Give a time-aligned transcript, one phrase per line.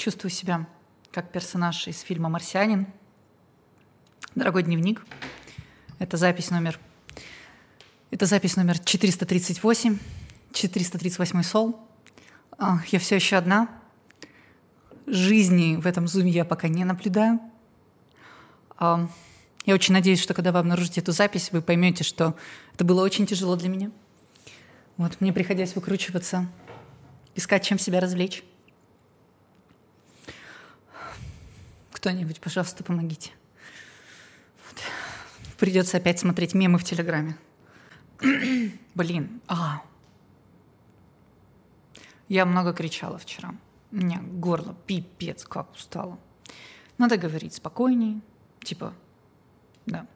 [0.00, 0.66] Чувствую себя
[1.12, 2.86] как персонаж из фильма «Марсианин».
[4.34, 5.04] Дорогой дневник.
[5.98, 6.80] Это запись номер...
[8.10, 9.98] Это запись номер 438.
[10.54, 11.78] 438 сол.
[12.56, 13.68] А, Я все еще одна.
[15.06, 17.38] Жизни в этом зуме я пока не наблюдаю.
[18.78, 19.06] А,
[19.66, 22.38] Я очень надеюсь, что когда вы обнаружите эту запись, вы поймете, что
[22.72, 23.90] это было очень тяжело для меня.
[24.96, 26.48] Вот, мне приходилось выкручиваться,
[27.34, 28.42] искать, чем себя развлечь.
[32.00, 33.30] Кто-нибудь, пожалуйста, помогите.
[34.66, 34.82] Вот.
[35.58, 37.36] Придется опять смотреть мемы в Телеграме.
[38.94, 39.82] Блин, а.
[42.26, 43.54] Я много кричала вчера.
[43.92, 46.18] У меня горло пипец как устало.
[46.96, 48.22] Надо говорить спокойнее.
[48.62, 48.94] Типа,
[49.84, 50.06] да.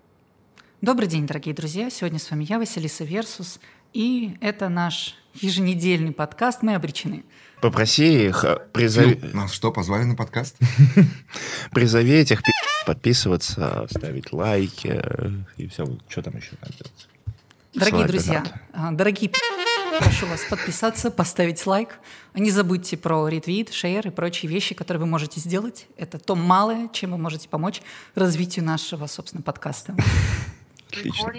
[0.81, 1.91] Добрый день, дорогие друзья.
[1.91, 3.61] Сегодня с вами я, Василиса Версус.
[3.93, 7.25] И это наш еженедельный подкаст «Мы обречены».
[7.61, 10.57] Попроси их, э, призови, Фил, нас что, позвали на подкаст?
[11.73, 12.53] призови этих пи***
[12.87, 15.87] подписываться, ставить лайки э, и все.
[16.09, 17.09] Что там еще надо делать?
[17.73, 18.61] Дорогие друзья, надо.
[18.73, 19.41] а, дорогие пи***,
[19.99, 21.99] прошу вас подписаться, поставить лайк.
[22.35, 25.87] Не забудьте про ретвит, шейер и прочие вещи, которые вы можете сделать.
[25.97, 27.81] Это то малое, чем вы можете помочь
[28.15, 29.97] развитию нашего, собственно, подкаста.
[30.91, 31.33] Отлично.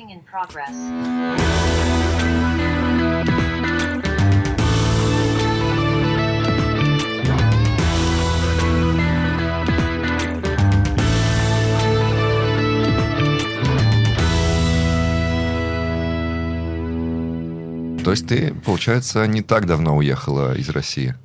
[18.05, 21.15] То есть ты, получается, не так давно уехала из России?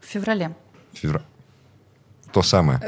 [0.00, 0.54] В феврале.
[0.92, 1.22] Февра-
[2.32, 2.80] То самое.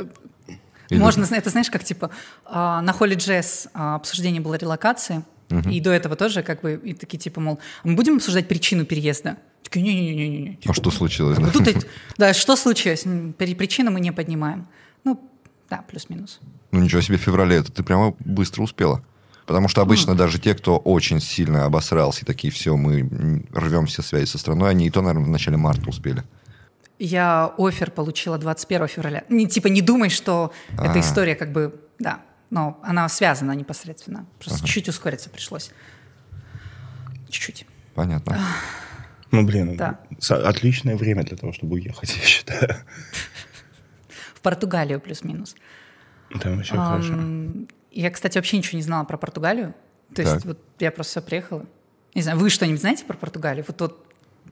[0.90, 2.10] Или- Можно, это знаешь, как типа
[2.44, 5.24] а, на холле джесс а, обсуждение было релокации,
[5.70, 8.84] и до этого тоже как бы и такие типа, мол, «А мы будем обсуждать причину
[8.84, 9.36] переезда?
[9.62, 10.58] Такие, не-не-не-не.
[10.66, 11.38] А что случилось?
[11.38, 11.50] да?
[11.50, 11.86] Тут
[12.18, 13.04] да, что случилось?
[13.38, 14.66] Причину мы не поднимаем.
[15.04, 15.20] Ну,
[15.70, 16.40] да, плюс-минус.
[16.72, 19.02] Ну ничего себе, в феврале это ты прямо быстро успела.
[19.46, 24.02] Потому что обычно даже те, кто очень сильно обосрался и такие, все, мы рвем все
[24.02, 26.24] связи со страной, они и то, наверное, в начале марта успели.
[26.98, 29.24] Я офер получила 21 февраля.
[29.28, 30.86] Не, типа не думай, что А.
[30.86, 34.26] эта история как бы, да, но она связана непосредственно.
[34.38, 35.70] Просто чуть-чуть ускориться пришлось.
[37.28, 37.66] Чуть-чуть.
[37.94, 38.38] Понятно.
[39.30, 39.98] Ну, блин, Да.
[40.30, 42.76] отличное время для того, чтобы уехать, я считаю.
[44.34, 45.56] В Португалию плюс-минус.
[46.40, 47.14] Там вообще хорошо.
[47.94, 49.74] Я, кстати, вообще ничего не знала про Португалию.
[50.14, 50.44] То есть Так.
[50.44, 51.64] вот я просто приехала.
[52.14, 53.64] Не знаю, вы что-нибудь знаете про Португалию?
[53.66, 54.06] Вот, вот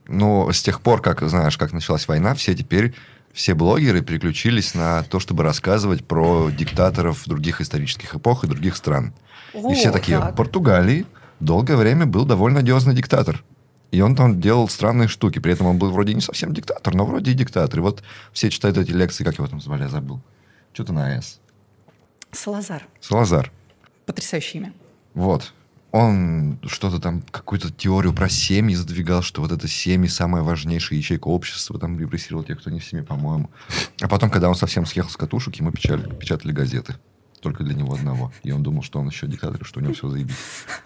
[0.06, 2.94] Но с тех пор, как, знаешь, как началась война, все теперь,
[3.32, 9.12] все блогеры переключились на то, чтобы рассказывать про диктаторов других исторических эпох и других стран.
[9.54, 10.32] и все О, такие, так.
[10.32, 11.06] в Португалии
[11.40, 13.42] долгое время был довольно одиозный диктатор.
[13.90, 15.38] И он там делал странные штуки.
[15.38, 17.78] При этом он был вроде не совсем диктатор, но вроде и диктатор.
[17.80, 18.02] И вот
[18.32, 20.20] все читают эти лекции, как его там звали, я забыл.
[20.72, 21.38] Что-то на «С».
[22.32, 22.82] Салазар.
[23.00, 23.52] Салазар.
[24.06, 24.72] Потрясающее имя.
[25.14, 25.52] Вот.
[25.90, 31.28] Он что-то там, какую-то теорию про семьи задвигал, что вот это семьи самая важнейшая ячейка
[31.28, 33.50] общества, там репрессировал тех, кто не в семье, по-моему.
[34.00, 36.96] А потом, когда он совсем съехал с катушек, ему печатали, печатали газеты.
[37.42, 38.32] Только для него одного.
[38.44, 40.36] И он думал, что он еще диктатор, что у него все заебись.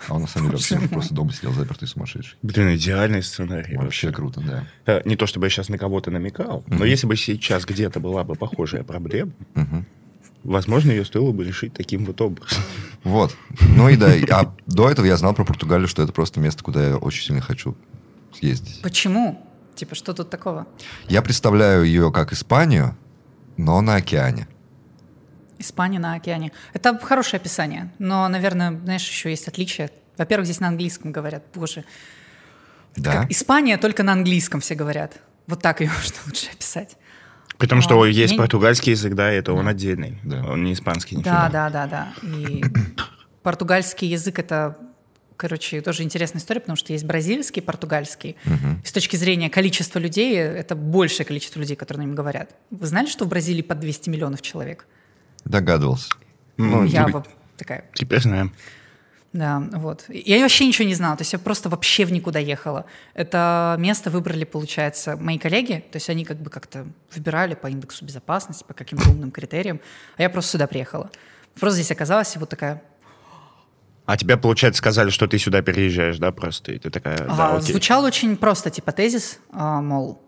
[0.08, 2.38] А он на самом деле вообще просто дома сидел запертый сумасшедший.
[2.42, 3.76] Блин, идеальный сценарий.
[3.76, 4.64] Вообще круто, да.
[4.86, 8.24] Э, Не то, чтобы я сейчас на кого-то намекал, но если бы сейчас где-то была
[8.24, 9.86] бы похожая проблема, Мгм.
[10.44, 12.62] Возможно, ее стоило бы решить таким вот образом.
[13.04, 13.36] Вот.
[13.60, 14.12] Ну и да.
[14.30, 17.40] А до этого я знал про Португалию, что это просто место, куда я очень сильно
[17.40, 17.76] хочу
[18.34, 18.80] съездить.
[18.82, 19.46] Почему?
[19.74, 20.66] Типа, что тут такого?
[21.08, 22.96] Я представляю ее как Испанию,
[23.56, 24.48] но на океане.
[25.58, 26.52] Испания на океане.
[26.72, 29.90] Это хорошее описание, но, наверное, знаешь, еще есть отличие.
[30.16, 31.84] Во-первых, здесь на английском говорят, боже.
[32.96, 33.22] Да?
[33.22, 35.20] Как Испания только на английском все говорят.
[35.46, 36.96] Вот так ее можно лучше описать.
[37.58, 40.18] Потому что А, есть я португальский язык, да, и это он отдельный.
[40.24, 40.44] Да.
[40.44, 41.48] Он не испанский, Да, нифига.
[41.48, 42.12] да, да, да.
[42.22, 42.62] И
[43.42, 44.76] португальский язык это,
[45.36, 48.36] короче, тоже интересная история, потому что есть бразильский, португальский.
[48.84, 52.54] И с точки зрения количества людей, это большее количество людей, которые на ним говорят.
[52.70, 54.86] Вы знали, что в Бразилии под 200 миллионов человек?
[55.44, 56.10] Догадывался.
[56.56, 58.52] Ну, Я вот такая, Теперь знаем.
[59.36, 60.06] Да, вот.
[60.08, 62.86] Я вообще ничего не знала, то есть я просто вообще в никуда ехала.
[63.12, 68.06] Это место выбрали, получается, мои коллеги, то есть они как бы как-то выбирали по индексу
[68.06, 69.80] безопасности, по каким-то умным критериям,
[70.16, 71.10] а я просто сюда приехала.
[71.60, 72.82] Просто здесь оказалась и вот такая,
[74.06, 76.72] А тебе, получается, сказали, что ты сюда переезжаешь, да, просто?
[76.72, 77.72] И ты такая, да, А, окей.
[77.72, 80.22] звучал очень просто, типа тезис, а, мол,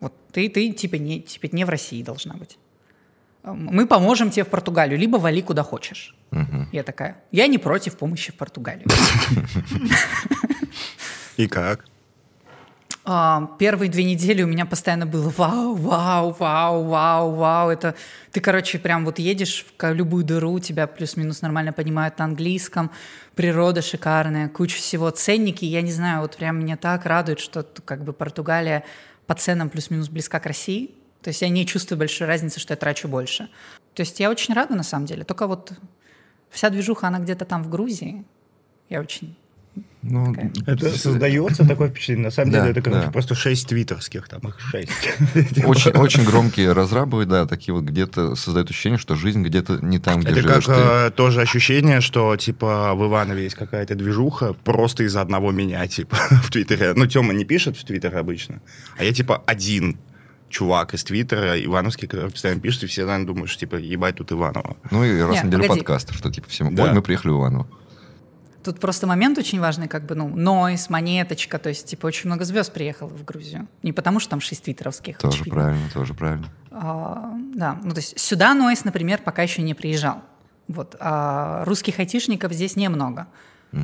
[0.00, 2.58] вот ты, ты типа, не, типа не в России должна быть.
[3.46, 6.16] Мы поможем тебе в Португалию, либо вали куда хочешь.
[6.72, 8.88] Я такая, я не против помощи в Португалию.
[11.36, 11.84] И как?
[13.08, 17.70] А, Первые две недели у меня постоянно было вау, вау, вау, вау, вау.
[17.70, 17.94] Это
[18.32, 22.90] ты, короче, прям вот едешь в любую дыру, тебя плюс-минус нормально понимают на английском,
[23.36, 25.64] природа шикарная, куча всего, ценники.
[25.64, 28.82] Я не знаю, вот прям меня так радует, что как бы Португалия
[29.28, 30.90] по ценам плюс-минус близка к России.
[31.26, 33.48] То есть я не чувствую большой разницы, что я трачу больше.
[33.94, 35.24] То есть я очень рада на самом деле.
[35.24, 35.72] Только вот
[36.50, 38.24] вся движуха, она где-то там в Грузии.
[38.88, 39.36] Я очень
[40.02, 40.52] Ну, Такая.
[40.68, 42.26] Это создается такое впечатление.
[42.26, 43.10] На самом Да, деле это, короче, да.
[43.10, 44.92] просто шесть твиттерских, там их шесть.
[45.64, 50.20] очень, очень громкие разрабы, да, такие вот где-то создают ощущение, что жизнь где-то не там,
[50.20, 50.80] где Это живешь как ты.
[50.80, 56.16] э, тоже ощущение, что, типа, в Иванове есть какая-то движуха просто из-за одного меня, типа,
[56.44, 56.92] в Твиттере.
[56.94, 58.62] Ну, Тёма не пишет в Твиттере обычно,
[58.96, 59.98] а я, типа, один
[60.48, 64.32] чувак из Твиттера, Ивановский, который постоянно пишет, и все, наверное, думают, что, типа, ебать тут
[64.32, 64.76] Иванова.
[64.90, 65.80] Ну и раз Не, в неделю погоди.
[65.80, 66.84] подкаст, что типа всем, Да.
[66.84, 67.66] ой, мы приехали в Иваново.
[68.62, 72.44] Тут просто момент очень важный, как бы, ну, нойс, монеточка, то есть, типа, очень много
[72.44, 73.68] звезд приехало в Грузию.
[73.84, 75.18] Не потому, что там шесть твиттеровских.
[75.18, 75.54] Тоже очевидно.
[75.60, 76.48] правильно, тоже правильно.
[76.72, 80.22] А, да, ну, то есть сюда нойс, например, пока еще не приезжал.
[80.68, 80.96] Вот.
[80.98, 83.28] А русских айтишников здесь немного.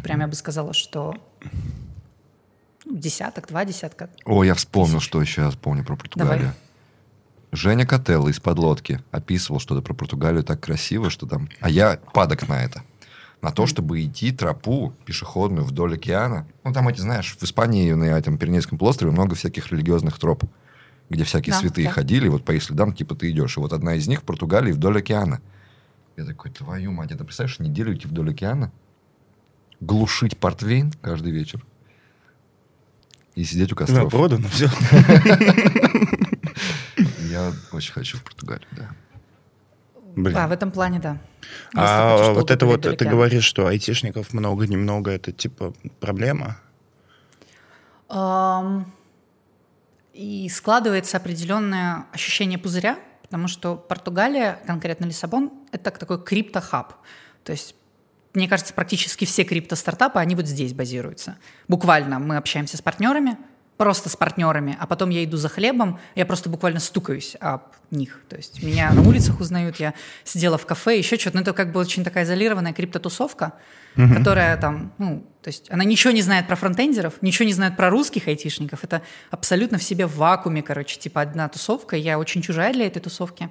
[0.03, 1.15] Прям я бы сказала, что
[2.93, 4.11] десяток, два десятка.
[4.25, 6.39] О, я вспомнил, что еще я помню про Португалию.
[6.41, 6.55] Давай.
[7.53, 11.51] Женя Котелло из подлодки описывал что-то про Португалию так красиво, что там...
[11.61, 12.83] А я падок на это.
[13.43, 16.47] На то, чтобы идти тропу пешеходную вдоль океана.
[16.65, 20.45] Ну, там эти, знаешь, в Испании на этом Пиренейском полуострове много всяких религиозных троп,
[21.11, 21.93] где всякие Да, святые да.
[21.93, 23.57] ходили, вот по их следам, типа, ты идешь.
[23.57, 25.43] И вот одна из них в Португалии вдоль океана.
[26.17, 28.73] Я такой, твою мать, это представляешь, неделю идти вдоль океана,
[29.81, 31.67] глушить портвейн каждый вечер
[33.35, 34.11] и сидеть у Да, костров.
[34.11, 34.69] продано, все.
[37.31, 38.91] Я очень хочу в Португалию, да.
[40.15, 40.35] Блин.
[40.35, 41.19] Да, в этом плане, да.
[41.73, 46.59] Если А вот это вот, ты говоришь, что айтишников много-немного, это, типа, проблема?
[50.13, 56.93] И складывается определенное ощущение пузыря, потому что Португалия, конкретно Лиссабон, это такой криптохаб.
[57.45, 57.75] То есть,
[58.35, 61.37] мне кажется, практически все крипто-стартапы, они вот здесь базируются.
[61.69, 63.37] Буквально мы общаемся с партнерами,
[63.77, 68.21] просто с партнерами, а потом я иду за хлебом, я просто буквально стукаюсь об них.
[68.29, 69.95] То есть меня на улицах узнают, я
[70.25, 71.37] сидела в кафе, еще что-то.
[71.37, 73.55] Но это как бы очень такая изолированная криптотусовка,
[73.97, 77.91] которая там, ну, то есть она ничего не знает про фронтендеров, ничего не знает про
[77.91, 78.85] русских айтишников.
[78.85, 81.97] Это абсолютно в себе в вакууме, короче, типа одна тусовка.
[81.97, 83.51] Я очень чужая для этой тусовки.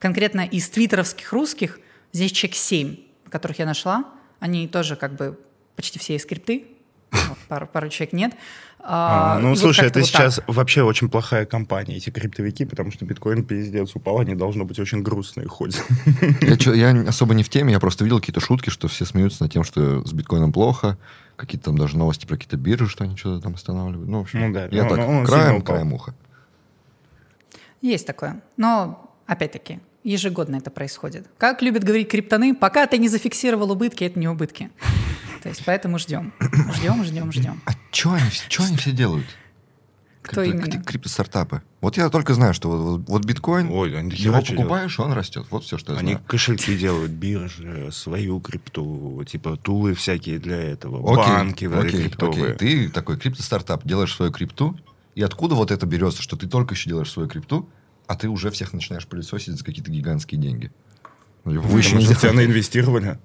[0.00, 1.78] Конкретно из твиттеровских русских
[2.12, 2.96] здесь человек 7,
[3.30, 4.17] которых я нашла.
[4.40, 5.38] Они тоже как бы
[5.76, 6.64] почти все из скрипты.
[7.10, 8.34] Вот, пару, пару человек нет.
[8.80, 10.32] А, А, и ну, вот слушай, как-то это вот так.
[10.32, 14.78] сейчас вообще очень плохая компания, эти криптовики, потому что биткоин пиздец упал, они должно быть
[14.78, 15.82] очень грустные ходят.
[16.40, 19.42] Я, чё- я особо не в теме, я просто видел какие-то шутки, что все смеются
[19.42, 20.96] над тем, что с биткоином плохо,
[21.36, 24.08] какие-то там даже новости про какие-то биржи, что они что-то там останавливают.
[24.08, 26.14] Ну, в общем, Ну да, я ну, так, ну, краем, краем уха.
[27.80, 28.40] Есть такое.
[28.56, 31.26] Но, опять-таки, ежегодно это происходит.
[31.38, 34.70] Как любят говорить криптоны, пока ты не зафиксировал убытки, это не убытки.
[35.42, 36.32] То есть поэтому ждем.
[36.76, 37.60] Ждем, ждем, ждем.
[37.66, 39.26] А что они, чё они все делают?
[40.22, 40.66] Кто Крипто- именно?
[40.66, 41.62] кри- Криптостартапы.
[41.80, 45.46] Вот я только знаю, что вот, вот- биткоин, Ой, они его покупаешь, он растет.
[45.50, 46.24] Вот все, что я Они знаю.
[46.26, 52.54] кошельки делают, биржи, свою крипту, типа тулы всякие для этого, Окей, банки окей, криптовые.
[52.54, 52.86] окей.
[52.86, 54.76] Ты такой криптостартап, делаешь свою крипту,
[55.14, 57.66] и откуда вот это берется, что ты только еще делаешь свою крипту,
[58.08, 60.72] а ты уже всех начинаешь пылесосить за какие-то гигантские деньги?
[61.44, 63.18] Ну, типа, Вы еще тебя наинвестировали.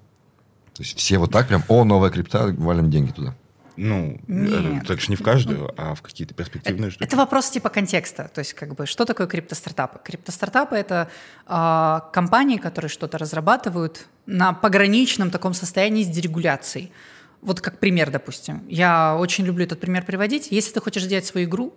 [0.74, 3.34] То есть все вот так прям, о, новая крипта, валим деньги туда.
[3.76, 4.82] Ну, Нет.
[4.82, 7.04] э, так же не в каждую, а в какие-то перспективные штуки.
[7.04, 8.30] Это вопрос типа контекста.
[8.32, 9.98] То есть, как бы, что такое криптостартапы?
[10.04, 11.08] Криптостартапы— это
[11.46, 16.92] а, компании, которые что-то разрабатывают на пограничном таком состоянии с дерегуляцией.
[17.42, 18.62] Вот как пример, допустим.
[18.68, 20.48] Я очень люблю этот пример приводить.
[20.50, 21.74] Если ты хочешь сделать свою игру,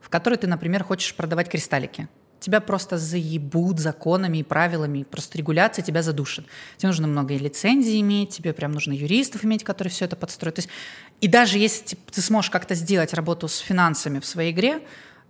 [0.00, 2.08] в которой ты, например, хочешь продавать кристаллики,
[2.40, 6.46] тебя просто заебут законами и правилами, просто регуляция тебя задушит.
[6.76, 10.56] Тебе нужно много и лицензий иметь, тебе прям нужно юристов иметь, которые все это подстроят.
[10.56, 10.70] То есть,
[11.20, 14.80] и даже если типа, ты сможешь как-то сделать работу с финансами в своей игре,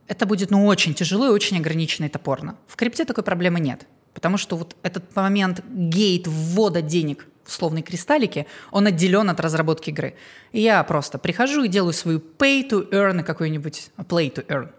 [0.06, 2.56] это будет ну, очень тяжело и очень ограниченно и топорно.
[2.66, 3.87] В крипте такой проблемы нет.
[4.14, 10.14] Потому что вот этот момент гейт ввода денег условные кристаллики, он отделен от разработки игры.
[10.52, 14.70] И я просто прихожу и делаю свою pay to earn какую-нибудь play to earn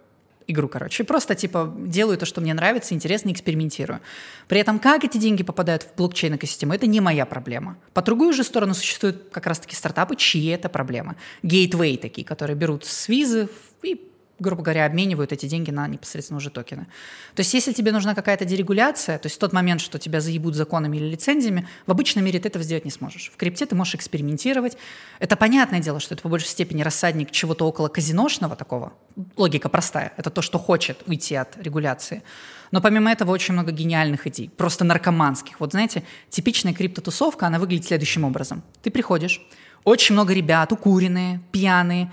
[0.49, 1.03] игру, короче.
[1.03, 4.01] И просто, типа, делаю то, что мне нравится, интересно, экспериментирую.
[4.47, 7.77] При этом, как эти деньги попадают в блокчейн-экосистему, это не моя проблема.
[7.93, 11.15] По другую же сторону существуют как раз-таки стартапы, чьи это проблема.
[11.43, 13.47] Гейтвей такие, которые берут с визы
[13.83, 14.08] и
[14.39, 16.87] грубо говоря, обменивают эти деньги на непосредственно уже токены.
[17.35, 20.55] То есть если тебе нужна какая-то дерегуляция, то есть в тот момент, что тебя заебут
[20.55, 23.31] законами или лицензиями, в обычном мире ты этого сделать не сможешь.
[23.33, 24.77] В крипте ты можешь экспериментировать.
[25.19, 28.93] Это понятное дело, что это по большей степени рассадник чего-то около казиношного такого.
[29.35, 30.13] Логика простая.
[30.17, 32.23] Это то, что хочет уйти от регуляции.
[32.71, 35.59] Но помимо этого очень много гениальных идей, просто наркоманских.
[35.59, 38.63] Вот знаете, типичная криптотусовка, она выглядит следующим образом.
[38.83, 39.41] Ты приходишь,
[39.83, 42.11] очень много ребят, укуренные, пьяные,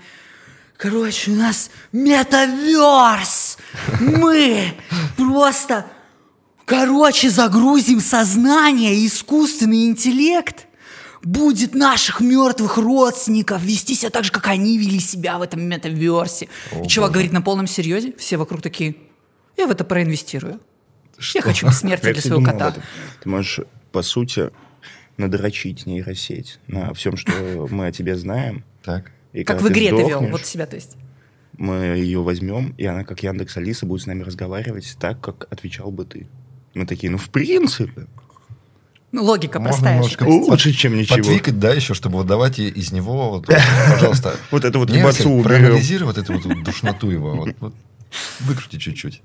[0.77, 3.57] Короче, у нас метаверс.
[3.99, 4.73] Мы
[5.17, 5.87] просто,
[6.65, 10.67] короче, загрузим сознание, искусственный интеллект
[11.23, 16.47] будет наших мертвых родственников вести себя так же, как они вели себя в этом метаверсе.
[16.71, 17.13] О, И чувак боже.
[17.13, 18.95] говорит на полном серьезе, все вокруг такие,
[19.57, 20.61] я в это проинвестирую.
[21.33, 22.75] Я хочу бессмертия для своего кота.
[23.23, 24.51] Ты можешь, по сути,
[25.17, 27.31] надрочить нейросеть на всем, что
[27.71, 28.63] мы о тебе знаем.
[28.83, 29.11] Так.
[29.33, 30.95] И Как в ты игре ты вел, вот себя, то есть.
[31.57, 35.91] Мы ее возьмем, и она, как Яндекс Алиса, будет с нами разговаривать так, как отвечал
[35.91, 36.27] бы ты.
[36.75, 38.07] Мы такие, ну, в принципе,
[39.11, 39.97] Ну, логика Можно простая же.
[39.97, 40.49] немножко есть.
[40.49, 41.17] лучше, чем ничего.
[41.17, 43.57] Потвикать, да, еще, чтобы вот давать из него, вот, вот,
[43.89, 44.35] пожалуйста.
[44.51, 45.43] Вот эту вот ебацу уберем.
[45.43, 47.47] проанализируй вот эту вот, душноту его.
[48.41, 49.21] Выкрути чуть-чуть.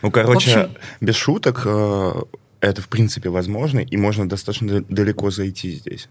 [0.00, 2.12] Ну, короче, без шуток, э,
[2.60, 6.08] это, в принципе, возможно, и можно достаточно далеко зайти здесь.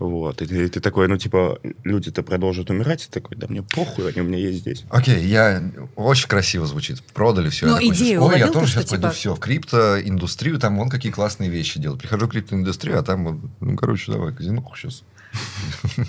[0.00, 0.40] Вот.
[0.40, 4.08] И ты, ты такой, ну, типа, люди-то продолжат умирать, и ты такой, да мне похуй,
[4.08, 4.84] они у меня есть здесь.
[4.88, 5.62] Окей, я
[5.94, 7.02] очень красиво звучит.
[7.12, 7.66] Продали все.
[7.66, 10.78] Ну, я такой, идею Ой, я тоже то, сейчас пойду типа- все в криптоиндустрию, там
[10.78, 12.00] вон какие классные вещи делают.
[12.00, 15.04] Прихожу в криптоиндустрию, а там, вот, ну, короче, давай, казинуху сейчас.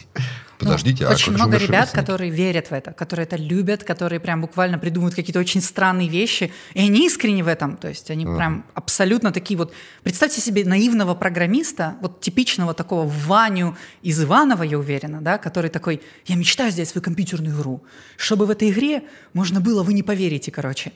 [0.65, 2.05] Подождите, Ну, а очень много ребят, родственники?
[2.05, 6.51] которые верят в это, которые это любят, которые прям буквально придумывают какие-то очень странные вещи,
[6.73, 8.35] и они искренне в этом, то есть они Ага.
[8.37, 9.73] прям абсолютно такие вот.
[10.03, 16.01] Представьте себе наивного программиста, вот типичного такого Ваню из Иванова, я уверена, да, который такой,
[16.25, 17.83] я мечтаю сделать свою компьютерную игру,
[18.17, 19.03] чтобы в этой игре
[19.33, 20.91] можно было, вы не поверите, короче,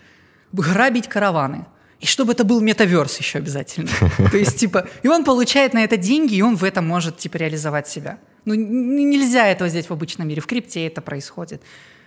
[0.52, 1.66] грабить караваны.
[2.02, 3.90] И чтобы это был метаверс еще обязательно.
[4.32, 7.38] То есть, типа, и он получает на это деньги, и он в этом может, типа,
[7.38, 8.18] реализовать себя.
[8.46, 10.42] Ну, нельзя этого сделать в обычном мире.
[10.42, 11.62] В крипте это происходит.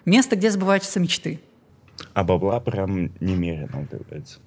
[0.04, 1.40] Место, где сбываются мечты.
[2.14, 4.38] А бабла прям немерено убивается.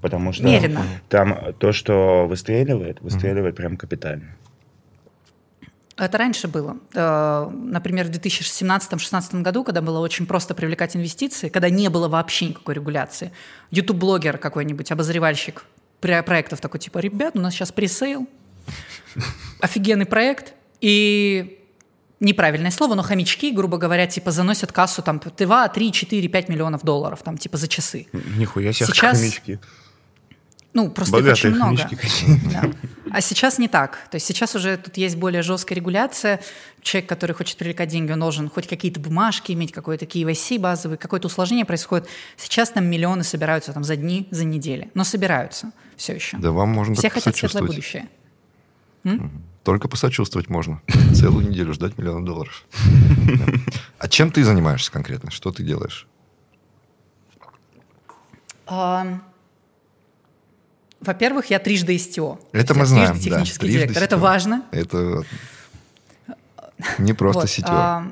[0.00, 0.82] Потому что Мерено.
[1.08, 4.36] там то, что выстреливает, выстреливает прям капитально.
[5.96, 6.76] Это раньше было.
[6.94, 12.48] Э, Например, в 2017-2016 году, когда было очень просто привлекать инвестиции, когда не было вообще
[12.48, 13.32] никакой регуляции.
[13.70, 15.64] YouTube-блогер какой-нибудь, обозревальщик
[16.00, 18.28] про- проектов такой, типа, ребят, у нас сейчас пресейл,
[19.60, 20.52] офигенный проект,
[20.86, 21.58] и
[22.20, 26.84] неправильное слово, но хомячки, грубо говоря, типа заносят кассу там 2, 3, 4, 5 миллионов
[26.84, 28.06] долларов, там типа за часы.
[28.12, 29.58] Нихуя себе Сейчас хомячки.
[30.74, 31.90] Ну, просто их Богатые очень много.
[32.52, 32.70] Да.
[33.10, 33.98] А сейчас не так.
[34.12, 36.40] То есть сейчас уже тут есть более жесткая регуляция.
[36.82, 41.26] Человек, который хочет привлекать деньги, он должен хоть какие-то бумажки иметь, какой-то KYC базовый, какое-то
[41.26, 42.06] усложнение происходит.
[42.36, 44.92] Сейчас там миллионы собираются там за дни, за недели.
[44.94, 46.36] Но собираются все еще.
[46.36, 48.08] Да вам можно Все хотят светлое будущее.
[49.66, 50.80] Только посочувствовать можно.
[51.12, 52.64] Целую неделю ждать миллион долларов.
[53.26, 53.46] Да.
[53.98, 55.32] А чем ты занимаешься конкретно?
[55.32, 56.06] Что ты делаешь?
[61.00, 62.38] Во-первых, я трижды СТО.
[62.52, 63.36] Это мы знаем, Трижды да.
[63.36, 64.02] технический Трижды директор.
[64.04, 64.62] Это важно.
[64.70, 65.24] Это
[66.98, 68.06] не просто Вот, а,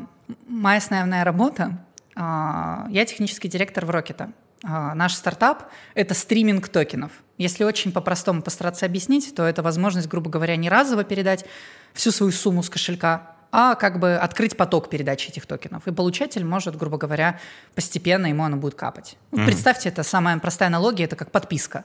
[0.49, 1.78] моя основная работа,
[2.16, 4.32] а, я технический директор в Рокета.
[4.64, 7.12] А, Наш стартап— это стриминг токенов.
[7.38, 11.45] Если очень по-простому постараться объяснить, то это возможность, грубо говоря, не разово передать
[11.93, 15.87] всю свою сумму с кошелька, а как бы открыть поток передачи этих токенов.
[15.87, 17.38] И получатель может, грубо говоря,
[17.75, 19.17] постепенно ему оно будет капать.
[19.31, 21.85] Вот Представьте, это самая простая аналогия, это как подписка.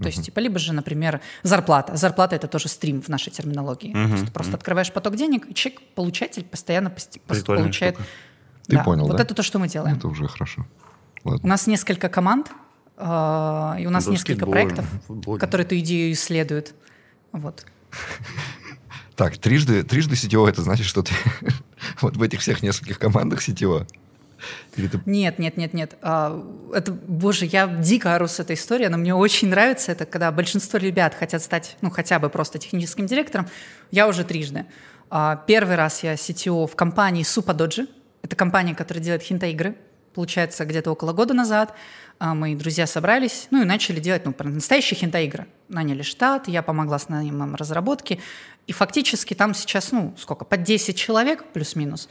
[0.00, 1.96] То есть, типа, либо же, например, зарплата.
[1.96, 3.92] Зарплата это тоже стрим в нашей терминологии.
[3.92, 7.94] То есть ты просто открываешь поток денег, и человек, получатель, постоянно пост- получает.
[7.94, 8.08] штука.
[8.68, 9.22] Ты Да, понял, Вот да?
[9.24, 9.96] это то, что мы делаем.
[9.96, 10.66] Это уже хорошо.
[11.24, 11.48] У Ладно.
[11.48, 12.52] нас несколько команд,
[13.00, 15.38] и у нас несколько проектов, футбол.
[15.38, 16.74] которые эту идею исследуют.
[17.32, 17.64] Вот.
[19.14, 21.12] Так, трижды, трижды сетевой, это значит, что ты
[22.00, 23.86] вот в этих всех нескольких командах сетевой?
[24.76, 25.96] Или ты Нет, нет, нет, нет.
[26.02, 26.40] А,
[26.72, 30.78] Это, боже, я дико ору с этой историей, но мне очень нравится это, когда большинство
[30.78, 33.48] ребят хотят стать, ну, хотя бы просто техническим директором.
[33.90, 34.66] Я уже трижды.
[35.10, 37.88] А, Первый раз я CTO в компании Supadoji.
[38.22, 39.76] Это компания, которая делает хинта-игры.
[40.14, 41.76] Получается, где-то около года назад а,
[42.20, 45.46] мои друзья собрались, ну, и начали делать, ну, настоящие хинта-игры.
[45.68, 48.20] Наняли штат, я помогла с наемом разработки.
[48.66, 52.08] И фактически там сейчас, ну, сколько, под 10 человек плюс-минус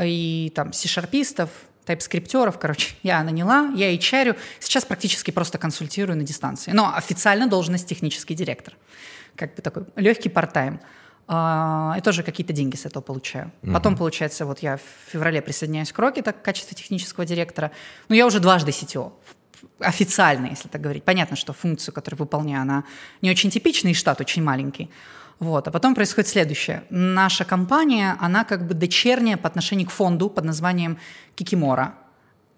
[0.00, 1.50] и там C-шарпистов,
[1.84, 6.72] тайпскриптеров, короче, я наняла, я HR, сейчас практически просто консультирую на дистанции.
[6.72, 8.76] Но официально должность технический директор.
[9.36, 10.80] Как бы такой легкий парт-тайм.
[11.32, 13.52] А, И тоже какие-то деньги с этого получаю.
[13.72, 17.70] Потом, получается, вот я в феврале присоединяюсь к Роке так, в качестве технического директора.
[18.08, 19.12] Ну, я уже дважды CTO.
[19.80, 21.04] Официально, если так говорить.
[21.04, 22.84] Понятно, что функцию, которую выполняю, она
[23.22, 24.90] не очень типичная, и штат очень маленький.
[25.38, 25.66] Вот.
[25.66, 26.84] А потом происходит следующее.
[26.90, 30.98] Наша компания, она как бы дочерняя по отношению к фонду под названием
[31.34, 31.94] Кикимора.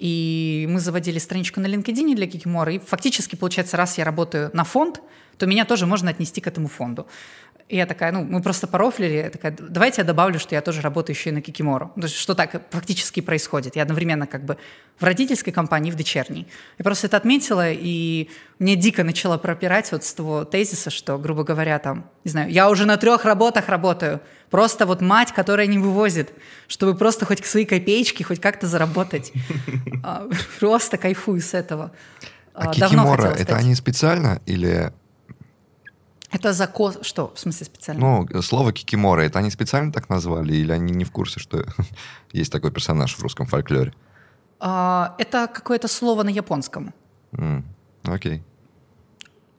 [0.00, 2.72] И мы заводили страничку на LinkedIn для Кикимора.
[2.72, 5.00] И фактически, получается, раз я работаю на фонд,
[5.38, 7.06] то меня тоже можно отнести к этому фонду.
[7.68, 10.80] И я такая, ну, мы просто порофлили, я такая, давайте я добавлю, что я тоже
[10.80, 11.92] работаю еще и на Кикимору.
[11.94, 13.76] То есть, что так фактически происходит.
[13.76, 14.58] Я одновременно как бы
[14.98, 16.46] в родительской компании, и в дочерней.
[16.78, 18.28] Я просто это отметила, и
[18.58, 22.68] мне дико начало пропирать вот с того тезиса, что, грубо говоря, там, не знаю, я
[22.68, 24.20] уже на трех работах работаю.
[24.50, 26.30] Просто вот мать, которая не вывозит,
[26.68, 29.32] чтобы просто хоть к своей копеечке, хоть как-то заработать.
[30.04, 30.28] А,
[30.60, 31.92] Просто кайфую с этого.
[32.54, 34.92] А А, кикимора, это они специально или...
[36.32, 36.98] Это закос...
[37.02, 37.32] Что?
[37.34, 38.00] В смысле специально?
[38.30, 41.64] Ну, слово кикимора, это они специально так назвали, или они не в курсе, что
[42.32, 43.92] есть такой персонаж в русском фольклоре?
[44.60, 46.94] А, это какое-то слово на японском.
[47.32, 47.64] М,
[48.04, 48.42] Окей.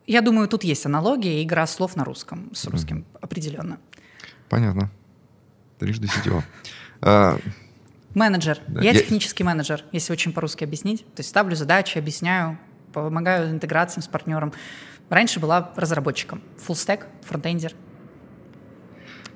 [0.08, 3.78] Я думаю, тут есть аналогия, игра слов на русском, с русским определенно.
[4.50, 4.90] Понятно.
[5.80, 6.44] Трижды сетево.
[7.02, 7.38] А,
[8.16, 8.60] Менеджер.
[8.68, 11.06] Да, Я я- технический менеджер, если очень по-русски объяснить.
[11.16, 12.58] То есть ставлю задачи, объясняю,
[12.94, 14.54] помогаю интеграциям с партнером.
[15.10, 16.42] Раньше была разработчиком.
[16.58, 17.74] Stack, фронтендер.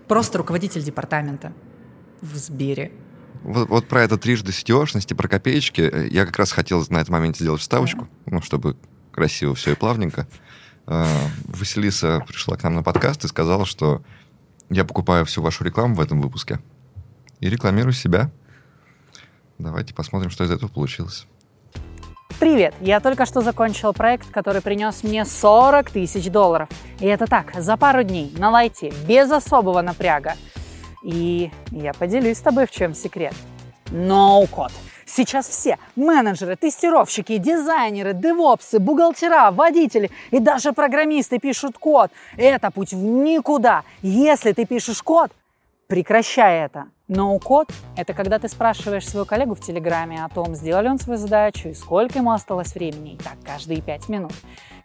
[0.07, 1.53] Просто руководитель департамента
[2.21, 2.91] в Сбере.
[3.43, 7.13] Вот, вот про это трижды сетевошность и про копеечки я как раз хотел на этом
[7.13, 8.77] моменте сделать вставочку, ну, чтобы
[9.11, 10.27] красиво все и плавненько.
[10.85, 11.05] А,
[11.45, 14.01] Василиса пришла к нам на подкаст и сказала, что
[14.69, 16.59] я покупаю всю вашу рекламу в этом выпуске
[17.39, 18.31] и рекламирую себя.
[19.57, 21.27] Давайте посмотрим, что из этого получилось.
[22.39, 22.75] Привет!
[22.81, 26.69] Я только что закончил проект, который принес мне 40 тысяч долларов.
[26.99, 30.35] И это так, за пару дней, на лайте, без особого напряга.
[31.03, 33.33] И я поделюсь с тобой, в чем секрет.
[33.89, 34.71] Ноу-код.
[35.05, 42.11] Сейчас все менеджеры, тестировщики, дизайнеры, девопсы, бухгалтера, водители и даже программисты пишут код.
[42.35, 43.83] Это путь в никуда.
[44.03, 45.31] Если ты пишешь код,
[45.87, 46.87] прекращай это.
[47.07, 51.17] Ноу-код– это когда ты спрашиваешь своего коллегу в Телеграме о том, сделал ли он свою
[51.17, 54.33] задачу и сколько ему осталось времени, и так каждые пять минут.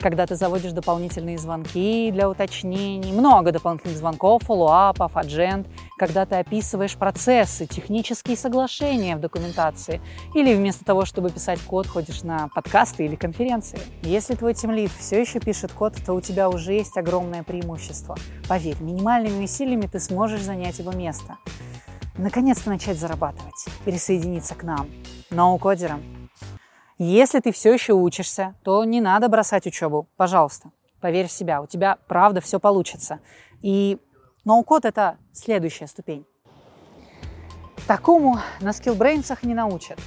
[0.03, 6.97] Когда ты заводишь дополнительные звонки для уточнений, много дополнительных звонков, фоллоуапов, аджент, когда ты описываешь
[6.97, 10.01] процессы, технические соглашения в документации,
[10.35, 13.79] или вместо того, чтобы писать код, ходишь на подкасты или конференции.
[14.03, 18.17] Если твой тимлид все еще пишет код, то у тебя уже есть огромное преимущество.
[18.49, 21.39] Поверь, минимальными усилиями ты сможешь занять его место
[22.19, 24.89] наконец-то начать зарабатывать, присоединиться к нам,
[25.31, 26.22] ноу-кодерам.
[26.99, 30.71] Если ты все еще учишься, то не надо бросать учебу, пожалуйста.
[31.01, 33.21] Поверь в себя, у тебя правда все получится.
[33.61, 33.99] И
[34.45, 36.25] ноу-код– это следующая ступень.
[37.87, 39.99] Такому на Skillbrains не научат.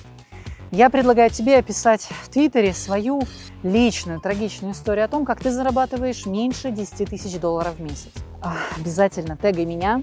[0.71, 3.21] Я предлагаю тебе описать в Твиттере свою
[3.63, 8.11] личную трагичную историю о том, как ты зарабатываешь меньше 10 тысяч долларов в месяц.
[8.41, 10.01] А, Обязательно тегай меня,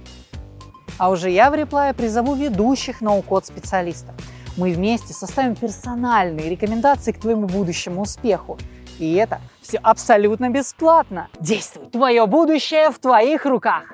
[0.98, 4.14] а уже я в реплае призову ведущих ноу-код специалистов.
[4.56, 8.58] Мы вместе составим персональные рекомендации к твоему будущему успеху.
[8.98, 11.28] И это все абсолютно бесплатно.
[11.40, 11.88] Действуй!
[11.90, 13.84] Твое будущее в твоих руках!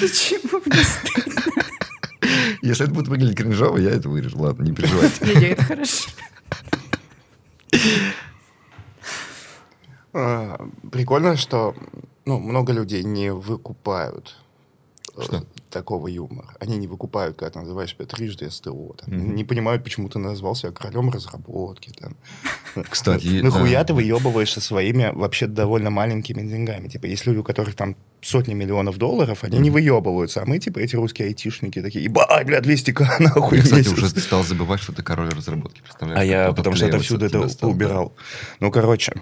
[0.00, 1.42] Почему мне стыдно?
[2.62, 4.40] Если это будет выглядеть кринжово, я это вырежу.
[4.40, 5.24] Ладно, не переживайте.
[5.24, 6.10] Не-не, это хорошо.
[10.12, 11.74] А, Прикольно, что
[12.24, 14.36] ну, много людей не выкупают
[15.16, 15.44] э, Что?
[15.74, 16.48] Такого юмора.
[16.60, 18.94] Они не выкупают, когда ты называешь себя трижды СТО.
[18.98, 19.14] там.
[19.14, 19.34] Мгм.
[19.34, 21.90] Не понимают, почему ты назвал себя королем разработки.
[21.98, 22.16] Там.
[22.90, 23.84] Кстати, Нахуя да.
[23.84, 26.88] ты выебываешься своими вообще довольно маленькими деньгами?
[26.88, 30.78] Типа, есть люди, у которых там сотни миллионов долларов, они не выебываются, а мы, типа,
[30.78, 33.92] эти русские айтишники такие, ебать, бля, 200к нахуй Я, кстати, месяц».
[33.92, 35.80] уже стал забывать, что ты король разработки.
[35.82, 36.20] Представляешь?
[36.20, 38.14] А я, потому что отовсюду это убирал.
[38.60, 39.12] Ну, короче,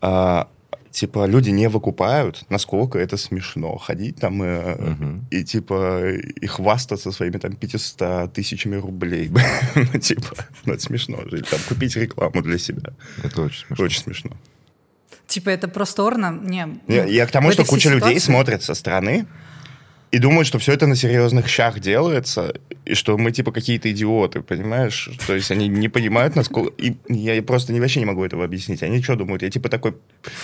[0.00, 0.48] а,
[0.94, 3.76] типа, люди не выкупают, насколько это смешно.
[3.78, 5.26] Ходить там э, Мгм.
[5.30, 6.10] и, типа,
[6.42, 9.30] и хвастаться своими там 500 тысячами рублей.
[9.74, 11.36] Ну, типа, ну, это смешно же.
[11.36, 12.92] Или там купить рекламу для себя.
[13.24, 13.84] Это очень смешно.
[13.84, 14.30] Очень смешно.
[15.26, 16.38] Типа это просторно?
[16.42, 16.58] Не.
[16.88, 19.26] Я, ну, я к тому, что куча людей ситуации- смотрят со стороны
[20.14, 24.42] и думают, что все это на серьезных щах делается, и что мы типа какие-то идиоты,
[24.42, 25.10] понимаешь?
[25.26, 26.72] То есть они не понимают, насколько...
[26.80, 28.84] И я просто не, вообще не могу этого объяснить.
[28.84, 29.42] Они что думают?
[29.42, 29.96] Я типа такой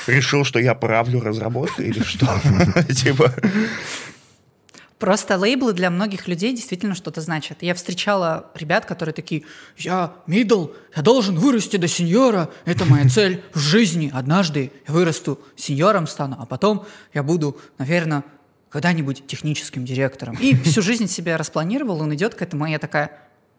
[0.08, 2.26] решил, что я правлю разработкой или что?
[2.92, 3.32] Типа...
[4.98, 7.58] Просто лейблы для многих людей действительно что-то значат.
[7.62, 9.44] Я встречала ребят, которые такие,
[9.78, 14.10] я middle, я должен вырасти до сеньора, это моя цель в жизни.
[14.12, 18.24] Однажды я вырасту сеньором стану, а потом я буду, наверное,
[18.70, 20.36] когда-нибудь техническим директором.
[20.40, 23.10] И всю жизнь себя распланировал, он идет к этому, и я такая,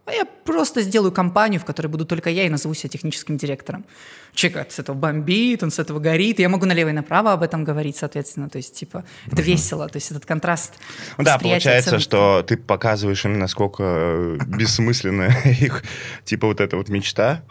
[0.05, 3.85] а я просто сделаю компанию, в которой буду только я и назову себя техническим директором.
[4.33, 6.39] Человек с этого бомбит, он с этого горит.
[6.39, 8.49] Я могу налево и направо об этом говорить, соответственно.
[8.49, 9.87] То есть, типа, это весело.
[9.87, 10.73] То есть, этот контраст.
[11.17, 15.83] Ну да, получается, что ты показываешь им, насколько бессмысленная их,
[16.23, 17.43] типа, вот эта вот мечта.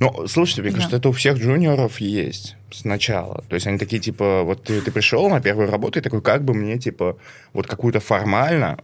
[0.00, 0.76] Ну, слушайте, мне Да.
[0.76, 3.44] кажется, это у всех джуниоров есть сначала.
[3.48, 6.44] То есть они такие, типа, вот ты, ты пришел на первую работу и такой, как
[6.44, 7.16] бы мне, типа,
[7.52, 8.78] вот какую-то формально,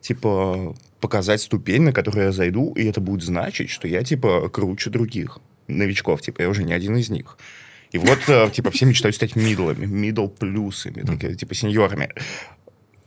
[0.00, 4.90] типа, показать ступень, на которую я зайду, и это будет значить, что я, типа, круче
[4.90, 7.38] других новичков, типа, я уже не один из них.
[7.92, 12.10] И вот, э, типа, все мечтают стать мидлами, мидл плюсами, такие, типа, сеньорами.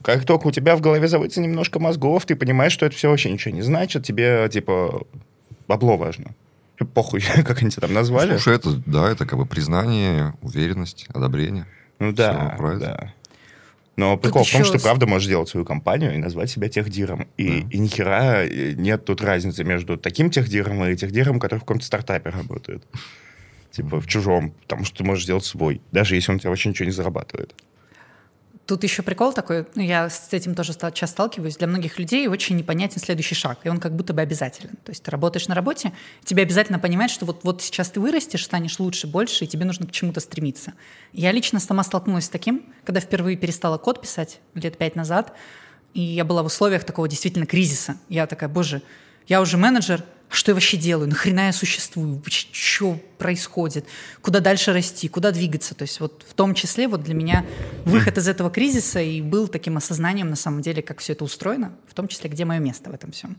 [0.02, 3.30] Как только у тебя в голове заводится немножко мозгов, ты понимаешь, что это все вообще
[3.30, 5.06] ничего не значит, тебе, типа,
[5.68, 6.34] бабло важно.
[6.94, 8.32] Похуй, как они тебя там назвали.
[8.32, 11.66] Слушай, это, да, это как бы признание, уверенность, одобрение.
[11.98, 13.14] ну да, да.
[13.96, 17.28] Но прикол в том, что правда можешь сделать свою компанию и назвать себя техдиром.
[17.36, 21.64] И, и ни хера э, нет тут разницы между таким техдиром и техдиром, который в
[21.64, 22.82] каком-то стартапе работает.
[23.72, 26.70] Типа в чужом, потому что ты можешь сделать свой, даже если он у тебя вообще
[26.70, 27.54] ничего не зарабатывает.
[28.66, 32.56] Тут еще прикол такой, ну, я с этим тоже часто сталкиваюсь, для многих людей очень
[32.56, 34.76] непонятен следующий шаг, и он как будто бы обязателен.
[34.84, 35.92] То есть ты работаешь на работе,
[36.24, 39.86] тебе обязательно понимать, что вот, вот сейчас ты вырастешь, станешь лучше, больше, и тебе нужно
[39.86, 40.74] к чему-то стремиться.
[41.12, 45.32] Я лично сама столкнулась с таким, когда впервые перестала код писать лет пять назад,
[45.92, 47.96] и я была в условиях такого действительно кризиса.
[48.08, 48.82] Я такая, боже,
[49.26, 51.08] я уже менеджер, что я вообще делаю?
[51.08, 52.22] Нахрена я существую?
[52.26, 53.84] Что происходит?
[54.22, 55.08] Куда дальше расти?
[55.08, 55.74] Куда двигаться?
[55.74, 57.44] То есть вот в том числе вот для меня
[57.84, 61.72] выход из этого кризиса и был таким осознанием на самом деле, как все это устроено,
[61.88, 63.36] в том числе, где мое место в этом всем.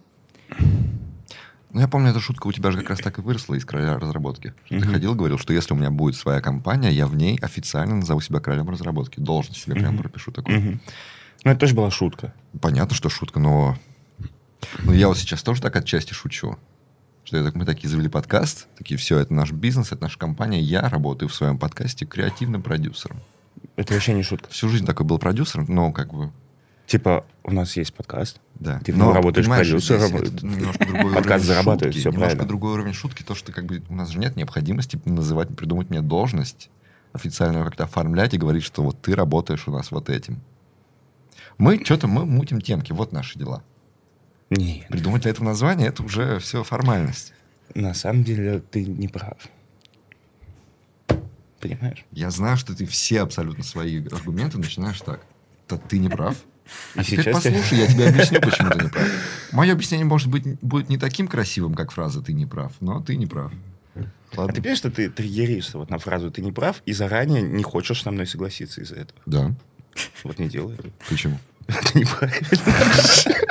[1.74, 3.98] Ну, я помню, эта шутка у тебя же как раз так и выросла из короля
[3.98, 4.54] разработки.
[4.68, 8.20] Ты ходил, говорил, что если у меня будет своя компания, я в ней официально назову
[8.20, 9.22] себя королем разработки.
[9.22, 10.60] Должность себе прям пропишу такую.
[10.60, 10.82] Мгм.
[11.46, 12.34] Ну, это тоже была шутка.
[12.60, 13.78] Понятно, что шутка, но...
[14.80, 16.58] Ну, я вот сейчас тоже так отчасти шучу.
[17.32, 21.30] Что мы такие завели подкаст, такие, все, это наш бизнес, это наша компания, я работаю
[21.30, 23.22] в своем подкасте креативным продюсером.
[23.78, 24.50] Это вообще не шутка.
[24.50, 26.34] Всю жизнь такой был продюсером, но как бы,
[26.88, 28.42] Типа, у нас есть подкаст.
[28.56, 28.82] да.
[28.84, 30.12] Ты но, работаешь продюсером,
[31.14, 32.46] подкаст зарабатывает, шутки, всё немножко правильно.
[32.46, 36.02] другой уровень шутки, то, что как бы у нас же нет необходимости называть, придумать мне
[36.02, 36.70] должность,
[37.14, 40.42] официально как-то оформлять и говорить, что вот ты работаешь у нас вот этим.
[41.58, 43.64] Мы что-то, мы мутим темки, вот наши дела.
[44.52, 44.88] Нет.
[44.90, 47.34] Придумать для этого название, это уже все формальность.
[47.74, 49.38] На самом деле ты не прав.
[51.62, 52.06] Понимаешь?
[52.12, 55.22] Я знаю, что ты все абсолютно свои аргументы начинаешь так.
[55.70, 56.36] Да ты не прав.
[56.96, 59.08] А теперь сейчас послушай, я тебе объясню, почему ты не прав.
[59.52, 63.16] Мое объяснение, может быть, будет не таким красивым, как фраза «ты не прав», но ты
[63.16, 63.52] не прав.
[63.96, 64.00] А
[64.38, 64.54] Ладно?
[64.54, 68.02] ты понимаешь, что ты триггеришься вот на фразу «ты не прав» и заранее не хочешь
[68.02, 69.20] со мной согласиться из-за этого?
[69.26, 69.54] Да.
[70.24, 70.78] Вот не делай.
[71.10, 71.40] Почему?
[71.68, 72.48] Это неправильно.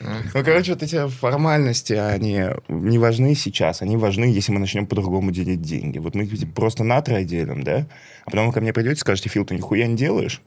[0.00, 5.30] Ну, короче, вот эти формальности, они не важны сейчас, они важны, если мы начнем по-другому
[5.32, 5.98] делить деньги.
[5.98, 7.86] Вот мы просто на трое делим, да?
[8.24, 10.42] А потом вы ко мне придете и скажете, Фил, ты нихуя не делаешь?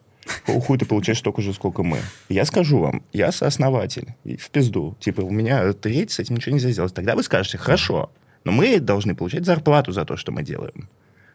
[0.45, 1.97] Хуй ты получаешь столько же, сколько мы.
[2.29, 4.13] Я скажу вам, я сооснователь.
[4.23, 4.95] И в пизду.
[4.99, 6.93] Типа, у меня треть, с этим ничего нельзя сделать.
[6.93, 8.11] Тогда вы скажете, хорошо,
[8.43, 10.87] но мы должны получать зарплату за то, что мы делаем.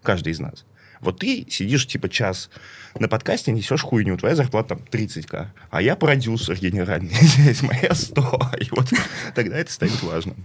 [0.03, 0.65] Каждый из нас.
[1.05, 2.51] Вот ты сидишь, типа, час
[2.99, 8.41] на подкасте, несешь хуйню, твоя зарплата там 30к, а я продюсер генеральный, здесь моя 100,
[8.61, 8.89] и вот
[9.35, 10.37] тогда это станет важным.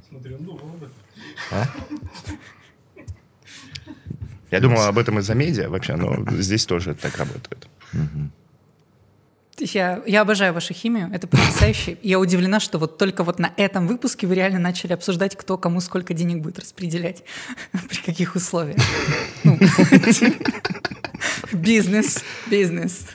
[1.52, 1.66] А?
[4.52, 7.68] Я думал об этом из-за медиа вообще, но здесь тоже так работает.
[9.62, 11.98] Я, я обожаю вашу химию, это потрясающе.
[12.02, 15.82] Я удивлена, что вот только вот на этом выпуске вы реально начали обсуждать, кто кому
[15.82, 17.24] сколько денег будет распределять,
[17.90, 18.78] при каких условиях.
[19.44, 19.58] Ну,
[21.52, 23.08] Бизнес, бизнес.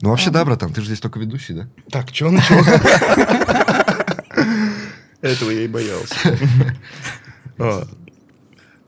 [0.00, 1.68] Ну, вообще, да, братан, ты же здесь только ведущий, да?
[1.90, 2.56] Так, что начал?
[5.20, 6.38] Этого я и боялся.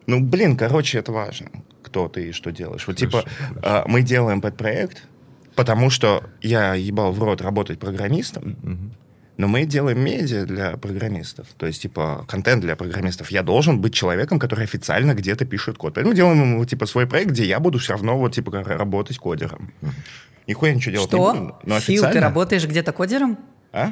[0.07, 1.51] Ну, блин, короче, это важно,
[1.83, 2.87] кто ты и что делаешь.
[2.87, 3.25] Вот типа
[3.63, 5.03] а, мы делаем под проект,
[5.61, 8.57] потому что я ебал в рот работать программистом,
[9.37, 11.49] но мы делаем медиа для программистов.
[11.59, 13.31] То есть, типа, контент для программистов.
[13.31, 15.93] Я должен быть человеком, который официально где-то пишет код.
[15.95, 19.75] Поэтому делаем ему, типа, свой проект, где я буду все равно, вот, типа, работать кодером.
[20.47, 21.33] Нихуя ничего делать не Что?
[21.35, 21.57] буду.
[21.65, 23.39] Но Фил, ты официально- работаешь где-то кодером?
[23.73, 23.89] А?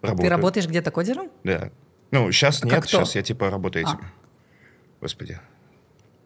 [0.00, 0.30] Ты Работаю.
[0.30, 1.28] работаешь где-то кодером?
[1.44, 1.70] Да.
[2.10, 3.90] Ну, сейчас А нет, сейчас я, типа, работаю А.
[3.90, 4.00] этим.
[5.00, 5.38] Господи.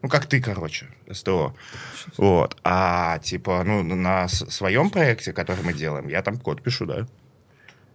[0.03, 1.55] Ну, как ты, короче, СТО.
[2.17, 2.57] Вот.
[2.65, 7.07] А, типа, ну, на своем проекте, который мы делаем, я там код пишу, да.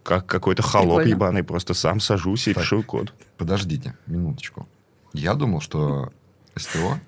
[0.04, 1.08] Как какой-то холоп Прикольно.
[1.14, 2.62] ебаный, просто сам сажусь и Так.
[2.62, 3.12] пишу код.
[3.38, 4.68] Подождите, минуточку.
[5.12, 6.12] Я думал, что
[6.54, 7.00] СТО...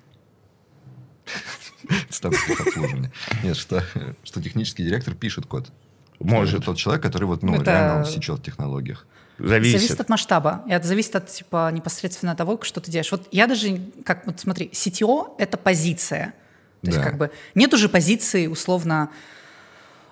[2.23, 3.11] Обслуживания.
[3.43, 3.83] Нет, что,
[4.23, 5.71] что технический директор пишет код.
[6.19, 6.55] Может.
[6.57, 9.07] Это тот человек, который вот, ну, Это- реально он сечет в технологиях.
[9.39, 9.79] Зависит.
[9.79, 10.63] Зависит от масштаба.
[10.67, 13.11] И это зависит от типа непосредственно того, что ты делаешь.
[13.11, 16.33] Вот я даже, как вот смотри, CTO— это позиция.
[16.81, 17.03] То есть Да.
[17.03, 19.09] как бы нет уже позиции условно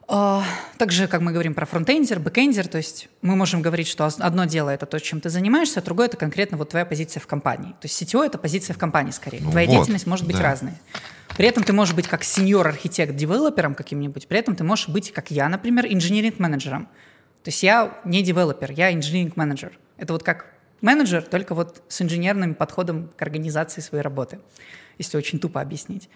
[0.10, 0.44] а,
[0.78, 4.70] также, как мы говорим про фронтендер, бэкендер, то есть мы можем говорить, что одно дело
[4.70, 7.72] это то, чем ты занимаешься, а другое это конкретно вот твоя позиция в компании.
[7.74, 9.42] То есть CTO это позиция в компании скорее.
[9.42, 10.44] Ну Твоя вот, деятельность может быть да.
[10.44, 10.74] разной.
[11.36, 15.12] При этом ты можешь быть как senior architect девелопером каким-нибудь, при этом ты можешь быть,
[15.12, 16.88] как я, например, engineering-менеджером.
[17.48, 19.80] То есть я не девелопер, я инженеринг-менеджер.
[19.96, 24.42] Это вот как менеджер, только вот с инженерным подходом к организации своей работы,
[24.98, 26.10] если очень тупо объяснить.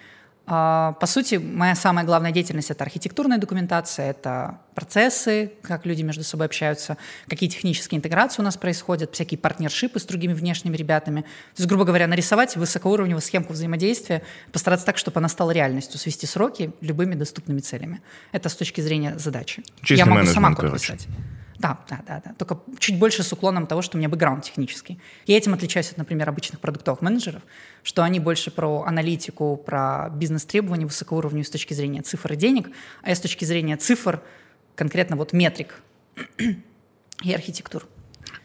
[0.47, 6.23] А, По сути, моя самая главная деятельность— это архитектурная документация, это процессы, как люди между
[6.23, 11.21] собой общаются, какие технические интеграции у нас происходят, всякие партнершипы с другими внешними ребятами.
[11.21, 16.25] То есть, грубо говоря, нарисовать высокоуровневую схемку взаимодействия, постараться так, чтобы она стала реальностью, свести
[16.25, 18.01] сроки любыми доступными целями.
[18.31, 19.63] Это с точки зрения задачи.
[19.83, 20.93] Чистый Я могу сама код короче.
[20.93, 21.07] писать.
[21.61, 22.33] Да, да, да, да.
[22.33, 24.99] Только чуть больше с уклоном того, что у меня бэкграунд технический.
[25.27, 27.43] Я этим отличаюсь от, например, обычных продуктовых менеджеров,
[27.83, 32.69] что они больше про аналитику, про бизнес-требования высокоуровневые с точки зрения цифр и денег,
[33.03, 34.23] а я с точки зрения цифр,
[34.75, 35.81] конкретно вот метрик
[37.23, 37.85] и архитектур.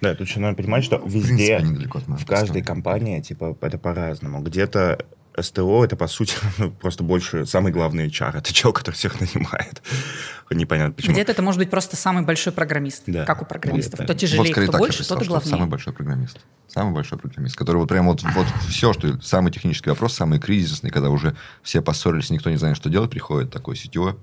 [0.03, 3.79] Да, тут еще надо понимать, что принципе, везде, от моего в каждой компании, типа, это
[3.79, 4.43] по-разному.
[4.43, 5.07] Где-то
[5.41, 8.39] СТО это, по сути, ну, просто больше самый главный HR.
[8.39, 9.83] Это чел, который всех нанимает.
[10.51, 11.13] Непонятно почему.
[11.13, 13.25] Где-то это может быть просто самый большой программист, Да.
[13.25, 13.99] как у программистов.
[13.99, 14.05] Да.
[14.05, 15.51] Кто вот тяжелее, скорее кто больше, тот и главнее.
[15.51, 16.39] самый большой программист.
[16.69, 20.91] Самый большой программист, который вот прям вот, вот все, что самый технический вопрос, самый кризисный,
[20.91, 24.17] когда уже все поссорились, никто не знает, что делать, приходит такой сетевой,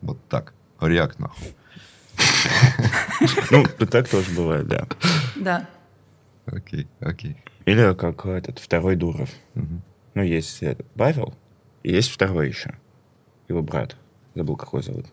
[0.00, 1.54] вот так, реакт нахуй.
[3.50, 4.86] Ну, так тоже бывает, да.
[5.36, 5.68] Да.
[6.46, 7.36] Окей, окей.
[7.64, 9.30] Или как этот второй Дуров.
[9.54, 9.82] Мгм.
[10.14, 11.34] Ну, есть этот Павел,
[11.82, 12.74] и есть второй еще.
[13.48, 13.96] Его брат.
[14.34, 15.06] Забыл, какой зовут.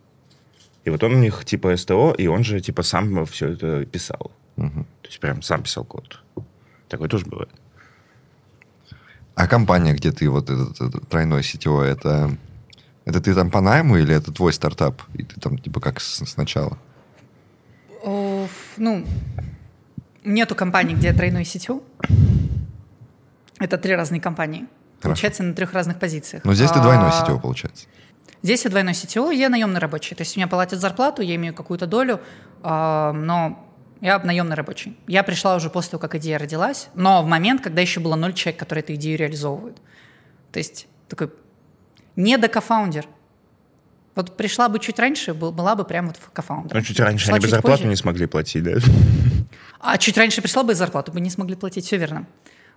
[0.86, 4.32] И вот он у них типа СТО, и он же типа сам все это писал.
[4.56, 4.84] Мгм.
[5.02, 6.22] То есть прям сам писал код.
[6.88, 7.50] Такое тоже бывает.
[9.36, 12.36] А компания, где ты вот этот, этот тройной сетевой, это,
[13.06, 15.02] это ты там по найму или это твой стартап?
[15.14, 16.78] И ты там типа как с- сначала?
[18.04, 19.06] О, ну,
[20.24, 21.84] нету компании, где тройной сетью.
[23.60, 24.66] Это три разные компании.
[25.02, 26.44] Получается, на трех разных позициях.
[26.44, 27.86] Но здесь ты двойной А, сетевой, получается.
[28.42, 30.16] Здесь я двойной сетевой, я наемный рабочий.
[30.16, 32.20] То есть мне платят зарплату, я имею какую-то долю,
[32.64, 33.66] а, но
[34.02, 34.98] я наемный рабочий.
[35.08, 38.34] Я пришла уже после того, как идея родилась, но в момент, когда еще было ноль
[38.34, 39.82] человек, которые эту идею реализовывают.
[40.52, 41.32] То есть такой
[42.16, 43.06] не до кофаундер.
[44.16, 46.76] Вот пришла бы чуть раньше, был- была бы прям вот в кофаундер.
[46.76, 47.90] Ну, чуть раньше Пришла они бы зарплату позже.
[47.90, 48.72] не смогли платить, да?
[49.80, 52.26] А чуть раньше пришла бы и зарплату бы не смогли платить, все верно.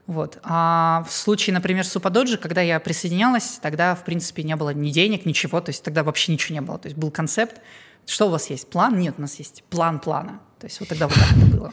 [0.06, 0.38] Вот.
[0.42, 5.26] А в случае, например, Супадоджи, когда я присоединялась, тогда, в принципе, не было ни денег,
[5.26, 6.78] ничего, то есть тогда вообще ничего не было.
[6.78, 7.60] То есть был концепт,
[8.06, 8.98] что у вас есть, план?
[8.98, 10.40] Нет, у нас есть план плана.
[10.58, 11.72] То есть вот тогда вот так это было.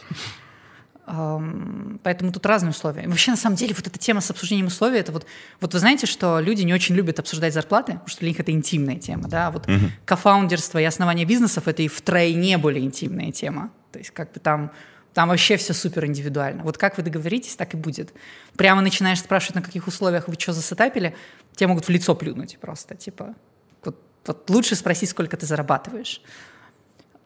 [2.03, 3.03] Поэтому тут разные условия.
[3.03, 5.25] И вообще, на самом деле, вот эта тема с обсуждением условий, это вот,
[5.59, 8.51] вот вы знаете, что люди не очень любят обсуждать зарплаты, потому что для них это
[8.51, 9.67] интимная тема, да, вот
[10.05, 13.71] кофаундерство и основание бизнесов– это и втройне более интимная тема.
[13.91, 14.71] То есть как бы там,
[15.13, 16.63] там вообще все супер индивидуально.
[16.63, 18.13] Вот как вы договоритесь, так и будет.
[18.55, 21.15] Прямо начинаешь спрашивать, на каких условиях вы что засетапили,
[21.55, 23.35] тебе могут в лицо плюнуть просто, типа,
[23.83, 26.21] вот, вот лучше спросить, сколько ты зарабатываешь.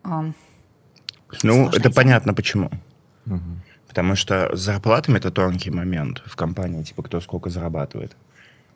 [0.03, 0.33] Ну,
[1.31, 1.95] Сложная это тема.
[1.95, 2.71] понятно почему.
[3.87, 8.15] Потому что с зарплатами это тонкий момент в компании, типа кто сколько зарабатывает.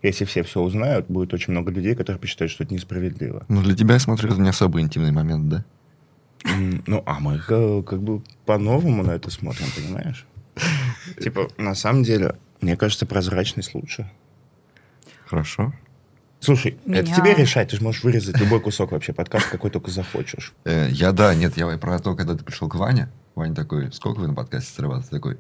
[0.04, 3.44] Если все все узнают, будет очень много людей, которые посчитают, что это несправедливо.
[3.50, 5.66] Ну, для тебя, я смотрю, это не особо интимный момент, да?
[6.44, 10.26] Ну, а мы э, как бы по-новому на это смотрим, понимаешь?
[11.22, 14.10] Типа, на самом деле, мне кажется, прозрачность лучше.
[15.26, 15.74] Хорошо.
[16.40, 19.92] Слушай, это Меня- тебе решать, ты же можешь вырезать любой кусок вообще подкаста, какой только
[19.92, 20.54] захочешь.
[20.66, 23.10] Э, я, да, нет, я про то, когда ты пришел к Ване.
[23.36, 25.12] Ваня такой, сколько вы на подкасте зарабатываете?
[25.16, 25.38] Такой,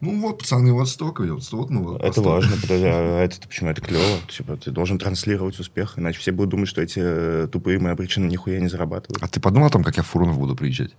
[0.00, 2.02] ну вот, пацаны, вот столько, вот, вот, ну вот.
[2.02, 4.18] Это важно, подожди, а это почему это клево?
[4.28, 8.26] Типа, ты должен транслировать успех, иначе все будут думать, что эти э, тупые мои обречены
[8.26, 9.22] нихуя не зарабатывают.
[9.22, 10.92] А ты подумал о том, как я в Фурунов буду приезжать?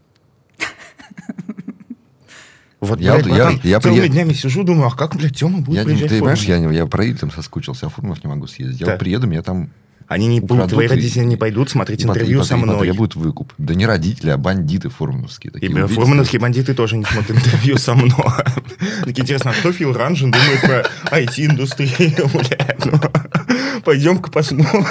[2.80, 5.78] Вот, Я блядь, я- я целыми приеду- днями сижу, думаю, а как, блядь, Тёма будет
[5.78, 8.80] Я, приезжать ты понимаешь, я, я про Ильтом соскучился, а в Фурунов не могу съездить.
[8.80, 8.92] Я Да.
[8.94, 9.70] вот приеду, мне там
[10.12, 12.60] Они не будут, твои и- родители не пойдут смотреть И потом- интервью и со потом-
[12.60, 12.88] и потом мной.
[12.90, 13.54] требуют выкуп.
[13.58, 15.52] Да не родители, а бандиты фурмановские.
[15.52, 18.12] И Такие, бля, увидят, фурмановские бандиты тоже не смотрят интервью со мной.
[19.06, 20.86] Такие, интересно, а что Фил Ранжин думает про
[21.18, 22.30] IT-индустрию?
[22.84, 24.86] Ну, Пойдем-ка посмотрим.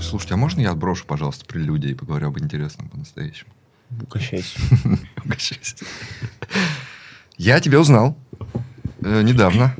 [0.00, 3.50] Слушайте, а можно я отброшу, пожалуйста, прелюдия и поговорю об интересном по-настоящему?
[4.02, 4.58] Угощайся.
[5.24, 5.76] Угощайся.
[7.38, 8.16] Я тебя узнал
[9.00, 9.74] э, недавно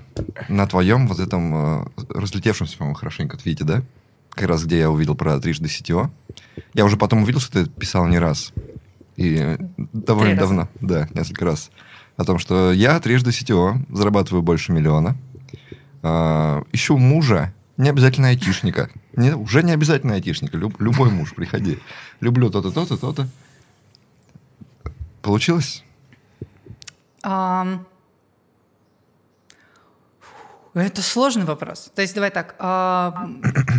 [0.48, 3.82] на твоем вот этом э, разлетевшемся, по-моему, хорошенько твите, да?
[4.30, 6.10] Как раз где я увидел про трижды сетево.
[6.74, 8.52] Я уже потом увидел, что ты писал не раз.
[9.16, 9.58] И э,
[9.92, 10.54] довольно Три раза.
[10.54, 10.68] давно.
[10.80, 11.70] Да, несколько раз.
[12.16, 15.16] О том, что я трижды сетево, зарабатываю больше миллиона.
[16.02, 18.90] а, ищу мужа, не обязательно айтишника.
[19.16, 20.56] Не, уже не обязательно айтишника.
[20.56, 21.78] Люб- любой муж, приходи.
[22.20, 23.28] Люблю то-то, то-то, то-то.
[25.22, 25.84] Получилось?
[27.22, 27.86] Ам,
[30.74, 31.90] Это сложный вопрос.
[31.94, 32.54] То есть давай так.
[32.58, 33.28] а,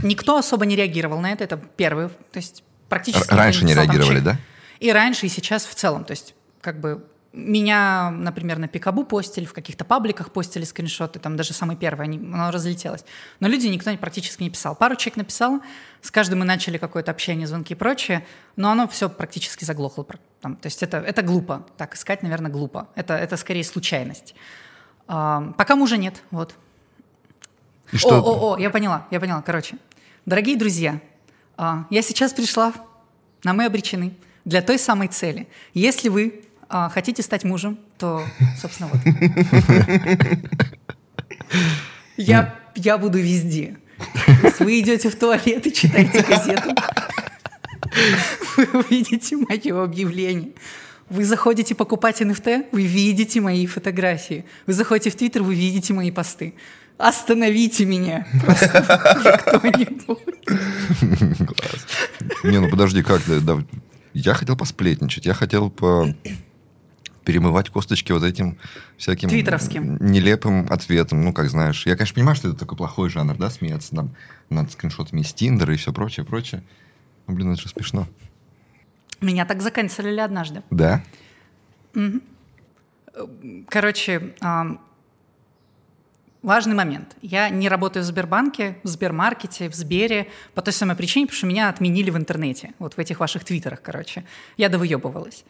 [0.04, 1.44] Никто особо не реагировал на это.
[1.44, 2.10] Это первый.
[2.10, 3.34] То есть практически...
[3.34, 4.38] Раньше не реагировали, да?
[4.80, 6.04] И раньше, и сейчас в целом.
[6.04, 11.38] То есть как бы меня, например, на Пикабу постили, в каких-то пабликах постили скриншоты, там
[11.38, 13.06] даже самый первый, они, оно разлетелось.
[13.40, 14.76] Но люди никто практически не писал.
[14.76, 15.62] Пару человек написал,
[16.02, 20.06] с каждым мы начали какое-то общение, звонки и прочее, но оно все практически заглохло.
[20.42, 21.68] Там, то есть это, это глупо.
[21.78, 22.90] Так искать, наверное, глупо.
[22.96, 24.34] Это, это скорее случайность.
[25.08, 26.56] А, пока мужа нет, вот.
[27.92, 28.22] И что?
[28.22, 29.42] О, о, о, я поняла, я поняла.
[29.44, 29.78] Короче,
[30.26, 31.00] дорогие друзья,
[31.58, 32.74] а, я сейчас пришла,
[33.44, 34.16] на мы обречены,
[34.46, 35.48] для той самой цели.
[35.74, 38.24] Если вы а, хотите стать мужем, то,
[38.62, 39.02] собственно, вот.
[42.18, 43.78] Я, я буду везде.
[44.60, 46.70] Вы идете в туалет и читаете газету.
[48.56, 50.52] Вы увидите мое объявление.
[51.10, 54.46] Вы заходите покупать NFT, вы видите мои фотографии.
[54.68, 56.54] Вы заходите в Твиттер, вы видите мои посты.
[57.00, 58.28] Остановите меня,
[59.48, 60.20] кто-нибудь.
[62.44, 63.22] Не, ну подожди, как?
[64.14, 66.14] Я хотел посплетничать, я хотел по
[67.30, 68.58] перемывать косточки вот этим
[68.98, 69.98] всяким Твиттеровским.
[70.00, 71.24] нелепым ответом.
[71.24, 71.86] Ну, как знаешь.
[71.86, 74.16] Я, конечно, понимаю, что это такой плохой жанр, да, смеяться там
[74.50, 76.64] над скриншотами из Тиндера и все прочее, прочее.
[77.28, 78.08] Ну, блин, это же смешно.
[79.22, 80.64] Меня так заканцелили однажды.
[80.72, 81.04] Да?
[83.68, 84.82] Короче, ам,
[86.42, 87.16] важный момент.
[87.22, 91.46] Я не работаю в Сбербанке, в Сбермаркете, в Сбере по той самой причине, потому что
[91.46, 92.72] меня отменили в интернете.
[92.80, 94.26] Вот в этих ваших твиттерах, короче.
[94.58, 95.46] Я довыебывалась.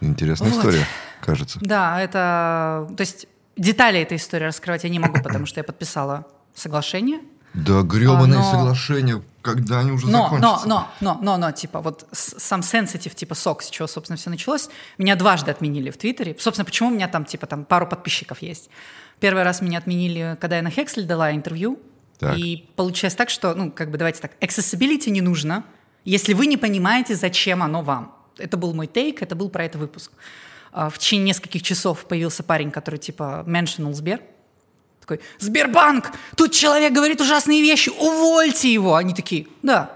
[0.00, 0.58] Интересная Вот.
[0.58, 0.86] история,
[1.20, 1.58] кажется.
[1.62, 2.88] Да, это...
[2.96, 7.20] То есть детали этой истории раскрывать я не могу, потому что я подписала соглашение.
[7.52, 10.68] Да, гребаные А, но- соглашения, когда они уже Но, но, закончатся?
[10.68, 14.68] но, но, но, но, типа, вот сам sensitive, типа, сок, с чего, собственно, все началось,
[14.98, 16.36] меня дважды отменили в Твиттере.
[16.38, 18.70] Собственно, почему у меня там, типа, там пару подписчиков есть.
[19.18, 21.80] Первый раз меня отменили, когда я на Хексле дала интервью.
[22.20, 22.38] Так.
[22.38, 25.64] И получилось так, что, ну, как бы, давайте так, accessibility не нужно,
[26.04, 28.14] если вы не понимаете, зачем оно вам.
[28.40, 30.12] Это был мой тейк, это был про это выпуск.
[30.72, 34.20] А, В течение нескольких часов появился парень, который, типа, меншинул Сбер.
[35.00, 38.94] Такой, Сбербанк, тут человек говорит ужасные вещи, увольте его.
[38.94, 39.90] Они такие, да.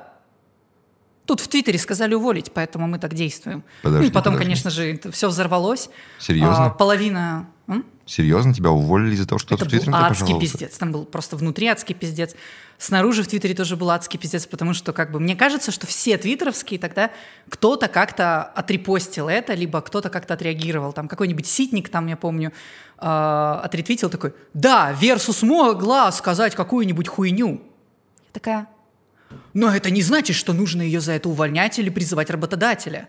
[1.27, 3.63] Тут в Твиттере сказали уволить, поэтому мы так действуем.
[3.83, 4.45] Подожди, ну и потом, подожди.
[4.45, 5.89] конечно же, все взорвалось.
[6.19, 6.67] Серьезно?
[6.67, 7.47] А, половина...
[7.67, 7.87] М?
[8.05, 10.53] Серьезно, тебя уволили из-за того, что Это в Твиттере был адский пожаловался?
[10.59, 10.77] пиздец.
[10.77, 12.35] Там был просто внутри адский пиздец.
[12.79, 16.19] Снаружи в Твиттере тоже был адский пиздец, потому что, как бы, мне кажется, что все
[16.19, 17.11] твиттеровские тогда
[17.49, 20.93] кто-то как-то отрепостил это, либо кто-то как-то отреагировал.
[20.93, 22.53] Там какой-нибудь ситник, там, я помню,
[22.99, 27.63] э, отретвитил такой, да, Версус могла сказать какую-нибудь хуйню.
[28.19, 28.69] Я такая,
[29.53, 33.09] но это не значит, что нужно ее за это увольнять или призывать работодателя.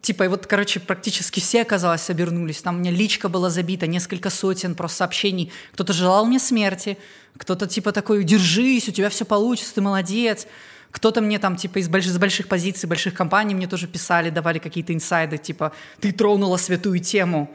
[0.00, 2.62] Типа, и вот, короче, практически все, оказалось, обернулись.
[2.62, 5.52] Там у меня личка была забита, несколько сотен просто сообщений.
[5.72, 6.96] Кто-то желал мне смерти,
[7.36, 10.46] кто-то типа такой, держись, у тебя все получится, ты молодец.
[10.90, 14.58] Кто-то мне там, типа, из больших, из больших позиций, больших компаний мне тоже писали, давали
[14.58, 17.54] какие-то инсайды, типа, ты тронула святую тему,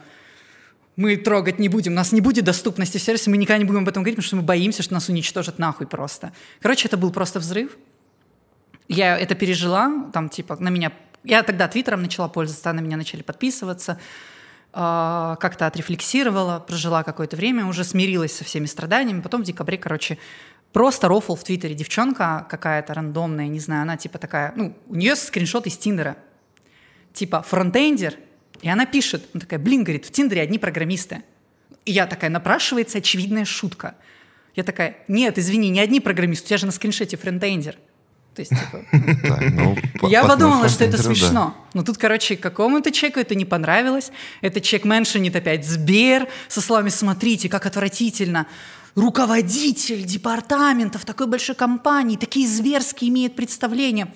[0.96, 3.88] мы трогать не будем, у нас не будет доступности сервиса, мы никогда не будем об
[3.88, 6.32] этом говорить, потому что мы боимся, что нас уничтожат нахуй просто.
[6.60, 7.76] Короче, это был просто взрыв.
[8.88, 10.92] Я это пережила, там, типа, на меня...
[11.26, 13.98] Я тогда твиттером начала пользоваться, на меня начали подписываться,
[14.72, 19.22] э, как-то отрефлексировала, прожила какое-то время, уже смирилась со всеми страданиями.
[19.22, 20.18] Потом в декабре, короче,
[20.72, 24.52] просто рофл в твиттере девчонка какая-то рандомная, не знаю, она типа такая...
[24.54, 26.16] Ну, у нее скриншот из Тиндера.
[27.12, 28.14] Типа фронтендер,
[28.62, 31.24] и она пишет, она такая, блин, говорит, в Тиндере одни программисты.
[31.84, 33.96] И я такая, напрашивается очевидная шутка.
[34.54, 37.76] Я такая, нет, извини, не одни программисты, у тебя же на скриншоте фронтендер.
[38.36, 38.84] То есть, типа,
[39.50, 39.76] ну,
[40.08, 41.56] я по подумала, что это смешно.
[41.72, 44.12] Но тут, короче, какому-то человеку это не понравилось.
[44.42, 48.46] Этот человек меншинит опять Сбер со словами «Смотрите, как отвратительно».
[48.94, 54.08] Руководитель департамента в такой большой компании, такие зверские имеет представления.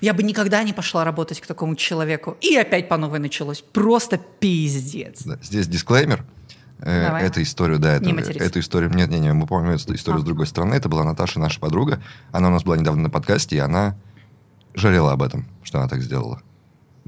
[0.00, 2.36] Я бы никогда не пошла работать к такому человеку.
[2.40, 3.60] И опять по новой началось.
[3.60, 5.22] Просто пиздец.
[5.22, 6.24] Да, Здесь дисклеймер.
[6.80, 7.24] Э, Давай.
[7.24, 10.22] Эту историю, да, эту, эту историю, нет, нет, нет, мы помним эту историю А.
[10.22, 10.74] с другой стороны.
[10.74, 12.00] Это была Наташа, наша подруга.
[12.30, 13.96] Она у нас была недавно на подкасте, и она
[14.74, 16.40] жалела об этом, что она так сделала.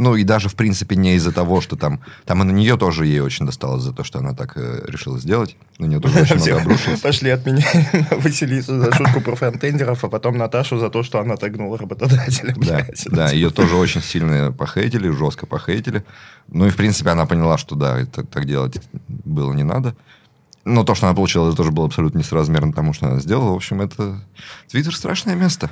[0.01, 2.01] Ну, и даже, в принципе, не из-за того, что там...
[2.25, 5.19] Там и на нее тоже ей очень досталось за то, что она так э, решила
[5.19, 5.59] сделать.
[5.79, 7.01] На нее тоже очень много обрушилось.
[7.01, 7.63] пошли от меня
[8.11, 12.55] Василису за шутку про фронтендеров, а потом Наташу за то, что она тагнула работодателя.
[12.57, 16.03] Да, да, ее тоже очень сильно похейтили, жестко похейтили.
[16.49, 19.95] Ну и, в принципе, она поняла, что да, это так делать было не надо.
[20.65, 23.51] Но то, что она получила, это тоже было абсолютно несоразмерно тому, что она сделала.
[23.51, 24.19] В общем, это...
[24.71, 25.69] Твиттер страшное место.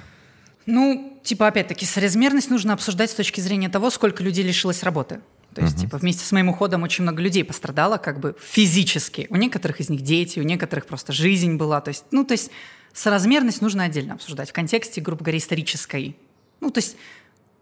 [0.70, 5.22] Ну, типа, опять-таки, соразмерность нужно обсуждать с точки зрения того, сколько людей лишилось работы.
[5.54, 9.26] То есть, типа, вместе с моим уходом очень много людей пострадало, как бы физически.
[9.30, 11.80] У некоторых из них дети, у некоторых просто жизнь была.
[11.80, 12.50] То есть, ну, то есть,
[12.92, 16.18] соразмерность нужно отдельно обсуждать в контексте, грубо говоря, исторической.
[16.60, 16.98] Ну, то есть,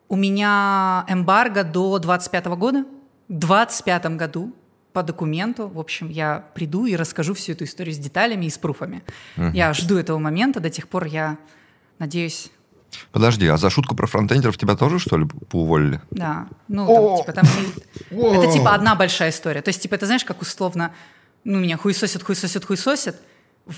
[0.09, 2.85] у меня эмбарго до 25 года.
[3.29, 4.53] В 25 году
[4.93, 8.59] по документу, в общем, я приду и расскажу всю эту историю с деталями и с
[8.59, 9.05] пруфами.
[9.37, 11.39] Я жду этого момента, до тех пор я
[12.01, 12.51] надеюсь,
[13.13, 16.01] Подожди, а за шутку про фронтендеров тебя тоже, что ли, поуволили?
[16.11, 16.47] Да.
[16.69, 17.47] Ну, там, типа, там
[18.35, 19.63] Это типа одна большая история.
[19.63, 20.93] То есть, типа, это знаешь, как условно,
[21.45, 23.17] ну, меня хуесосят, хуесосят, хуесосят.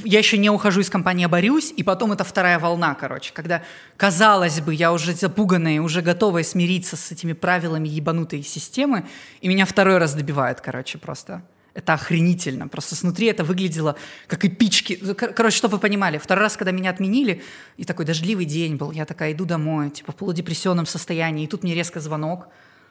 [0.05, 3.63] Я еще не ухожу из компании, а борюсь, и потом это вторая волна, короче, когда,
[3.97, 9.07] казалось бы, я уже запуганная, уже готовая смириться с этими правилами ебанутой системы,
[9.41, 11.43] и меня второй раз добивают, короче, просто.
[11.79, 12.67] Это охренительно.
[12.67, 13.95] Просто снутри это выглядело
[14.27, 14.97] как эпички.
[15.15, 17.41] Кор- Короче, чтобы вы понимали, второй раз, когда меня отменили,
[17.77, 21.63] и такой дождливый день был, я такая иду домой, типа в полудепрессионном состоянии, и тут
[21.63, 22.49] мне резко звонок.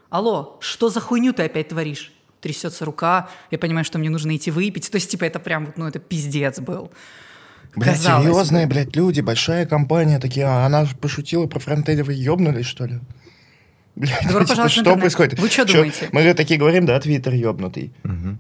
[0.09, 2.13] Алло, что за хуйню ты опять творишь?
[2.39, 4.89] Трясется рука, я понимаю, что мне нужно идти выпить.
[4.89, 6.89] То есть, типа, это прям, ну, это пиздец был.
[7.75, 8.03] Блядь, бы.
[8.03, 13.01] серьезные, блядь, люди, большая компания, такие, а она пошутила про фронтендеров, вы ёбнулись, что ли?
[13.97, 14.99] Добро типа, пожаловать что интернет.
[14.99, 15.39] происходит?
[15.39, 16.09] Вы чё думаете?
[16.11, 17.91] Мы такие говорим, да, твиттер ёбнутый.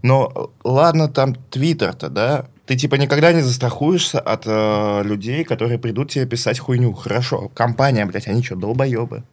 [0.03, 2.45] Но ладно там твиттер-то, да?
[2.65, 6.91] Ты типа никогда не застрахуешься от э, людей, которые придут тебе писать хуйню.
[6.91, 9.23] Хорошо, компания, блядь, они что, долбоебы?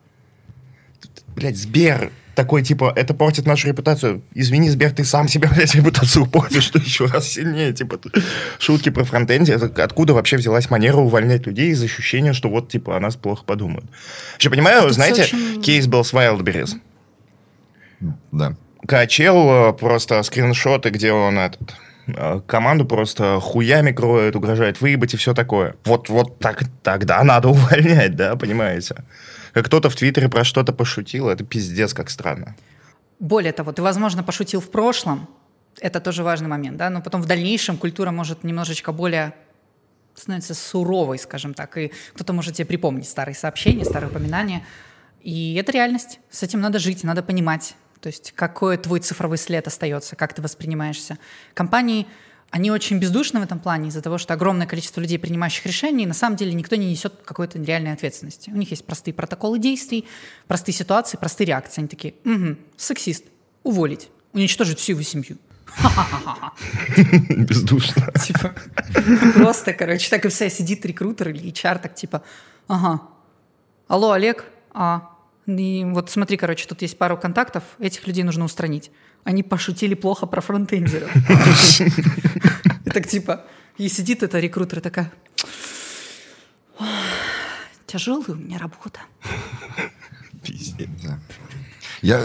[1.34, 4.22] Блядь, Сбер такой, типа, это портит нашу репутацию.
[4.35, 7.72] Извини, Сбер, ты сам себе, блядь, репутацию портишь, что еще раз сильнее.
[7.72, 7.99] Типа,
[8.59, 9.55] шутки про фронтенде.
[9.55, 13.45] Это Откуда вообще взялась манера увольнять людей из ощущения, что вот, типа, о нас плохо
[13.45, 13.87] подумают?
[14.39, 16.74] Еще понимаю, Тут знаете, очень- кейс был с Wildberries.
[18.32, 18.55] Да.
[18.87, 21.74] Качел э, просто скриншоты, где он этот
[22.07, 25.74] э, команду просто хуями кроет, угрожает выебать и все такое.
[25.85, 28.97] Вот, вот так, тогда надо увольнять, да, понимаете?
[29.55, 32.57] Как кто-то в Твиттере про что-то пошутил, это пиздец как странно.
[33.20, 35.28] Более того, ты, возможно, пошутил в прошлом,
[35.80, 39.32] это тоже важный момент, да, но потом в дальнейшем культура может немножечко более
[40.16, 44.66] становится суровой, скажем так, и кто-то может тебе припомнить старые сообщения, старые упоминания,
[45.20, 49.66] и это реальность, с этим надо жить, надо понимать, то есть какой твой цифровой след
[49.66, 51.16] остается, как ты воспринимаешься.
[51.55, 52.07] Компании,
[52.55, 56.07] они очень бездушны в этом плане из-за того, что огромное количество людей, принимающих решения, и
[56.07, 58.50] на самом деле никто не несет какой-то реальной ответственности.
[58.50, 60.05] У них есть простые протоколы действий,
[60.46, 61.80] простые ситуации, простые реакции.
[61.80, 63.24] Они такие, угу, сексист,
[63.64, 65.36] уволить, уничтожить всю его семью.
[67.28, 68.12] Бездушно.
[68.24, 68.55] Типа,
[69.34, 72.22] просто, короче, так и вся сидит рекрутер или HR, так типа,
[72.68, 73.00] ага,
[73.88, 75.11] алло, Олег, а,
[75.47, 78.90] и вот смотри, короче, тут есть пару контактов, этих людей нужно устранить.
[79.24, 81.11] Они пошутили плохо про фронтендеров.
[82.86, 83.45] И так типа,
[83.78, 85.12] и сидит эта рекрутер и такая,
[87.86, 89.01] тяжелая у меня работа.
[90.42, 90.88] Пиздец.
[91.05, 91.16] Э,
[92.03, 92.18] э, я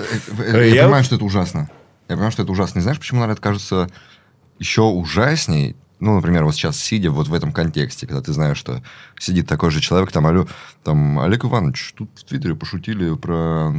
[0.65, 1.69] Я- понимаю, что это ужасно.
[2.07, 2.79] Я понимаю, что это ужасно.
[2.79, 3.89] И знаешь, почему, наверное, это кажется
[4.57, 5.75] еще ужасней?
[5.99, 8.81] Ну, например, вот сейчас сидя вот в этом контексте, когда ты знаешь, что
[9.19, 10.47] сидит такой же человек, там, алло,
[10.83, 13.73] там, Олег Иванович, тут в Твиттере пошутили про...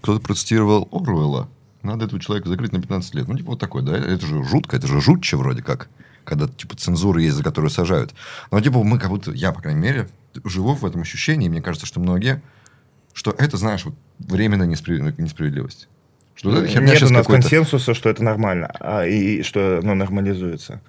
[0.00, 1.48] Кто-то процитировал Оруэлла.
[1.82, 3.28] Надо этого человека закрыть на 15 лет.
[3.28, 3.96] Ну, типа вот такой, да?
[3.96, 5.88] Это же жутко, это же жутче вроде как.
[6.24, 8.12] Когда, типа, цензура есть, за которую сажают.
[8.50, 10.08] Но, типа, мы как будто, я, по крайней мере,
[10.44, 12.42] живу в этом ощущении, и мне кажется, что многие,
[13.12, 15.88] что это, знаешь, вот временная неспри- несправедливость.
[16.34, 20.80] Что вот Нет у нас консенсуса, что это нормально, а, и что оно нормализуется.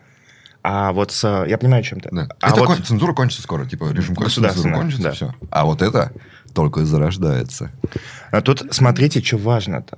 [0.64, 1.46] А вот с...
[1.48, 2.10] Я понимаю, чем ты.
[2.12, 2.28] Да.
[2.40, 5.12] А это вот- кон- цензура кончится скоро, типа режим кончится, цензура кончится, да.
[5.12, 5.36] все.
[5.52, 6.12] А вот это
[6.54, 7.72] только зарождается.
[8.32, 9.98] А тут смотрите, что важно-то.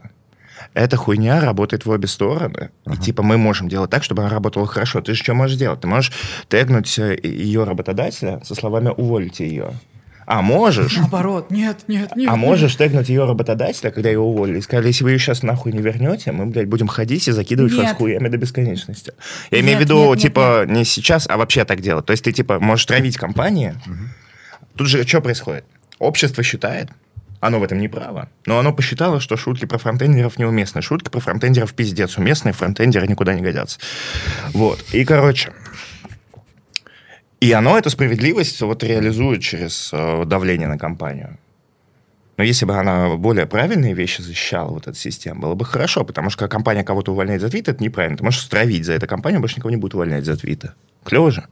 [0.74, 2.72] Эта хуйня работает в обе стороны.
[2.92, 5.02] И типа мы можем делать так, чтобы она работала хорошо.
[5.02, 5.82] Ты же что можешь делать?
[5.82, 6.12] Ты можешь
[6.50, 9.74] тегнуть э, ее работодателя со словами «уволите ее».
[10.26, 10.98] А можешь?
[10.98, 12.30] Наоборот, нет, нет, нет.
[12.30, 15.72] А можешь тегнуть ее работодателя, когда ее уволили, и сказали, если вы ее сейчас нахуй
[15.72, 17.84] не вернете, мы, блядь, будем ходить и закидывать Нет.
[17.84, 19.14] вас хуями до бесконечности.
[19.52, 22.06] Я имею в Нет, виду, нет, нет, типа, не сейчас, а вообще так делать.
[22.06, 23.76] То есть ты, типа, можешь травить компании.
[24.76, 25.64] Тут же что происходит?
[26.00, 26.90] Общество считает,
[27.40, 30.82] оно в этом не право, но оно посчитало, что шутки про фронтендеров неуместны.
[30.82, 33.80] Шутки про фронтендеров пиздец уместны, фронтендеры никуда не годятся.
[34.54, 34.84] Вот.
[34.92, 35.54] И, короче,
[37.46, 41.38] и оно эту справедливость вот реализует через э, давление на компанию.
[42.38, 46.30] Но если бы она более правильные вещи защищала, вот эта система, было бы хорошо, потому
[46.30, 48.18] что когда компания кого-то увольняет за твит, это неправильно.
[48.18, 50.72] Ты можешь стравить за это компанию, больше никого не будет увольнять за твиты.
[51.04, 51.46] Клево же.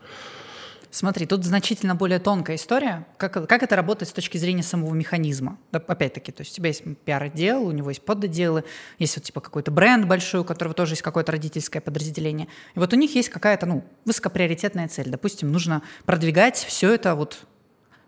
[0.94, 3.08] Смотри, тут значительно более тонкая история.
[3.18, 5.58] Как, как это работает с точки зрения самого механизма?
[5.72, 8.64] Да, опять-таки, то есть у тебя есть пиар-отдел, у него есть подотделы,
[9.00, 12.48] есть вот типа какой-то бренд большой, у которого тоже есть какое-то родительское подразделение.
[12.76, 15.10] И вот у них есть какая-то, ну, высокоприоритетная цель.
[15.10, 17.40] Допустим, нужно продвигать все это вот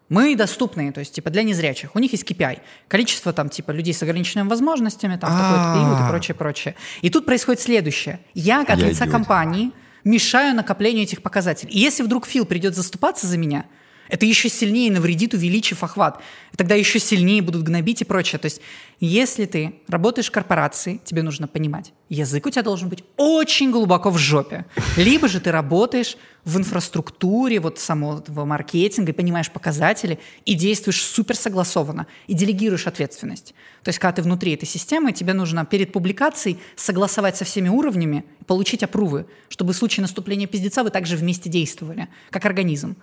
[0.07, 1.95] мы доступные, то есть типа для незрячих.
[1.95, 2.59] У них есть KPI.
[2.87, 6.75] Количество там типа людей с ограниченными возможностями, там в такой-то период и прочее, прочее.
[7.01, 8.19] И тут происходит следующее.
[8.35, 9.71] Я от Я лица компании
[10.05, 11.73] мешаю накоплению этих показателей.
[11.73, 13.65] И если вдруг Фил придет заступаться за меня,
[14.07, 16.21] это еще сильнее навредит, увеличив охват.
[16.55, 18.39] Тогда еще сильнее будут гнобить и прочее.
[18.39, 18.61] То есть,
[18.99, 24.09] если ты работаешь в корпорации, тебе нужно понимать, язык у тебя должен быть очень глубоко
[24.09, 24.65] в жопе.
[24.95, 31.35] Либо же ты работаешь в инфраструктуре вот самого маркетинга и понимаешь показатели и действуешь супер
[31.35, 33.55] согласованно и делегируешь ответственность.
[33.83, 38.23] То есть, когда ты внутри этой системы, тебе нужно перед публикацией согласовать со всеми уровнями,
[38.45, 42.95] получить опрувы, чтобы в случае наступления пиздеца вы также вместе действовали, как организм.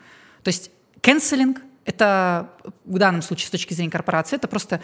[0.42, 0.70] То есть
[1.02, 2.50] Canceling— это
[2.84, 4.80] в данном случае с точки зрения корпорации, это просто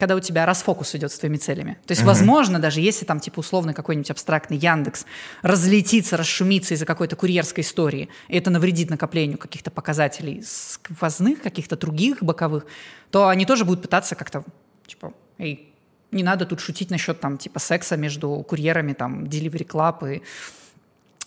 [0.00, 1.76] когда у тебя расфокус идет с твоими целями.
[1.86, 5.04] То есть, возможно, даже если там, типа, условный какой-нибудь абстрактный Яндекс
[5.42, 12.22] разлетится, расшумится из-за какой-то курьерской истории, и это навредит накоплению каких-то показателей сквозных, каких-то других
[12.22, 12.64] боковых,
[13.10, 14.42] то они тоже будут пытаться как-то,
[14.86, 15.70] типа, эй,
[16.12, 20.22] не надо тут шутить насчет там, типа, секса между курьерами, там, Delivery Club и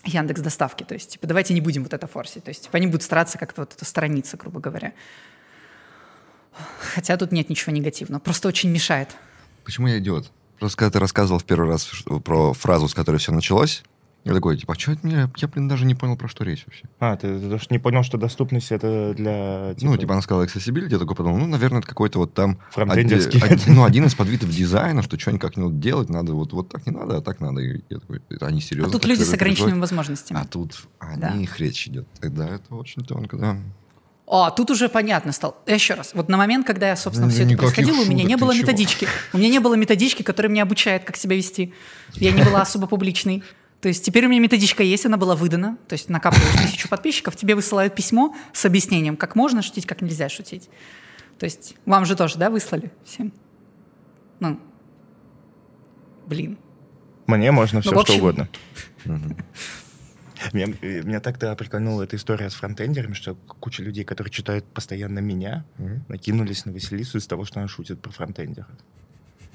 [0.04, 0.84] Яндекс доставки.
[0.84, 2.44] То есть, типа, давайте не будем вот это форсить.
[2.44, 4.94] То есть, типа, они будут стараться как-то вот это сторониться, грубо говоря.
[6.94, 8.20] Хотя тут нет ничего негативного.
[8.20, 9.10] Просто очень мешает.
[9.64, 10.32] Почему я идиот?
[10.60, 11.90] Просто когда ты рассказывал в первый раз
[12.24, 13.84] про фразу, с которой все началось,
[14.26, 15.30] я такой, типа, а что это мне?
[15.36, 16.86] Я, блин, даже не понял, про что речь вообще.
[17.00, 19.76] А, ты, ты даже не понял, что доступность это для...
[19.82, 22.60] Ну, типа, она сказала accessibility, я такой подумал, ну, наверное, это какой-то вот там...
[22.72, 23.40] Фронтендерский.
[23.42, 26.86] один- ну, один из подвидов дизайна, что что-нибудь как не делать, надо вот, вот так
[26.86, 27.62] не надо, а так надо.
[27.62, 28.90] И я такой, это они серьезно?
[28.90, 30.40] А тут люди с ограниченными возможностями.
[30.42, 31.32] А тут о Да.
[31.34, 32.08] них речь идет.
[32.22, 33.58] Тогда это очень тонко, да.
[34.26, 35.56] А, тут уже понятно стало.
[35.68, 36.12] Еще раз.
[36.14, 38.62] Вот на момент, когда я, собственно, все это происходило, у меня шуток, не было чего?
[38.64, 39.08] методички.
[39.34, 41.74] У меня не было методички, которая меня обучает, как себя вести.
[42.14, 43.44] Я не была особо публичной.
[43.84, 45.78] То есть теперь у меня методичка есть, она была выдана.
[45.90, 50.30] То есть накапливаешь тысячу подписчиков, тебе высылают письмо с объяснением, как можно шутить, как нельзя
[50.30, 50.70] шутить.
[51.38, 53.34] То есть вам же тоже, да, выслали всем?
[54.40, 54.58] Ну,
[56.28, 56.58] блин.
[57.28, 58.48] Мне можно все Ну, общем- что угодно.
[60.54, 65.66] Меня, меня так-то прикольнула эта история с фронтендерами, что куча людей, которые читают постоянно меня,
[66.08, 68.70] накинулись на Василису из того, что она шутит про фронтендеров.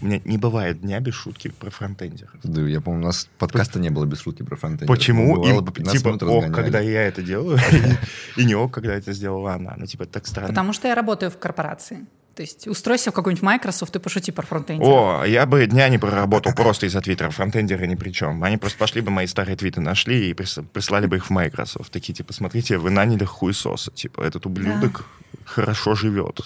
[0.01, 2.31] У меня не бывает дня без шутки про фронтендеров.
[2.45, 4.97] Да, я помню, у нас подкаста не было без шутки про фронтендеров.
[4.97, 5.35] Почему?
[5.35, 6.53] Бывало Им, по 15 типа, ок, разгоняли.
[6.53, 7.59] когда я это делаю,
[8.37, 9.75] и не ок, когда это сделала она.
[9.77, 10.49] Ну, типа, так странно.
[10.51, 12.07] Потому что я работаю в корпорации.
[12.39, 14.89] То есть устройся в какой-нибудь Microsoft и пошути про фронтендера.
[14.89, 17.31] О, я бы дня не проработал просто из-за Твиттера.
[17.31, 18.45] Фронтендеры ни при чем.
[18.45, 21.91] Они просто пошли бы мои старые твиты нашли и прис- прислали бы их в Microsoft.
[21.91, 23.91] Такие, типа, смотрите, вы наняли хуесоса.
[23.91, 25.05] Типа, этот ублюдок
[25.47, 26.41] хорошо живет.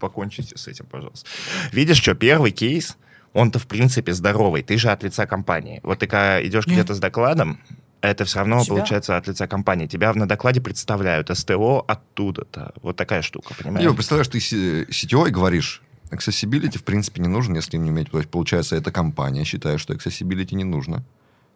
[0.00, 1.28] Покончите с этим, пожалуйста.
[1.70, 2.96] Видишь, что первый кейс,
[3.32, 4.64] он-то, в принципе, здоровый.
[4.64, 5.78] Ты же от лица компании.
[5.84, 7.60] Вот ты когда идешь где-то с докладом,
[8.00, 8.76] это все равно Тебя?
[8.76, 9.86] получается от лица компании.
[9.86, 12.72] Тебя на докладе представляют СТО оттуда-то.
[12.82, 13.82] Вот такая штука, понимаешь?
[13.82, 18.10] Либо, представляешь, ты си- CTO и говоришь, accessibility в принципе не нужен, если не уметь.
[18.10, 21.04] То есть, получается, эта компания считает, что accessibility не нужно.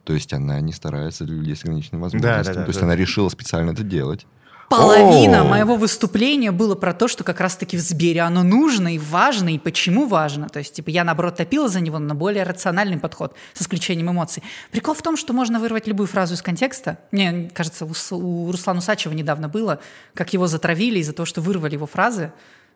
[0.05, 2.55] То есть она не старается для людей с ограниченными возможностями.
[2.55, 2.86] да, То есть да.
[2.86, 4.26] она решила специально это делать.
[4.72, 5.44] Половина О!
[5.44, 9.58] моего выступления было про то, что как раз-таки в Сбере оно нужно и важно, и
[9.58, 10.48] почему важно.
[10.48, 14.42] То есть, типа, я, наоборот, топила за него на более рациональный подход, с исключением эмоций.
[14.70, 16.98] Прикол в том, что можно вырвать любую фразу из контекста.
[17.10, 19.80] Мне кажется, у, Руслана Усачева недавно было,
[20.14, 22.32] как его затравили из-за того, что вырвали его фразы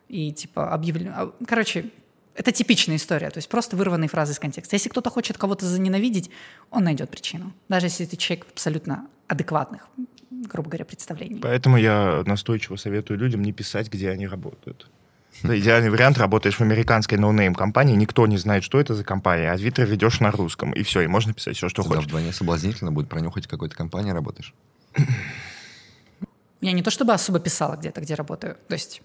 [0.07, 1.11] и, типа, объявили...
[1.13, 1.85] а, Короче,
[2.35, 4.75] это типичная история, то есть просто вырванные фразы из контекста.
[4.75, 6.29] Если кто-то хочет кого-то заненавидеть,
[6.69, 7.53] он найдет причину.
[7.67, 9.87] Даже если ты человек абсолютно адекватных,
[10.29, 11.39] грубо говоря, представлений.
[11.39, 14.89] Поэтому я настойчиво советую людям не писать, где они работают.
[15.43, 16.17] Это идеальный вариант.
[16.17, 20.19] Работаешь в американской ноунейм компании, никто не знает, что это за компания, а Твиттер ведешь
[20.19, 22.07] на русском, и все, и можно писать все, что Тогда хочешь.
[22.07, 24.53] вдвойне соблазнительно будет пронюхать в какой-то компании работаешь.
[26.61, 28.57] Я не то чтобы особо писала где-то, где работаю.
[28.67, 29.01] То есть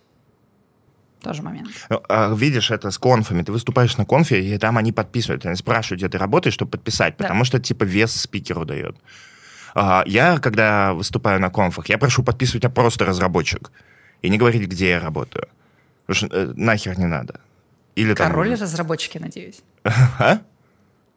[1.20, 1.68] тоже момент.
[1.90, 3.42] Ну, а, Видишь, это с конфами.
[3.42, 5.44] Ты выступаешь на конфе, и там они подписывают.
[5.44, 7.24] Они спрашивают, где ты работаешь, чтобы подписать, Да.
[7.24, 8.96] потому что это типа вес спикеру дает.
[9.74, 13.70] А, Я, когда выступаю на конфах, я прошу подписывать меня просто разработчик.
[14.22, 15.48] И не говорить, где я работаю.
[16.06, 17.40] Потому что э, нахер не надо.
[17.96, 18.30] Или там...
[18.30, 19.62] Король разработчик, я надеюсь.
[20.18, 20.38] А?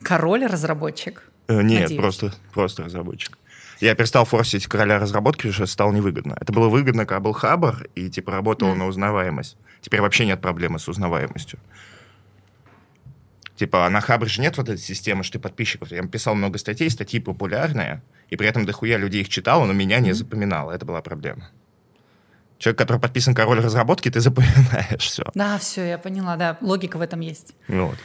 [0.01, 1.23] Король разработчик.
[1.47, 2.01] Э, Нет, Надеюсь.
[2.01, 3.37] просто, просто разработчик.
[3.81, 6.37] Я перестал форсить короля разработки, потому что стало невыгодно.
[6.39, 8.79] Это было выгодно, когда был хабр, и типа работало Мгм.
[8.79, 9.57] на узнаваемость.
[9.81, 11.59] Теперь вообще нет проблемы с узнаваемостью.
[13.55, 15.91] Типа, а на Хабре же нет вот этой системы, что ты подписчиков.
[15.91, 19.99] Я писал много статей, статьи популярные, и при этом дохуя людей их читало, но меня
[19.99, 20.71] не запоминало.
[20.71, 21.49] Это была проблема.
[22.57, 25.23] Человек, который подписан король разработки, ты запоминаешь все.
[25.33, 27.53] Да, все, я поняла, да, логика в этом есть.
[27.67, 27.97] Вот.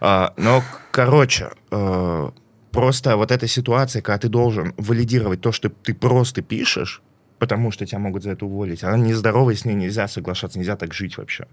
[0.00, 2.30] А, но, короче, э,
[2.70, 7.02] просто вот эта ситуация, когда ты должен валидировать то, что ты просто пишешь,
[7.38, 10.94] потому что тебя могут за это уволить, она нездоровая, с ней нельзя соглашаться, нельзя так
[10.94, 11.46] жить вообще.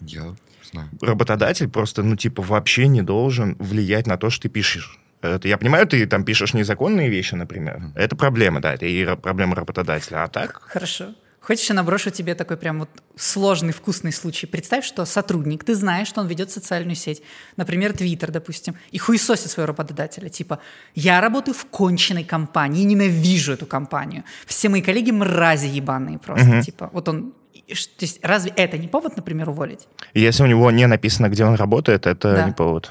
[0.00, 0.34] Я
[0.70, 0.88] знаю.
[1.00, 4.98] Работодатель просто, ну, типа, вообще не должен влиять на то, что ты пишешь.
[5.22, 7.82] Это, я понимаю, ты там пишешь незаконные вещи, например.
[7.94, 10.24] Это проблема, да, это и проблема работодателя.
[10.24, 11.14] А так, Хорошо.
[11.40, 14.46] Хочешь, я наброшу тебе такой прям вот сложный, вкусный случай?
[14.46, 17.22] Представь, что сотрудник, ты знаешь, что он ведет социальную сеть,
[17.56, 20.28] например, Твиттер, допустим, и хуесосит своего работодателя.
[20.28, 20.58] Типа,
[20.94, 24.24] я работаю в конченной компании, ненавижу эту компанию.
[24.44, 26.46] Все мои коллеги мрази ебаные просто.
[26.46, 26.62] Мгм.
[26.62, 27.32] Типа, вот он...
[27.70, 29.86] То есть разве это не повод, например, уволить?
[30.14, 32.44] если у него не написано, где он работает, это Да.
[32.46, 32.90] не повод.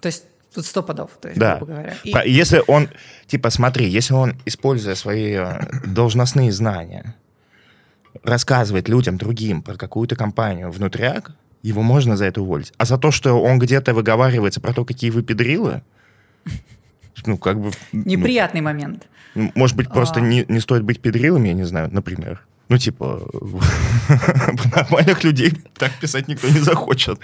[0.00, 1.56] То есть тут сто подов, то есть, Да.
[1.56, 1.94] грубо говоря.
[2.04, 2.88] И- Если он,
[3.26, 7.14] типа, смотри, если он, используя свои э, должностные знания,
[8.24, 11.32] рассказывает людям, другим про какую-то компанию внутряк,
[11.62, 12.72] его можно за это уволить.
[12.78, 15.82] А за то, что он где-то выговаривается про то, какие вы педрилы,
[17.26, 17.70] ну, как бы...
[17.92, 19.06] ну, Неприятный момент.
[19.34, 20.22] ну, Может быть, просто А.
[20.22, 22.40] не, не стоит быть педрилами, я не знаю, например.
[22.70, 23.20] Ну, типа,
[24.74, 27.18] нормальных людей так писать никто не захочет.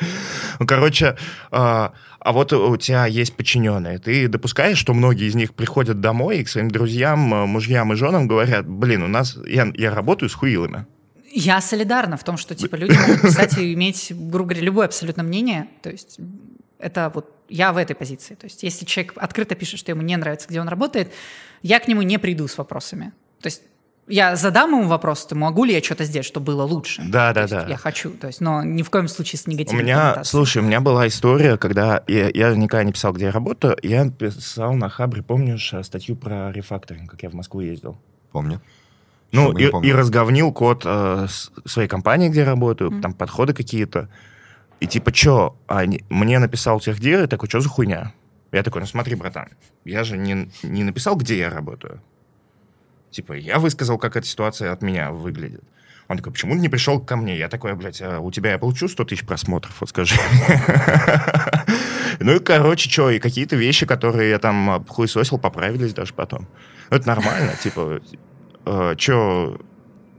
[0.59, 1.17] Ну, короче,
[1.51, 4.01] а а вот у тебя есть подчиненные.
[4.01, 7.97] Ты допускаешь, что многие из них приходят домой и к своим друзьям, э, мужьям и
[7.97, 10.87] женам говорят, блин, у нас, я, я работаю с хуилами.
[11.31, 15.23] Я солидарна в том, что типа люди могут писать и иметь, грубо говоря, любое абсолютно
[15.23, 15.69] мнение.
[15.83, 16.19] То есть
[16.81, 18.35] это вот я в этой позиции.
[18.35, 21.13] То есть если человек открыто пишет, что ему не нравится, где он работает,
[21.63, 23.13] я к нему не приду с вопросами.
[23.41, 23.63] То есть
[24.09, 27.03] я задам ему вопрос, то могу ли я что-то сделать, чтобы было лучше.
[27.09, 27.67] Да, да, То есть да.
[27.73, 30.31] Я хочу, то есть, но ни в коем случае с У негативной меня, коннотацией.
[30.31, 34.09] слушай, у меня была история, когда я, я никогда не писал, где я работаю, я
[34.11, 37.99] писал на Хабре, помнишь, э, статью про рефакторинг, как я в Москву ездил?
[38.33, 38.61] Помню.
[39.33, 43.03] Ну, и, и разговнил код э, с- своей компании, где я работаю, Мгм.
[43.03, 44.09] там подходы какие-то.
[44.79, 45.57] И типа, что?
[46.11, 48.13] мне написал техдир, и такой, что за хуйня?
[48.53, 49.49] Я такой, ну смотри, братан,
[49.85, 52.01] я же не, не написал, где я работаю.
[53.17, 55.65] Типа, я высказал, как эта ситуация от меня выглядит.
[56.07, 57.39] Он такой, почему ты не пришел ко мне?
[57.39, 60.17] Я такой, блядь, а у тебя я получу 100 тысяч просмотров, вот скажи.
[62.21, 66.47] Ну и, короче, что, и какие-то вещи, которые я там хуесосил, поправились даже потом.
[66.91, 68.03] Ну, Это нормально, типа,
[68.99, 69.61] что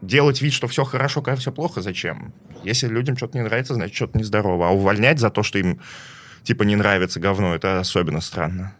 [0.01, 2.33] делать вид, что все хорошо, когда все плохо, зачем?
[2.63, 4.69] Если людям что-то не нравится, значит, что-то нездорово.
[4.69, 5.81] А увольнять за то, что им,
[6.41, 8.73] типа, не нравится говно, это особенно странно.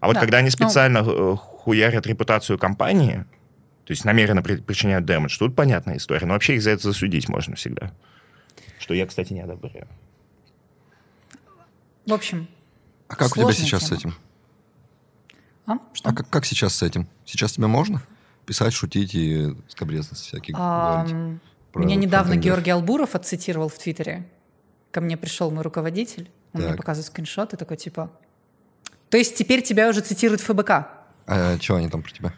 [0.00, 3.26] А вот Да, когда они ну- специально э, хуярят репутацию компании,
[3.88, 6.26] то есть намеренно при- причиняют дэмэдж, тут понятная история.
[6.26, 7.90] Но вообще их за это засудить можно всегда.
[8.78, 9.88] Что я, кстати, не одобряю.
[12.04, 12.48] В общем,
[13.08, 13.98] А как у тебя Сложная сейчас с тема.
[13.98, 14.14] этим?
[15.64, 16.10] а, что?
[16.10, 17.08] А как, как сейчас с этим?
[17.24, 18.02] Сейчас тебе можно
[18.44, 21.12] писать, шутить и скобрезности всякие говорить?
[21.14, 21.40] Ам,
[21.72, 22.44] про Меня недавно фронтендеров?
[22.58, 24.28] Георгий Албуров отцитировал в Твиттере.
[24.90, 26.76] Ко мне пришел мой руководитель, он мне Так.
[26.76, 28.12] показывает скриншот и такой типа...
[29.08, 30.70] То есть теперь тебя уже цитируют ФБК?
[31.26, 32.34] А что они там про тебя?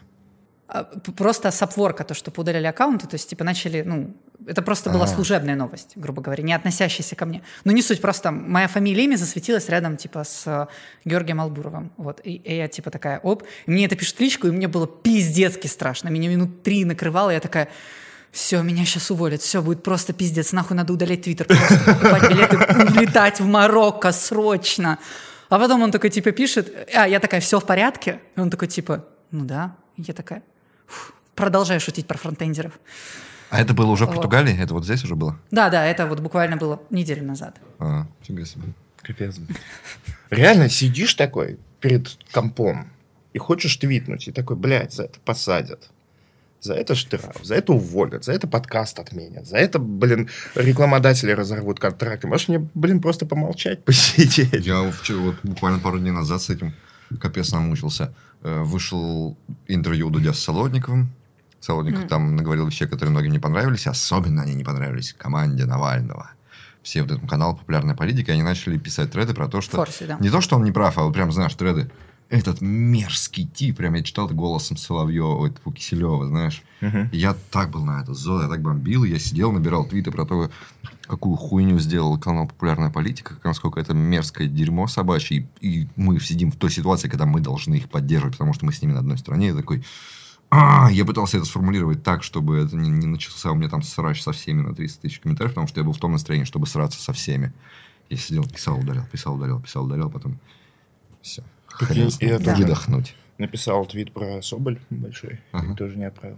[0.73, 0.85] А,
[1.17, 4.15] Просто с то, что поудаляли аккаунты, то есть типа начали, ну,
[4.47, 5.07] это просто была А.
[5.07, 7.41] служебная новость, грубо говоря, не относящаяся ко мне.
[7.65, 10.67] Но не суть, просто моя фамилия имя засветилась рядом типа с э,
[11.03, 11.91] Георгием Албуровым.
[11.97, 14.69] Вот, и, и я типа такая, оп, и мне это пишут в личку, и мне
[14.69, 16.07] было пиздецки страшно.
[16.07, 17.67] Меня минут три накрывало, и я такая,
[18.31, 22.55] все, меня сейчас уволят, все, будет просто пиздец, нахуй надо удалять твиттер, просто покупать билеты,
[22.97, 24.99] улетать в Марокко срочно.
[25.49, 28.21] А потом он такой, типа, пишет, а я такая, все в порядке?
[28.37, 29.75] И он такой, типа, ну да.
[29.97, 30.45] Я такая, «Фу,
[31.35, 32.79] продолжаю шутить про фронтендеров.
[33.49, 34.15] А это было уже в Вот.
[34.15, 34.57] Португалии?
[34.61, 35.37] Это вот здесь уже было?
[35.51, 37.59] Да, да, это вот буквально было неделю назад.
[37.79, 38.73] А, фига себе.
[39.01, 39.37] Капец.
[40.29, 42.91] Реально сидишь такой перед компом
[43.33, 45.89] и хочешь твитнуть, и такой, блядь, за это посадят.
[46.61, 51.79] За это штраф, за это уволят, за это подкаст отменят, за это, блин, рекламодатели разорвут
[51.79, 52.27] контракты.
[52.27, 54.65] Можешь мне, блин, просто помолчать, посидеть?
[54.65, 56.73] Я вчера, вот буквально пару дней назад с этим
[57.19, 58.13] капец намучился.
[58.41, 59.37] Э, Вышел
[59.67, 61.11] интервью у Дудя с Солодниковым.
[61.59, 63.87] Солодников там наговорил вещей, которые многим не понравились.
[63.87, 66.31] Особенно они не понравились команде Навального.
[66.81, 69.77] Все вот этому каналу «Популярная политика», они начали писать треды про то, что...
[69.77, 70.17] Форсе, да.
[70.19, 71.91] Не то, что он не прав, а вот прям, знаешь, треды.
[72.31, 76.63] Этот мерзкий тип, прям я читал это голосом Соловьева, тьфу, Киселева, знаешь.
[76.79, 80.25] И Я так был на это зол, я так бомбил, я сидел, набирал твиты про
[80.25, 80.49] то,
[81.07, 86.53] какую хуйню сделал канал «Популярная политика», насколько это мерзкое дерьмо собачье, и, и мы сидим
[86.53, 89.17] в той ситуации, когда мы должны их поддерживать, потому что мы с ними на одной
[89.17, 89.83] стороне, я такой...
[90.49, 94.21] «А!» я пытался это сформулировать так, чтобы это не, не начался у меня там срач
[94.21, 97.01] со всеми на 30 тысяч комментариев, потому что я был в том настроении, чтобы сраться
[97.01, 97.51] со всеми.
[98.09, 100.39] Я сидел, писал, ударил, писал, ударил, писал, ударил, потом
[101.21, 101.43] все.
[102.19, 103.15] И я тоже Выдохнуть.
[103.37, 105.73] написал твит про Соболь большой, Ага.
[105.73, 106.37] и тоже не отправил.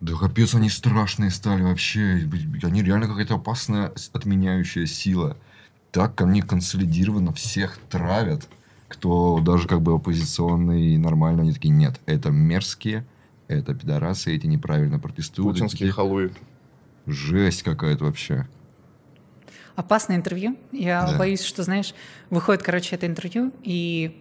[0.00, 2.28] Да капец, они страшные стали вообще.
[2.62, 5.36] Они реально какая-то опасная отменяющая сила.
[5.90, 8.48] Так они консолидированно всех травят.
[8.88, 13.04] Кто даже как бы оппозиционный и нормально, они такие, нет, это мерзкие,
[13.48, 15.54] это пидорасы, эти неправильно протестуют.
[15.54, 16.30] Путинские эти- халуи.
[17.06, 18.46] Жесть какая-то вообще.
[19.76, 20.56] Опасное интервью.
[20.72, 21.18] Я Да.
[21.18, 21.94] боюсь, что, знаешь,
[22.30, 24.20] выходит, короче, это интервью, и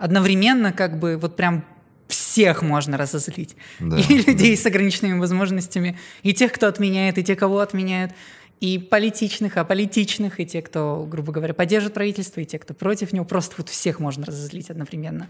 [0.00, 1.64] одновременно как бы вот прям
[2.08, 3.54] всех можно разозлить.
[3.78, 8.12] Да, и людей с ограниченными возможностями, и тех, кто отменяет, и тех, кого отменяют,
[8.60, 13.24] и политичных, аполитичных, и те, кто, грубо говоря, поддержит правительство, и те, кто против него.
[13.24, 15.28] Просто вот всех можно разозлить одновременно.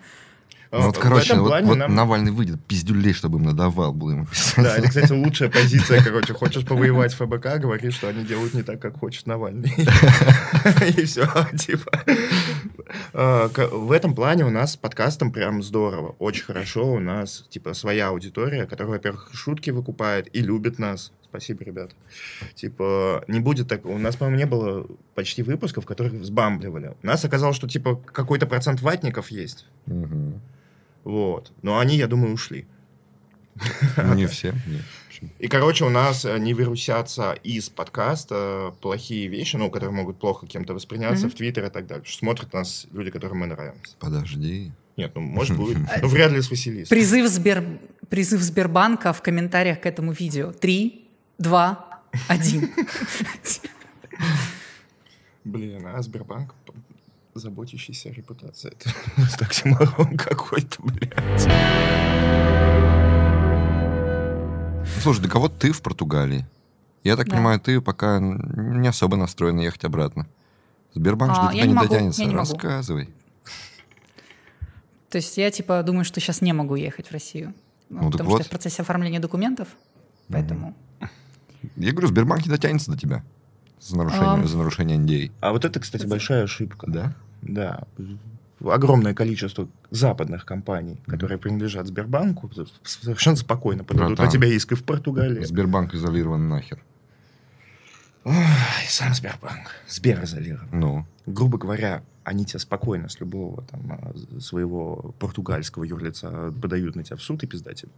[0.73, 3.93] Ну, вот, В короче, этом вот, плане вот нам- Навальный выйдет, пиздюлей, чтобы им надавал,
[3.93, 4.65] был ему писать.
[4.65, 6.33] Да, это, кстати, лучшая позиция, короче.
[6.33, 9.73] Хочешь повоевать ФБК, говори, что они делают не так, как хочет Навальный.
[10.97, 11.27] И все,
[11.59, 11.91] типа.
[13.13, 16.15] А, В этом плане у нас с подкастом прям здорово.
[16.21, 16.93] Очень хорошо.
[16.93, 21.13] У нас, типа, своя аудитория, которая, во-первых, шутки выкупает и любит нас.
[21.25, 21.95] Спасибо, ребята.
[22.55, 23.87] Типа, не будет так...
[23.87, 26.95] У нас, по-моему, не было почти выпусков, которых взбамбливали.
[27.03, 29.67] У нас оказалось, что, типа, какой-то процент ватников есть.
[29.87, 30.41] Мгм.
[31.05, 31.53] Вот.
[31.63, 32.67] Но они, я думаю, ушли.
[33.97, 34.55] Ну, Не все.
[35.39, 40.47] И, короче, у нас э, не вирусятся из подкаста плохие вещи, ну, которые могут плохо
[40.47, 42.03] кем-то восприняться в Твиттер и так далее.
[42.03, 43.97] Потому что Смотрят нас люди, которым мы нравимся.
[43.99, 44.73] Подожди.
[44.97, 45.79] Нет, ну, может, будет.
[46.03, 46.89] Ну, вряд ли с Василисом.
[46.89, 47.65] Призыв, Сбер...
[48.09, 50.53] Призыв Сбербанка в комментариях к этому видео.
[50.53, 52.71] Три, два, один.
[55.45, 56.55] Блин, а Сбербанк
[57.35, 58.73] заботящийся о репутации.
[59.17, 61.49] Это оксиморон какой-то, блядь.
[65.03, 66.47] Слушай, да кого ты в Португалии?
[67.05, 67.37] Я так Да.
[67.37, 70.27] понимаю, ты пока не особо настроена ехать обратно.
[70.95, 72.21] Сбербанк же А, до тебя не не могу, дотянется.
[72.23, 72.39] не могу.
[72.39, 73.09] Рассказывай.
[75.09, 77.55] То есть я типа думаю, что сейчас не могу ехать в Россию.
[77.89, 78.37] Ну, Ну, потому вот.
[78.37, 79.69] что я в процессе оформления документов.
[80.29, 80.75] Поэтому.
[81.77, 83.25] Я говорю, Сбербанк не дотянется до тебя.
[83.81, 84.47] За нарушение, Ам.
[84.47, 85.33] за нарушение NDA.
[85.41, 86.87] А вот это, кстати, большая ошибка.
[86.91, 87.15] Да?
[87.43, 87.85] Да.
[88.65, 92.51] Огромное количество западных компаний, которые принадлежат Сбербанку,
[92.85, 94.27] совершенно спокойно подадут Братан.
[94.27, 95.43] на тебя иск и в Португалии.
[95.45, 96.83] Сбербанк изолирован нахер.
[98.25, 98.35] Ой,
[98.87, 99.71] сам Сбербанк.
[99.89, 100.69] Сбер изолирован.
[100.73, 107.03] Ну, грубо говоря, они тебя спокойно с любого там, а, своего португальского юрлица подают на
[107.03, 107.89] тебя в суд и пиздать им.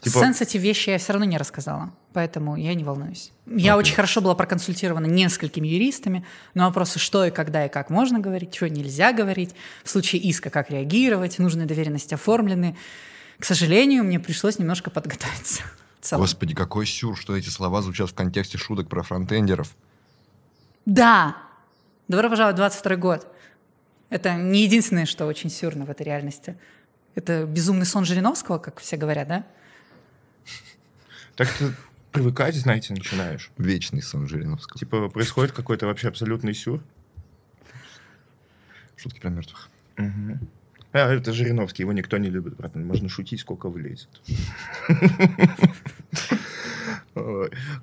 [0.00, 3.32] Типа- Сенситив вещи я все равно не рассказала, поэтому я не волнуюсь.
[3.46, 6.24] Я очень хорошо была проконсультирована несколькими юристами
[6.54, 10.48] на вопросы, что и когда и как можно говорить, что нельзя говорить, в случае иска
[10.48, 12.76] как реагировать, нужные доверенности оформлены.
[13.38, 15.62] К сожалению, мне пришлось немножко подготовиться.
[16.12, 19.76] господи, какой сюр, что эти слова звучат в контексте шуток про фронтендеров.
[20.86, 21.36] Да!
[22.08, 23.26] Добро пожаловать в 22 год.
[24.08, 26.56] Это не единственное, что очень сюрно в этой реальности.
[27.14, 29.46] Это безумный сон Жириновского, как все говорят, да?
[31.36, 31.72] Так ты
[32.12, 33.50] привыкать, знаете, начинаешь.
[33.58, 34.78] Вечный сон Жириновского.
[34.78, 36.82] Типа происходит какой-то вообще абсолютный сюр.
[38.96, 39.68] Шутки про мертвых.
[40.92, 42.84] А, это Жириновский, его никто не любит, братан.
[42.86, 44.08] Можно шутить, сколько влезет.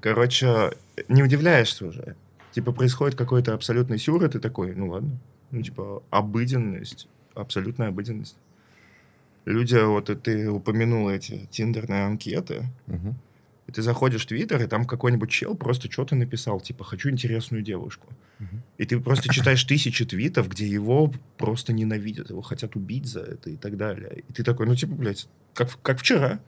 [0.02, 0.72] Короче,
[1.08, 2.16] не удивляешься уже.
[2.52, 5.18] Типа происходит какой-то абсолютный сюр, и ты такой, ну ладно.
[5.52, 8.36] Ну, типа, обыденность, абсолютная обыденность.
[9.46, 13.16] Люди, вот ты упомянул эти тиндерные анкеты, Мгм.
[13.68, 17.62] И ты заходишь в Твиттер, и там какой-нибудь чел просто что-то написал, типа, хочу интересную
[17.62, 18.08] девушку.
[18.40, 18.64] Мгм.
[18.78, 23.50] И ты просто читаешь тысячи твитов, где его просто ненавидят, его хотят убить за это
[23.50, 24.24] и так далее.
[24.28, 26.40] И ты такой, ну, типа, блядь, как, как вчера,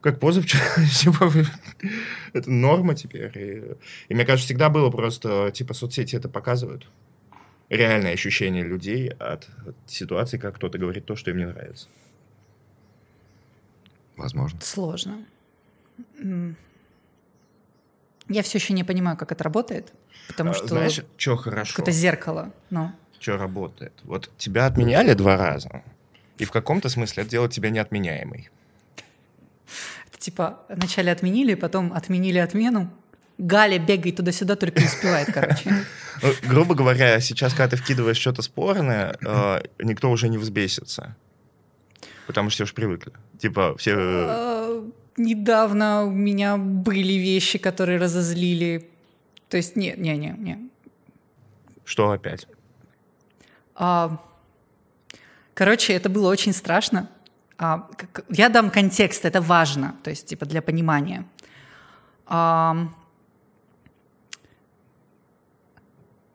[0.00, 0.64] как позавчера.
[0.92, 1.32] Типа,
[2.32, 3.32] это норма теперь.
[3.38, 3.62] И,
[4.08, 6.90] и мне кажется, всегда было просто, типа, соцсети это показывают.
[7.70, 11.88] Реальное ощущение людей от, от ситуации, как кто-то говорит то, что им не нравится.
[14.16, 14.60] Возможно.
[14.60, 15.24] Сложно.
[18.28, 19.92] Я все еще не понимаю, как это работает,
[20.28, 21.72] потому А, что Знаешь, что хорошо?
[21.76, 22.52] какое-то зеркало.
[22.70, 22.90] Ну,
[23.20, 23.92] что работает.
[24.04, 25.82] Вот тебя отменяли два раза,
[26.38, 28.50] и в каком-то смысле это делает тебя неотменяемой.
[30.18, 32.90] Типа, вначале отменили, потом отменили отмену.
[33.36, 35.70] Галя бегает туда-сюда, только не успевает, короче.
[36.22, 41.16] Ну, грубо говоря, сейчас, когда ты вкидываешь что-то спорное, э, никто уже не взбесится.
[42.28, 43.12] Потому что все уже привыкли.
[43.38, 43.92] Типа, все...
[45.16, 48.90] Недавно у меня были вещи, которые разозлили.
[49.48, 50.68] То есть, не, не, не, не.
[51.84, 52.46] Что опять?
[53.74, 54.18] А,
[55.54, 57.08] Короче, это было очень страшно.
[57.58, 61.24] А, как- Я дам контекст, это важно, то есть, типа, для понимания.
[62.26, 62.88] А,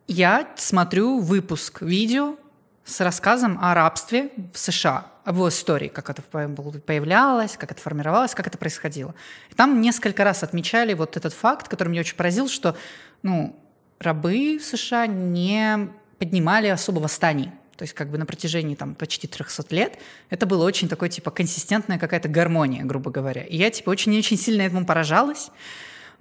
[0.07, 2.35] Я смотрю выпуск видео
[2.83, 5.05] с рассказом о рабстве в США,
[5.37, 9.13] его истории, как это по- появлялось, как это формировалось, как это происходило.
[9.51, 12.75] И там несколько раз отмечали вот этот факт, который меня очень поразил, что
[13.21, 13.55] ну,
[13.99, 17.51] рабы в США не поднимали особо восстаний.
[17.77, 19.99] То есть как бы на протяжении там почти 300 лет
[20.29, 23.43] это было очень такой типа консистентная какая-то гармония, грубо говоря.
[23.43, 25.49] И я типа очень-очень сильно этому поражалась.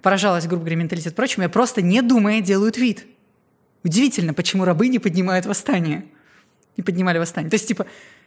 [0.01, 1.11] Поражалась, грубо говоря, менталитет.
[1.11, 3.05] Впрочем, я просто не думая делают вид.
[3.83, 6.05] Удивительно, почему рабы не поднимают восстание.
[6.77, 7.49] Не поднимали восстание.
[7.49, 7.85] То есть, типа,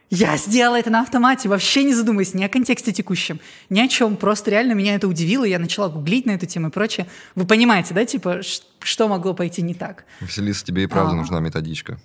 [0.09, 3.39] я сделала это на автомате, вообще не задумываясь ни о контексте текущем,
[3.69, 4.15] ни о чем.
[4.15, 7.07] Просто реально меня это удивило, я начала гуглить на эту тему и прочее.
[7.35, 8.41] Вы понимаете, да, типа,
[8.79, 10.05] что могло пойти не так?
[10.21, 11.15] Василиса, тебе и правда А.
[11.15, 11.99] нужна методичка.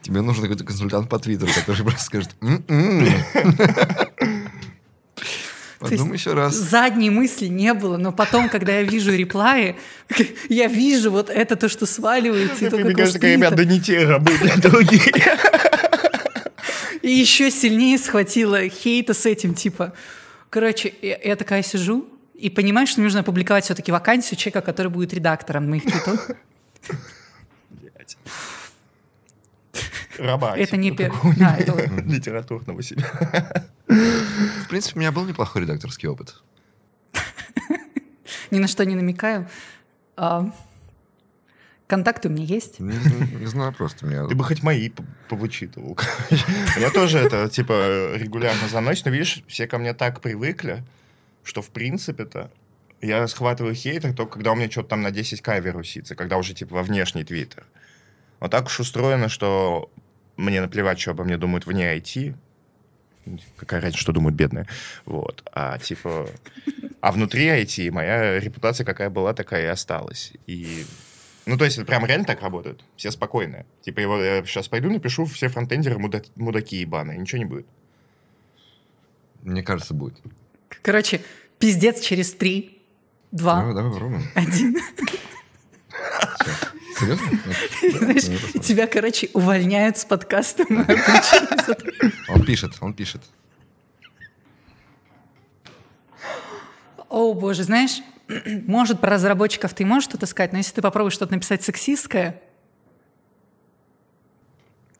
[0.00, 3.04] Тебе нужен какой-то консультант по Твиттеру, который просто скажет «М-м».
[3.04, 3.26] Есть
[5.78, 6.54] Подумай еще раз.
[6.54, 9.76] Задней мысли не было, но потом, когда я вижу реплаи,
[10.48, 12.64] я вижу вот это то, что сваливается.
[12.64, 13.26] Мне кажется, воспринято.
[13.26, 15.12] ребят, да не те рабы, другие.
[17.02, 19.92] И еще сильнее схватила хейта с этим, типа.
[20.50, 25.14] Короче, я, я такая сижу и понимаю, что нужно опубликовать все-таки вакансию человека, который будет
[25.14, 26.28] редактором моих твитов.
[30.18, 30.56] Раба.
[30.56, 31.84] Это не пер- какого-нибудь да, это вот.
[32.06, 33.06] Литературного себя.
[34.64, 36.42] В принципе, у меня был неплохой редакторский опыт.
[38.50, 39.48] Ни на что не намекаю.
[40.16, 40.52] А,
[41.86, 42.80] контакты у меня есть.
[42.80, 42.94] Не,
[43.40, 44.26] не знаю, просто меня...
[44.26, 44.90] Ты бы хоть мои
[45.28, 45.98] повычитывал.
[46.76, 49.06] Меня тоже это, типа, регулярно заносит.
[49.06, 50.84] Но видишь, все ко мне так привыкли,
[51.42, 52.50] что, в принципе-то,
[53.00, 56.74] я схватываю хейтер только когда у меня что-то там на 10к вирусится, когда уже, типа,
[56.74, 57.64] во внешний твиттер.
[58.40, 59.90] Вот так уж устроено, что
[60.36, 62.34] мне наплевать, что обо мне думают вне IT.
[63.56, 64.66] Какая разница, что думают бедные.
[65.04, 65.42] Вот.
[65.52, 66.28] А, типа...
[67.00, 70.32] А внутри IT моя репутация какая была, такая и осталась.
[70.46, 70.84] И
[71.48, 72.84] ну, то есть, это прям реально так работает.
[72.96, 73.64] Все спокойные.
[73.80, 77.66] Типа, его, я сейчас пойду, напишу, все фронтендеры муда- мудаки ебаные, ничего не будет.
[79.42, 80.20] Мне кажется, будет.
[80.82, 81.22] Короче,
[81.58, 82.82] пиздец через три,
[83.32, 84.22] два, Давай, давай попробуем.
[84.34, 84.76] один.
[86.98, 87.26] Серьезно?
[87.98, 88.24] Знаешь,
[88.64, 90.18] тебя, короче, увольняют с то-
[92.28, 93.22] Он пишет, он пишет.
[97.08, 98.00] О, боже, знаешь,
[98.66, 102.40] может, про разработчиков ты можешь что-то сказать, но если ты попробуешь что-то написать сексистское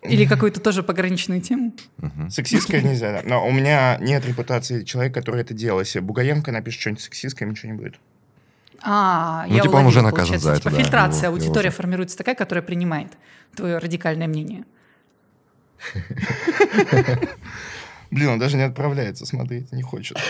[0.03, 1.74] или какую-то тоже пограничную тему,
[2.30, 3.22] Сексистское нельзя, да.
[3.28, 5.80] Но у меня нет репутации человека, который это делал.
[5.80, 7.96] Если Бугаенко напишет что-нибудь сексистское, ничего не будет.
[8.83, 11.45] А, Ну, я типа он уловила, уже наказан за это, типа да, фильтрация, его- его
[11.45, 11.76] аудитория уже.
[11.76, 13.12] формируется такая, которая принимает
[13.57, 14.64] твое радикальное мнение.
[18.11, 20.16] Блин, он даже не отправляется смотреть, не хочет.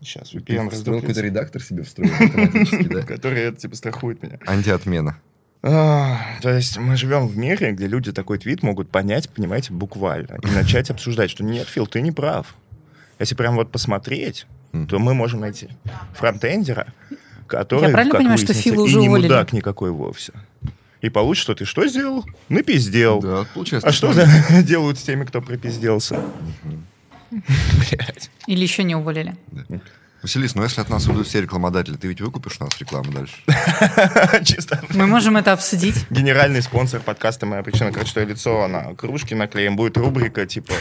[0.00, 1.22] Сейчас, VPN Строил какой-то раздуплится.
[1.22, 3.02] редактор себе встроил автоматически, да?
[3.06, 4.38] Который, это, типа, страхует меня.
[4.46, 5.16] Антиотмена.
[5.62, 10.38] А, то есть мы живем в мире, где люди такой твит могут понять, понимаете, буквально.
[10.42, 12.56] И начать обсуждать, что нет, Фил, ты не прав.
[13.22, 14.88] Если прям вот посмотреть, Мгм.
[14.88, 15.68] то мы можем найти
[16.14, 16.92] фронтендера,
[17.46, 19.28] который, Я правильно как понимаю, что выяснится, Фила и уже не уволили?
[19.28, 20.32] мудак никакой вовсе.
[21.02, 22.24] И получится, что ты что сделал?
[22.48, 23.20] Напиздел.
[23.20, 23.88] Да, получается.
[23.88, 24.26] А что за
[24.64, 26.20] делают с теми, кто пропизделся?
[27.30, 28.30] Блять.
[28.48, 29.36] Или еще не уволили.
[30.22, 33.34] Василис, ну если от нас уйдут все рекламодатели, ты ведь выкупишь у нас рекламу дальше?
[34.44, 34.80] Чисто.
[34.94, 36.06] Мы можем это обсудить.
[36.10, 39.76] Генеральный спонсор подкаста «Моя причина красивое лицо» на кружке наклеим.
[39.76, 40.72] Будет рубрика, типа,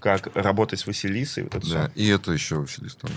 [0.00, 1.44] как работать с Василисой.
[1.44, 1.70] Вот это.
[1.70, 3.10] Да, и это еще Василис там.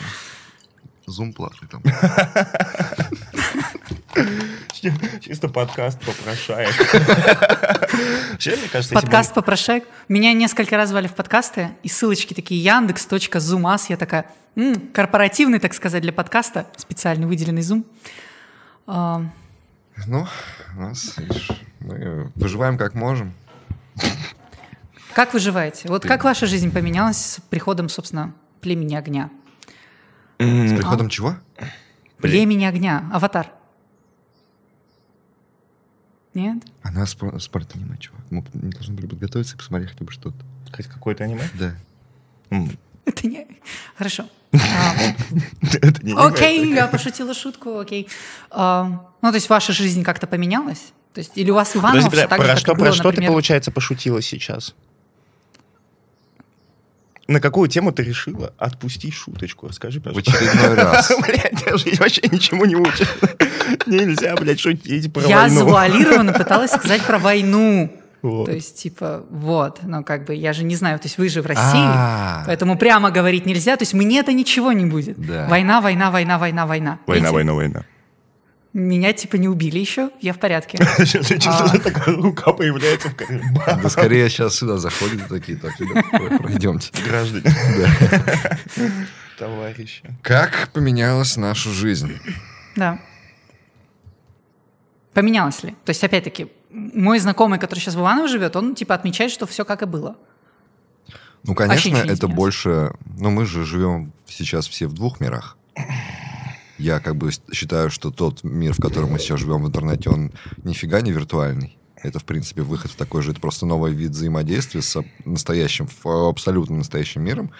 [1.08, 1.82] Зум платный там.
[5.22, 6.76] Чисто подкаст попрошаек.
[8.32, 9.86] Вообще, мне кажется, если бы- Подкаст попрошаек.
[10.10, 13.90] Меня несколько раз звали в подкасты, и ссылочки такие яндекс.зумас.
[13.90, 14.26] Я такая,
[14.56, 17.86] «М, корпоративный, так сказать, для подкаста, специальный выделенный зум.
[18.88, 19.22] А,
[20.08, 20.28] Ну,
[20.76, 23.34] у нас, видишь, мы выживаем как можем.
[25.16, 25.88] Как выживаете?
[25.88, 29.30] Вот как ваша жизнь поменялась с приходом, собственно, племени огня?
[30.40, 31.36] С приходом чего?
[31.58, 31.72] Блин.
[32.20, 33.48] Племени огня, аватар.
[36.34, 36.64] Нет?
[36.82, 38.22] Она спор- спорт-аниме, чувак.
[38.30, 40.38] Мы не должны были подготовиться и посмотреть хотя бы что-то.
[40.74, 41.42] Хоть какое-то аниме?
[41.56, 41.76] Да.
[43.06, 43.48] Это не...
[43.98, 44.26] Хорошо.
[44.54, 44.94] А,
[45.82, 48.08] Это не аниме, Окей, я пошутила шутку, окей.
[48.50, 48.84] А,
[49.22, 50.92] Ну, то есть ваша жизнь как-то поменялась?
[51.14, 54.74] То есть, или у вас Иванов так же, про что, про ты, получается, пошутила сейчас?
[57.32, 58.54] На какую тему ты решила?
[58.58, 60.34] Отпусти шуточку, расскажи, В пожалуйста.
[60.34, 61.12] очередной раз.
[61.26, 63.08] Блядь, я жизнь вообще ничему не учит.
[63.88, 65.60] Нельзя, блядь, шутить про Я войну.
[65.60, 67.90] завуалированно пыталась сказать про войну.
[68.22, 68.48] Вот.
[68.48, 71.42] То есть, типа, вот, ну, как бы, я же не знаю, то есть вы же
[71.42, 72.44] в России, А.
[72.46, 75.18] поэтому прямо говорить нельзя, то есть мне-то ничего не будет.
[75.18, 75.48] Да.
[75.50, 77.00] Война, война, война, война, война.
[77.08, 77.34] Война, Видите?
[77.34, 77.86] война, война.
[78.74, 80.78] Меня, типа, не убили еще, я в порядке.
[81.00, 83.16] Сейчас чувствую, такая рука появляется в.
[83.82, 85.74] Да скорее сейчас сюда заходят такие, так,
[86.40, 86.90] пройдемте.
[87.06, 87.44] Граждане.
[89.38, 90.04] Товарищи.
[90.22, 92.18] Как поменялась наша жизнь?
[92.78, 93.00] Да.
[95.14, 95.72] Поменялось ли?
[95.84, 99.66] То есть, опять-таки, мой знакомый, который сейчас в Иваново живет, он, типа, отмечает, что все
[99.66, 100.16] как и было.
[101.44, 102.94] Ну, конечно, это больше...
[103.20, 105.58] Ну, мы же живем сейчас все в двух мирах.
[106.82, 110.32] Я как бы считаю, что тот мир, в котором мы сейчас живем в интернете, он
[110.64, 111.78] нифига не виртуальный.
[111.96, 113.32] Это, в принципе, выход в такой же...
[113.32, 117.52] Это просто новый вид взаимодействия с настоящим, абсолютно настоящим миром.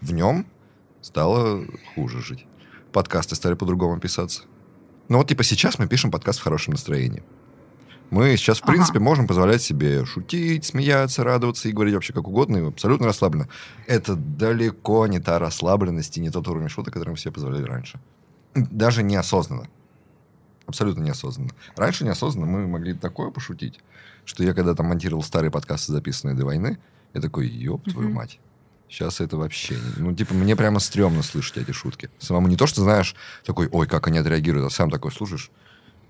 [0.00, 0.46] В нем
[1.00, 1.64] стало
[1.96, 2.46] хуже жить.
[2.92, 4.42] Подкасты стали по-другому писаться.
[5.08, 7.24] Ну вот, типа, сейчас мы пишем подкаст в хорошем настроении.
[8.10, 8.74] Мы сейчас, в Ага.
[8.74, 13.48] принципе, можем позволять себе шутить, смеяться, радоваться и говорить вообще как угодно, и абсолютно расслабленно.
[13.88, 17.98] Это далеко не та расслабленность и не тот уровень шуток, который мы себе позволяли раньше.
[18.54, 19.68] Даже неосознанно.
[20.66, 21.50] Абсолютно неосознанно.
[21.76, 23.80] Раньше неосознанно мы могли такое пошутить,
[24.24, 26.78] что я когда там монтировал старые подкасты, записанные до войны,
[27.14, 28.16] я такой, ёб твою Мгм.
[28.16, 28.38] мать.
[28.88, 29.78] Сейчас это вообще...
[29.96, 32.10] Ну, типа, мне прямо стрёмно слышать эти шутки.
[32.18, 35.50] Самому не то, что знаешь, такой, ой, как они отреагируют, а сам такой слушаешь,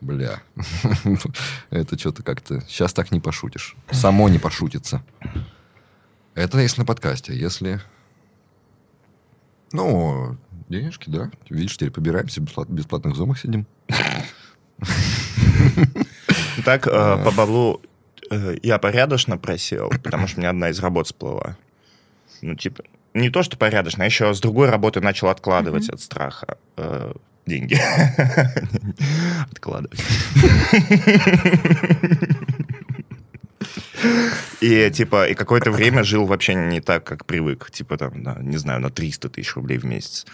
[0.00, 0.42] бля,
[1.70, 2.60] это что-то как-то...
[2.62, 3.76] Сейчас так не пошутишь.
[3.92, 5.04] Само не пошутится.
[6.34, 7.36] Это если на подкасте.
[7.38, 7.80] Если...
[9.72, 10.36] Ну,
[10.72, 11.30] денежки, да.
[11.48, 13.66] Видишь, теперь побираемся, в бесплат- бесплатных зумах сидим.
[16.64, 16.90] Так, э,
[17.24, 17.80] по баблу
[18.30, 21.56] э, я порядочно просел, потому что у меня одна из работ сплыла.
[22.40, 26.58] Ну, типа, не то, что порядочно, а еще с другой работы начал откладывать от страха
[26.76, 27.12] э,
[27.46, 27.78] деньги.
[29.50, 30.00] Откладывать.
[34.60, 37.70] И, типа, и какое-то время жил вообще не так, как привык.
[37.70, 40.26] Типа, там, на, не знаю, на 300 тысяч рублей в месяц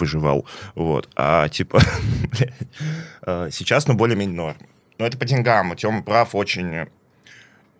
[0.00, 0.46] выживал.
[0.74, 1.08] Вот.
[1.16, 1.80] А, типа,
[3.26, 4.56] э, сейчас, ну, более-менее норм.
[4.98, 5.74] Но это по деньгам.
[5.76, 6.72] Тёма прав очень...
[6.74, 6.86] э,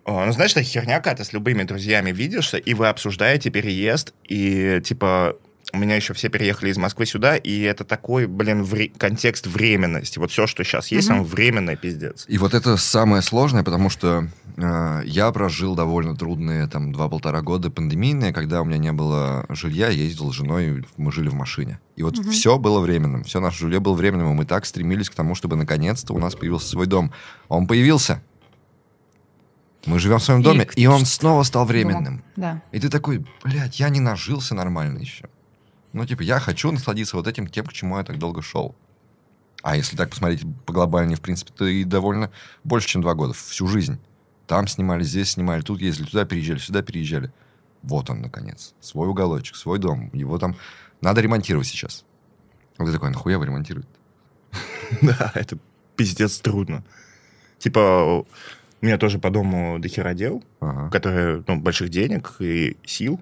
[0.06, 4.80] Ну, знаешь, это херня, когда ты с любыми друзьями видишься, и вы обсуждаете переезд, и,
[4.84, 5.36] типа,
[5.72, 10.18] у меня еще все переехали из Москвы сюда, и это такой, блин, вре- контекст временности.
[10.18, 11.20] Вот все, что сейчас есть, Мгм.
[11.20, 12.24] он временный пиздец.
[12.28, 17.70] И вот это самое сложное, потому что э, я прожил довольно трудные там два-полтора года
[17.70, 21.80] пандемийные, когда у меня не было жилья, я ездил с женой, мы жили в машине.
[21.96, 22.30] И вот Мгм.
[22.32, 25.56] все было временным, все наше жилье было временным, и мы так стремились к тому, чтобы
[25.56, 27.12] наконец-то у нас появился свой дом.
[27.48, 28.22] Он появился.
[29.86, 32.22] Мы живем в своем И доме, и он снова стал временным.
[32.36, 32.62] Да.
[32.72, 35.28] И ты такой, блядь, я не нажился нормально еще.
[35.92, 38.74] Ну, типа, я хочу насладиться вот этим тем, к чему я так долго шел.
[39.62, 42.30] А если так посмотреть по глобальнее, в принципе, то и довольно
[42.64, 43.32] больше, чем два года.
[43.32, 43.98] Всю жизнь.
[44.46, 47.32] Там снимали, здесь снимали, тут ездили, туда переезжали, сюда переезжали.
[47.82, 48.74] Вот он, наконец.
[48.80, 50.10] Свой уголочек, свой дом.
[50.12, 50.56] Его там
[51.00, 52.04] надо ремонтировать сейчас.
[52.78, 53.88] А ты такой, нахуя его ремонтировать?
[55.00, 55.58] Да, это
[55.96, 56.84] пиздец трудно.
[57.58, 58.26] Типа, у
[58.84, 60.90] меня тоже по дому дохера дел, Ага.
[60.90, 63.20] которые, ну, больших денег и сил.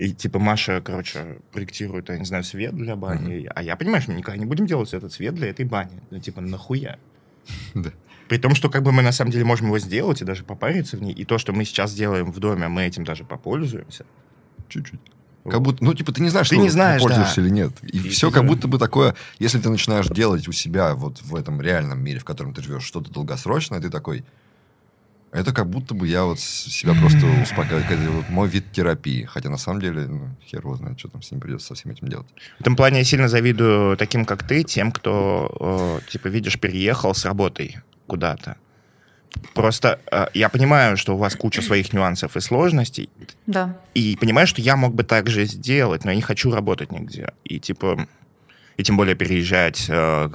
[0.00, 3.46] И, типа, Маша, короче, проектирует, я не знаю, свет для бани.
[3.54, 6.00] А я понимаю, что мы никогда не будем делать этот свет для этой бани.
[6.10, 6.98] Ну, типа, нахуя?
[7.74, 7.90] Да.
[8.28, 10.96] При том, что как бы мы на самом деле можем его сделать и даже попариться
[10.96, 11.12] в ней.
[11.12, 14.06] И то, что мы сейчас делаем в доме, мы этим даже попользуемся.
[14.68, 15.00] Чуть-чуть.
[15.44, 15.50] Вот.
[15.52, 17.42] Как будто, ну, типа, ты не знаешь, Ты что не знаешь, пользуешься да.
[17.42, 17.72] или нет.
[17.82, 20.94] И, И все ты как не- будто бы такое, если ты начинаешь делать у себя
[20.94, 24.24] вот в этом реальном мире, в котором ты живешь, что-то долгосрочное, ты такой,
[25.32, 28.12] это как будто бы я вот себя просто успокаиваю.
[28.12, 29.24] Вот мой вид терапии.
[29.24, 31.92] Хотя на самом деле, ну, хер его знает, что там с ним придется со всем
[31.92, 32.26] этим делать.
[32.58, 37.14] В этом плане я сильно завидую таким, как ты, тем, кто, э, типа, видишь, переехал
[37.14, 38.56] с работой куда-то.
[39.54, 43.08] Просто э, я понимаю, что у вас куча своих нюансов и сложностей,
[43.46, 43.78] Да.
[43.94, 47.32] и понимаю, что я мог бы так же сделать, но я не хочу работать нигде.
[47.44, 48.08] И, типа,
[48.76, 50.30] и тем более переезжать э,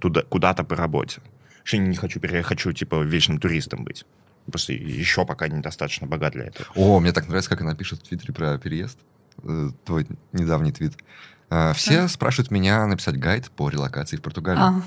[0.00, 1.20] туда, куда-то по работе.
[1.58, 4.06] Вообще не хочу переехать, хочу, типа, вечным туристом быть.
[4.46, 6.66] Просто еще пока недостаточно богат для этого.
[6.74, 8.98] О, мне так нравится, как она пишет в Твиттере про переезд.
[9.42, 10.94] Э, Твой недавний твит.
[11.50, 14.62] А, Все спрашивают меня написать гайд по релокации в Португалию.
[14.64, 14.82] А,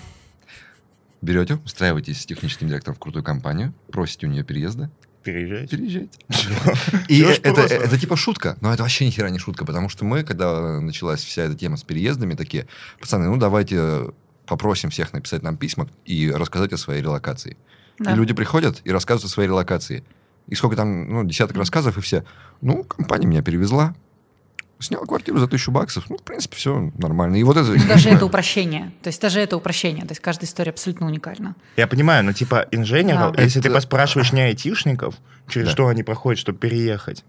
[1.22, 4.91] Берете, устраиваетесь с техническим директором в крутую компанию, просите у нее переезда,
[5.24, 5.78] Переезжайте.
[5.78, 6.20] переезжайте.
[7.08, 10.24] И это, это типа шутка, но это вообще ни хера не шутка, потому что мы,
[10.24, 12.68] когда началась вся эта тема с переездами, такие,
[12.99, 14.12] пацаны, ну давайте
[14.45, 17.56] попросим всех написать нам письма и рассказать о своей релокации.
[18.04, 18.12] Да.
[18.14, 20.04] И люди приходят и рассказывают о своей релокации.
[20.47, 22.24] И сколько там, ну, десяток рассказов, и все.
[22.62, 23.95] Ну, компания меня перевезла,
[24.80, 26.10] сняла квартиру за тысячу баксов.
[26.10, 27.38] Ну, в принципе, все нормально.
[27.38, 27.72] И вот это...
[27.88, 28.91] Даже это упрощение.
[29.01, 30.04] То есть даже это упрощение.
[30.04, 31.56] То есть каждая история абсолютно уникальна.
[31.78, 33.41] Я понимаю, но типа инженеров, Да.
[33.41, 35.16] если ты Это- поспрашиваешь не айтишников,
[35.47, 35.72] через Да.
[35.72, 37.24] что они проходят, чтобы переехать.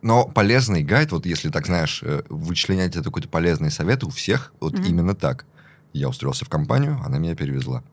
[0.00, 4.52] Но полезный гайд, вот если так знаешь, э, вычленять это какой-то полезный совет у всех,
[4.60, 4.84] вот Мгм.
[4.84, 5.44] именно так.
[5.92, 7.84] Я устроился в компанию, она меня перевезла.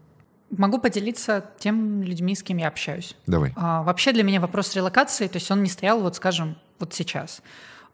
[0.51, 3.15] Могу поделиться тем людьми, с кем я общаюсь.
[3.27, 3.53] Давай.
[3.55, 7.41] А, вообще для меня вопрос релокации, то есть он не стоял, вот скажем, вот сейчас.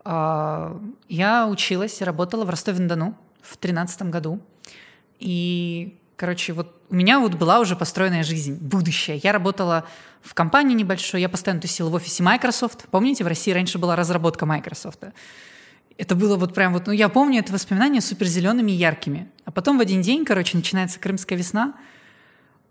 [0.04, 0.80] А,
[1.10, 4.40] я училась и работала в Ростове-на-Дону в тринадцатом году.
[5.20, 9.20] И, короче, вот у меня вот была уже построенная жизнь, будущее.
[9.24, 9.86] Я работала
[10.22, 12.86] в компании небольшой, я постоянно тусила в офисе Microsoft.
[12.90, 15.04] Помните, в России раньше была разработка Microsoft.
[15.98, 19.30] Это было вот прям вот, ну я помню это воспоминания супер зелеными и яркими.
[19.46, 21.74] А потом в один день, короче, начинается Крымская весна,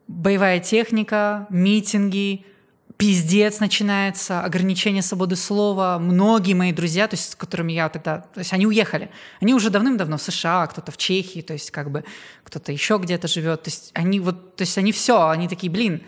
[0.07, 2.44] боевая техника, митинги,
[2.96, 5.98] пиздец начинается, ограничение свободы слова.
[5.98, 8.18] Многие мои друзья, то есть с которыми я тогда...
[8.18, 9.11] То есть они уехали.
[9.40, 12.05] Они уже давным-давно в США, кто-то в Чехии, то есть как бы
[12.44, 13.62] кто-то еще где-то живет.
[13.64, 14.57] То есть они вот...
[14.57, 16.02] То есть они все, они такие, блин,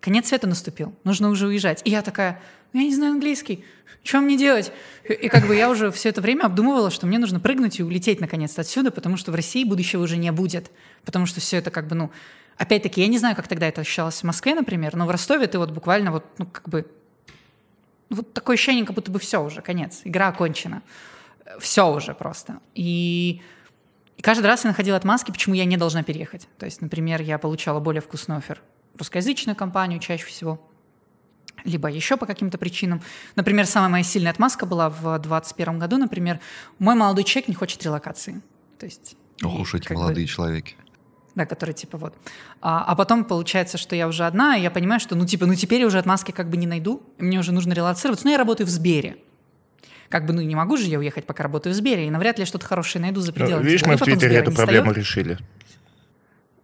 [0.00, 1.82] конец света наступил, нужно уже уезжать.
[1.84, 2.40] И я такая,
[2.72, 3.64] «Ну, я не знаю английский,
[4.02, 4.72] что мне делать?
[5.08, 8.20] И, как бы я уже все это время обдумывала, что мне нужно прыгнуть и улететь
[8.20, 10.70] наконец-то отсюда, потому что в России будущего уже не будет.
[11.04, 12.10] Потому что все это как бы, ну...
[12.58, 15.58] Опять-таки, я не знаю, как тогда это ощущалось в Москве, например, но в Ростове ты
[15.58, 16.90] вот буквально вот, ну, как бы...
[18.10, 20.82] Вот такое ощущение, как будто бы все уже, конец, игра окончена.
[21.60, 22.60] Все уже просто.
[22.74, 23.40] И
[24.18, 26.48] и каждый раз я находила отмазки, почему я не должна переехать.
[26.58, 28.60] То есть, например, я получала более вкусный офер
[28.98, 30.60] русскоязычную компанию чаще всего,
[31.64, 33.00] либо еще по каким-то причинам.
[33.36, 36.40] Например, самая моя сильная отмазка была в 2021 году, например,
[36.80, 38.42] мой молодой человек не хочет релокации.
[38.80, 39.16] То есть...
[39.44, 40.74] Ох уж эти как бы- молодые человеки.
[41.38, 42.14] Да, которые типа вот.
[42.60, 45.54] А, а потом получается, что я уже одна, и я понимаю, что ну типа, ну
[45.54, 48.26] теперь я уже отмазки как бы не найду, мне уже нужно релацироваться.
[48.26, 49.16] Но я работаю в Сбере.
[50.10, 52.42] Как бы, ну не могу же я уехать, пока работаю в Сбере, и навряд ли
[52.42, 53.92] я что-то хорошее найду за Ну, пределами видишь, Сбера.
[53.92, 54.96] мы в Твиттере эту проблему встает.
[54.98, 55.38] решили.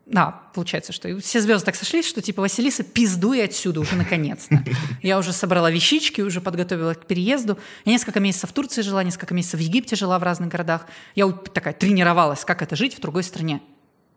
[0.07, 4.63] Да, получается, что все звезды так сошлись, что типа Василиса, пиздуй отсюда уже наконец-то.
[5.03, 7.59] Я уже собрала вещички, уже подготовила к переезду.
[7.87, 10.87] Я несколько месяцев в Турции жила, несколько месяцев в Египте жила в разных городах.
[11.15, 13.63] Я такая тренировалась, как это жить в другой стране.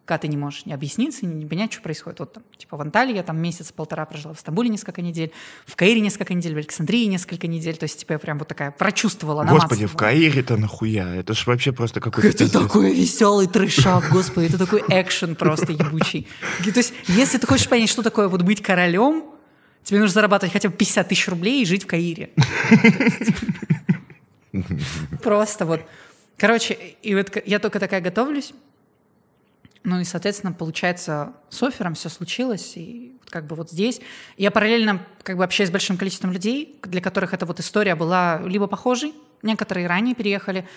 [0.07, 2.19] Когда ты не можешь не объясниться, не понять, что происходит.
[2.19, 5.33] Вот там, типа в Анталии я там месяц-полтора прожила, в Стамбуле несколько недель,
[5.65, 7.75] в Каире несколько недель, в Александрии несколько недель.
[7.75, 9.97] То есть, типа, я прям вот такая прочувствовала, Господи, в.
[9.97, 11.13] Каире-то нахуя?
[11.13, 12.29] Это ж вообще просто какой-то...
[12.29, 16.25] Это такой веселый трешак, господи, это такой экшен просто ебучий.
[16.63, 19.25] То есть, если ты хочешь понять, что такое вот быть королем,
[19.83, 22.29] тебе нужно зарабатывать хотя бы 50 тысяч рублей и жить в Каире.
[25.21, 25.81] Просто вот.
[26.37, 28.53] Короче, и вот я только такая готовлюсь.
[29.87, 34.01] Ну и, соответственно, получается, с оффером все случилось, и вот как бы вот здесь.
[34.35, 38.41] Я параллельно как бы общаюсь с большим количеством людей, для которых эта вот история была
[38.43, 39.13] либо похожей,
[39.43, 40.67] некоторые ранее переехали,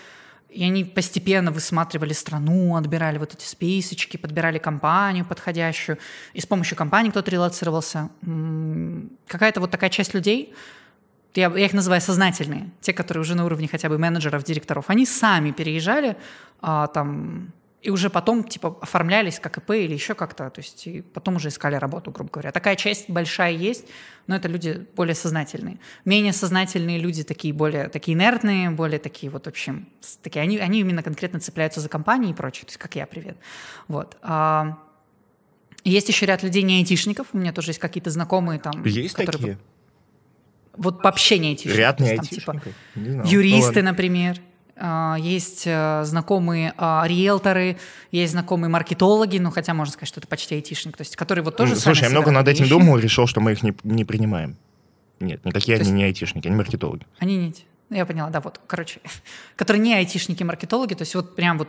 [0.48, 5.98] и они постепенно высматривали страну, отбирали вот эти списочки, подбирали компанию подходящую,
[6.32, 8.10] и с помощью компании кто-то релацировался.
[9.26, 10.54] Какая-то вот такая часть людей,
[11.34, 15.04] я, я их называю сознательные, те, которые уже на уровне хотя бы менеджеров, директоров, они
[15.04, 16.16] сами переезжали
[16.60, 17.52] а, там
[17.82, 21.48] и уже потом типа оформлялись как ИП или еще как-то, то есть и потом уже
[21.48, 22.52] искали работу, грубо говоря.
[22.52, 23.86] Такая часть большая есть,
[24.26, 25.78] но это люди более сознательные.
[26.04, 29.88] Менее сознательные люди такие более такие инертные, более такие вот в общем,
[30.22, 33.38] такие они они именно конкретно цепляются за компании и прочее, то есть как я, привет.
[33.88, 34.18] Вот.
[34.22, 34.78] А,
[35.82, 39.32] есть еще ряд людей не айтишников, у меня тоже есть какие-то знакомые там, Есть которые
[39.32, 39.58] такие?
[40.76, 41.76] вот вообще не айтишники.
[41.76, 42.80] Ряд не есть там, типа, айтишников?
[42.94, 43.26] Не знал.
[43.26, 44.40] юристы, Ну например.
[44.82, 47.76] А, Есть э, знакомые а, риэлторы,
[48.10, 51.56] есть знакомые маркетологи, ну хотя можно сказать, что это почти айтишник, то есть которые вот
[51.56, 52.70] тоже Слушай, я много над этим вещи.
[52.72, 54.56] думал решил, что мы их не, не принимаем.
[55.20, 57.06] Нет, никакие То они есть- не айтишники, они маркетологи.
[57.18, 57.54] Они не...
[57.90, 59.00] Ну, Я поняла, да, вот, короче,
[59.56, 61.68] которые не айтишники, маркетологи, то есть вот прям вот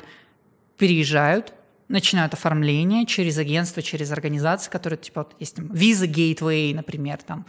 [0.78, 1.54] переезжают,
[1.90, 7.46] начинают оформление через агентство, через организации, которые, типа, вот есть там Visa Gateway, например, там,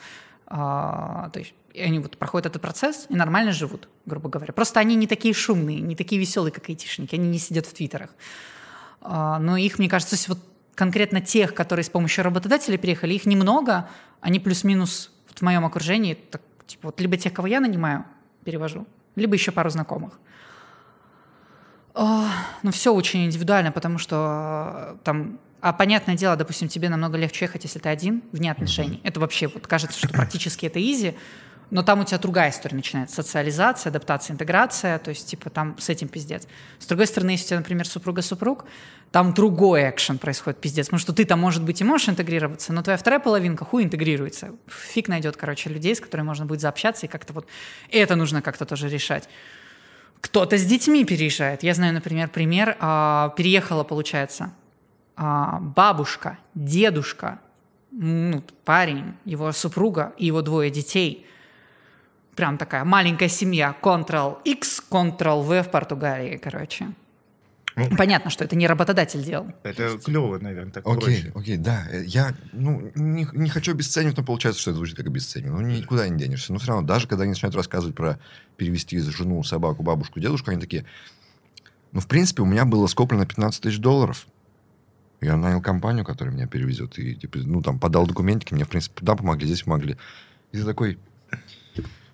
[0.47, 4.53] а, то есть и они вот проходят этот процесс и нормально живут, грубо говоря.
[4.53, 8.11] Просто они не такие шумные, не такие веселые, как айтишники, они не сидят в твиттерах.
[9.01, 10.39] А, но их, мне кажется, вот
[10.75, 13.89] конкретно тех, которые с помощью работодателя переехали, их немного,
[14.21, 18.05] они плюс-минус вот в моем окружении, так, типа, вот либо тех, кого я нанимаю,
[18.45, 18.87] перевожу,
[19.17, 20.19] либо еще пару знакомых.
[21.95, 22.29] А,
[22.63, 27.45] Ну, все очень индивидуально, потому что э, там А понятное дело, допустим, тебе намного легче
[27.45, 29.01] ехать, если ты один, вне отношений.
[29.05, 31.15] Это вообще вот кажется, что практически это изи,
[31.73, 33.17] но там у тебя другая история начинается.
[33.17, 36.47] Социализация, адаптация, интеграция, то есть типа там с этим пиздец.
[36.79, 38.67] С другой стороны, если у тебя, например, супруга-супруг,
[39.11, 42.83] там другой экшен происходит пиздец, потому что ты там, может быть, и можешь интегрироваться, но
[42.83, 44.51] твоя вторая половинка хуй интегрируется.
[44.69, 47.47] Фиг найдет, короче, людей, с которыми можно будет заобщаться, и как-то вот
[47.89, 49.31] это нужно как-то тоже решать.
[50.21, 51.63] Кто-то с детьми переезжает.
[51.63, 52.77] Я знаю, например, пример.
[52.81, 54.53] а, переехала, получается,
[55.17, 57.41] а, бабушка, дедушка,
[57.91, 61.27] ну, парень, его супруга и его двое детей.
[62.35, 63.77] Прям такая маленькая семья.
[63.83, 66.89] Ctrl-X, Ctrl-V в Португалии, короче.
[67.75, 67.97] Ну.
[67.97, 69.47] Понятно, что это не работодатель делал.
[69.63, 71.33] Это клево, наверное, так Окей, проще.
[71.35, 71.87] окей, да.
[72.05, 75.63] Я ну, не, не хочу обесценивать, но получается, что это звучит как обесценивание.
[75.63, 76.53] Ну, никуда не денешься.
[76.53, 78.19] Но все равно, даже когда они начинают рассказывать про
[78.57, 80.85] перевести жену, собаку, бабушку, дедушку, они такие...
[81.93, 84.27] Ну, в принципе, у меня было скоплено 15 тысяч долларов.
[85.21, 86.99] Я нанял компанию, которая меня перевезет.
[86.99, 89.97] И, типа, ну, там, подал документики, мне, в принципе, туда помогли, здесь помогли.
[90.53, 90.99] И ты такой...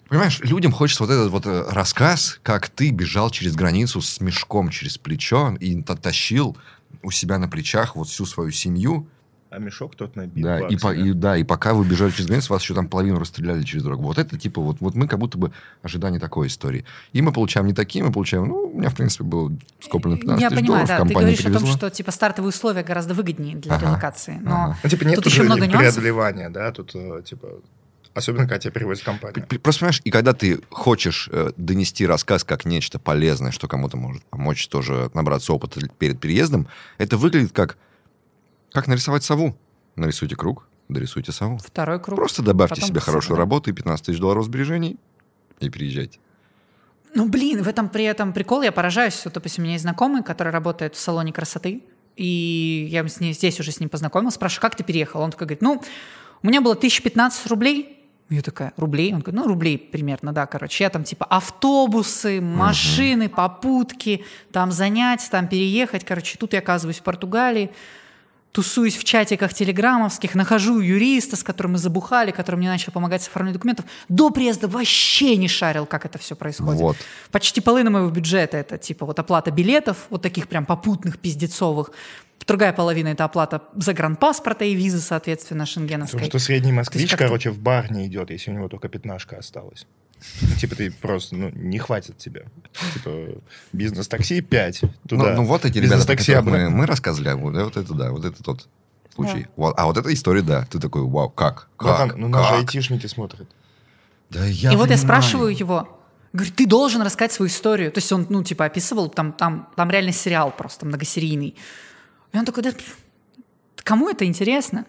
[0.08, 4.70] Понимаешь, людям хочется вот этот вот э, рассказ, как ты бежал через границу с мешком
[4.70, 6.56] через плечо и та- тащил
[7.02, 9.06] у себя на плечах вот всю свою семью.
[9.50, 10.42] А мешок тот набит.
[10.44, 13.18] Да, и, по- и, да, и пока вы бежали через границу, вас еще там половину
[13.18, 14.02] расстреляли через дорогу.
[14.04, 15.52] Вот это типа, вот, вот мы как будто бы
[15.82, 16.84] ожидание такой истории.
[17.12, 20.40] И мы получаем не такие, мы получаем, ну, у меня, в принципе, было скоплено 15
[20.42, 21.14] Я тысяч понимаю, долларов, да.
[21.14, 24.38] Ты говоришь о том, что типа стартовые условия гораздо выгоднее для Ага, релокации.
[24.42, 24.78] Но ага.
[24.82, 25.80] Ну, типа, нет Тут уже еще много нюансов.
[25.94, 27.48] преодолевания, да, тут, э, типа,
[28.18, 29.46] особенно, когда тебя перевозит компания.
[29.62, 34.24] Просто понимаешь, и когда ты хочешь э, донести рассказ как нечто полезное, что кому-то может
[34.24, 36.68] помочь тоже набраться опыта перед переездом,
[36.98, 37.78] это выглядит как,
[38.72, 39.56] как нарисовать сову.
[39.96, 41.58] Нарисуйте круг, дорисуйте сову.
[41.58, 42.16] второй круг.
[42.16, 43.40] Просто добавьте Потом себе хорошую да.
[43.40, 44.98] работу и 15 тысяч долларов сбережений
[45.60, 46.18] и переезжайте.
[47.14, 49.20] Ну, блин, в этом при этом прикол, я поражаюсь.
[49.24, 51.82] Вот, допустим, у меня есть знакомый, который работает в салоне красоты,
[52.16, 55.20] и я с ней, здесь уже с ним познакомилась, спрашиваю, как ты переехал?
[55.20, 55.82] Он такой говорит, ну,
[56.42, 57.97] у меня было 1015 рублей,
[58.30, 59.12] я такая, рублей?
[59.14, 60.84] Он говорит, ну, рублей примерно, да, короче.
[60.84, 66.36] Я там типа автобусы, машины, попутки, там занять, там переехать, короче.
[66.38, 67.70] Тут я оказываюсь в Португалии,
[68.52, 73.28] тусуюсь в чатиках телеграммовских, нахожу юриста, с которым мы забухали, который мне начал помогать с
[73.28, 73.84] оформлением документов.
[74.08, 76.80] До приезда вообще не шарил, как это все происходит.
[76.80, 76.96] Вот.
[77.30, 81.90] Почти половина моего бюджета это типа вот оплата билетов, вот таких прям попутных, пиздецовых.
[82.46, 86.18] Другая половина это оплата загранпаспорта и визы, соответственно, шенгеновской.
[86.18, 89.86] Потому что средний москвич, короче, в бар не идет, если у него только пятнашка осталась.
[90.42, 92.46] Ну, Типа ты просто, ну, не хватит тебе.
[92.94, 93.10] Типа
[93.72, 95.30] бизнес-такси 5 туда.
[95.30, 98.24] Ну, ну, вот эти ребята, которых мы, мы рассказывали, а вот, вот это да, вот
[98.24, 98.68] это тот
[99.14, 99.46] случай.
[99.56, 101.68] Вот, а вот эта история, да, ты такой, вау, как?
[101.80, 102.16] Ну, там- Как?
[102.18, 102.58] Ну, наши Как?
[102.60, 103.48] айтишники смотрят.
[104.30, 104.98] Да я и вот я понимаю.
[104.98, 106.00] спрашиваю его,
[106.32, 107.90] говорю, ты должен рассказать свою историю.
[107.90, 111.54] То есть он, ну, типа, описывал, там, там, там реально сериал просто многосерийный.
[112.32, 112.72] И он такой, да
[113.84, 114.84] кому это интересно?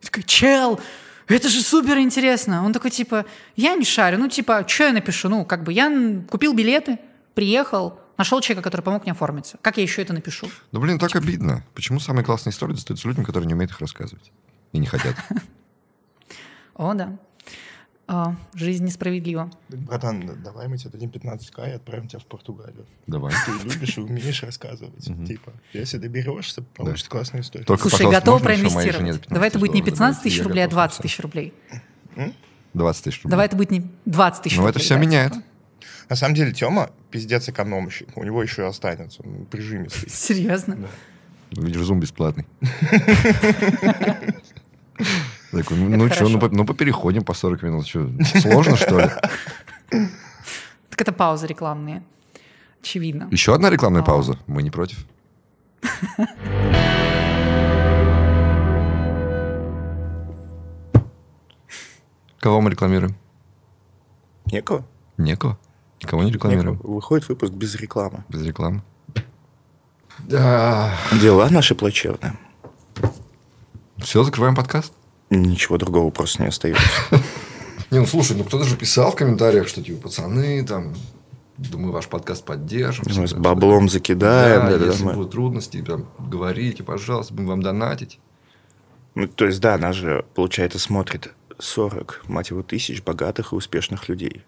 [0.00, 0.80] Я такой, чел,
[1.28, 2.64] это же супер интересно.
[2.64, 3.24] Он такой, типа,
[3.56, 5.28] я не шарю, ну, типа, что я напишу?
[5.28, 6.98] Ну, как бы, я купил билеты,
[7.34, 9.58] приехал, нашел человека, который помог мне оформиться.
[9.62, 10.48] Как я еще это напишу?
[10.72, 11.64] Ну, блин, так обидно.
[11.74, 14.32] Почему самые классные истории достаются людям, которые не умеют их рассказывать?
[14.72, 15.16] И не хотят.
[16.74, 17.16] О, да.
[18.06, 19.50] А, жизнь несправедлива.
[19.70, 22.84] Братан, давай мы тебе дадим 15к и отправим тебя в Португалию.
[23.06, 23.32] Давай.
[23.46, 25.04] Ты любишь и умеешь рассказывать.
[25.26, 27.64] Типа, если доберешься, получится классная история.
[27.64, 29.22] Только, Слушай, готова проинвестировать?
[29.22, 30.22] 15 Давай это будет не долларов 15 добавить?
[30.22, 31.54] тысяч рублей, а готов 20 на тысяч рублей.
[32.74, 33.30] 20 тысяч рублей.
[33.30, 34.70] Давай это будет не 20 тысяч Ну, рублей.
[34.70, 35.32] это все да, меняет.
[35.32, 35.44] типа.
[36.10, 38.08] На самом деле, Тёма пиздец экономщик.
[38.16, 39.22] У него еще и останется.
[39.24, 40.10] Он прижимистый.
[40.10, 40.76] Серьезно?
[41.52, 42.44] Видишь, зум бесплатный.
[45.62, 47.86] Такой, ну, ну что, ну, по- ну, попереходим по 40 минут.
[47.86, 48.08] Что,
[48.40, 49.10] сложно, что ли?
[50.90, 52.02] Так это паузы рекламные.
[52.80, 53.26] Очевидно.
[53.32, 54.04] Еще одна рекламная А.
[54.04, 54.38] пауза.
[54.46, 55.04] Мы не против.
[62.40, 63.16] Кого мы рекламируем?
[64.46, 64.84] Некого?
[65.16, 65.58] Некого.
[66.02, 66.74] Никого не рекламируем.
[66.76, 66.92] Некого.
[66.94, 68.24] Выходит выпуск без рекламы.
[68.28, 68.82] Без рекламы.
[70.18, 70.94] Да.
[71.20, 72.36] Дела наши плачевные.
[73.98, 74.92] Все, закрываем подкаст.
[75.30, 76.82] Ничего другого просто не остается.
[77.90, 80.94] Не, ну слушай, ну кто-то же писал в комментариях, что типа, пацаны, там,
[81.58, 83.04] да мы ваш подкаст поддержим.
[83.14, 84.62] Мы с баблом закидаем.
[84.62, 88.18] Да, да, да, если мы- будут трудности, там, говорите, пожалуйста, будем вам донатить.
[89.14, 94.08] Ну, то есть, да, нас же, получается, смотрит 40, мать его, тысяч богатых и успешных
[94.08, 94.42] людей.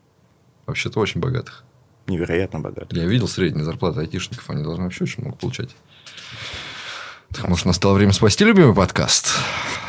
[0.67, 1.63] Вообще-то очень богатых.
[2.09, 2.97] Невероятно богатых.
[2.99, 5.71] Я видел средние зарплаты айтишников, они должны вообще очень много получать.
[7.33, 9.29] Так, может, настало время спасти любимый подкаст?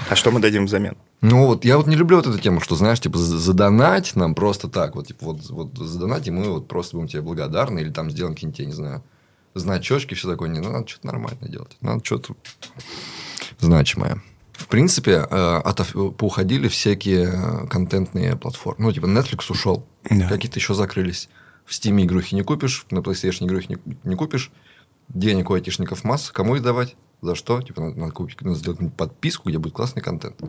[0.09, 0.95] А что мы дадим взамен?
[1.21, 4.35] Ну, вот я вот не люблю вот эту тему, что, знаешь, типа, за- задонать нам
[4.35, 4.95] просто так.
[4.95, 8.35] Вот, типа, вот, вот задонать, и мы вот просто будем тебе благодарны, или там сделаем
[8.35, 9.03] какие-нибудь, я не знаю,
[9.55, 10.49] значочки, все такое.
[10.49, 11.75] Не, ну, надо что-то нормально делать.
[11.81, 12.35] Надо что-то
[13.59, 14.21] значимое.
[14.53, 18.85] В принципе, э, отов- поуходили всякие э, контентные платформы.
[18.85, 20.27] Ну, типа Netflix ушел, Да.
[20.29, 21.29] какие-то еще закрылись.
[21.65, 24.51] В Steam игрухи не купишь, на PlayStation игрухи не, не купишь.
[25.09, 26.33] Денег у айтишников масса.
[26.33, 26.95] Кому их давать?
[27.21, 27.61] За что?
[27.61, 30.39] Типа, надо, надо купить, надо сделать подписку, где будет классный контент.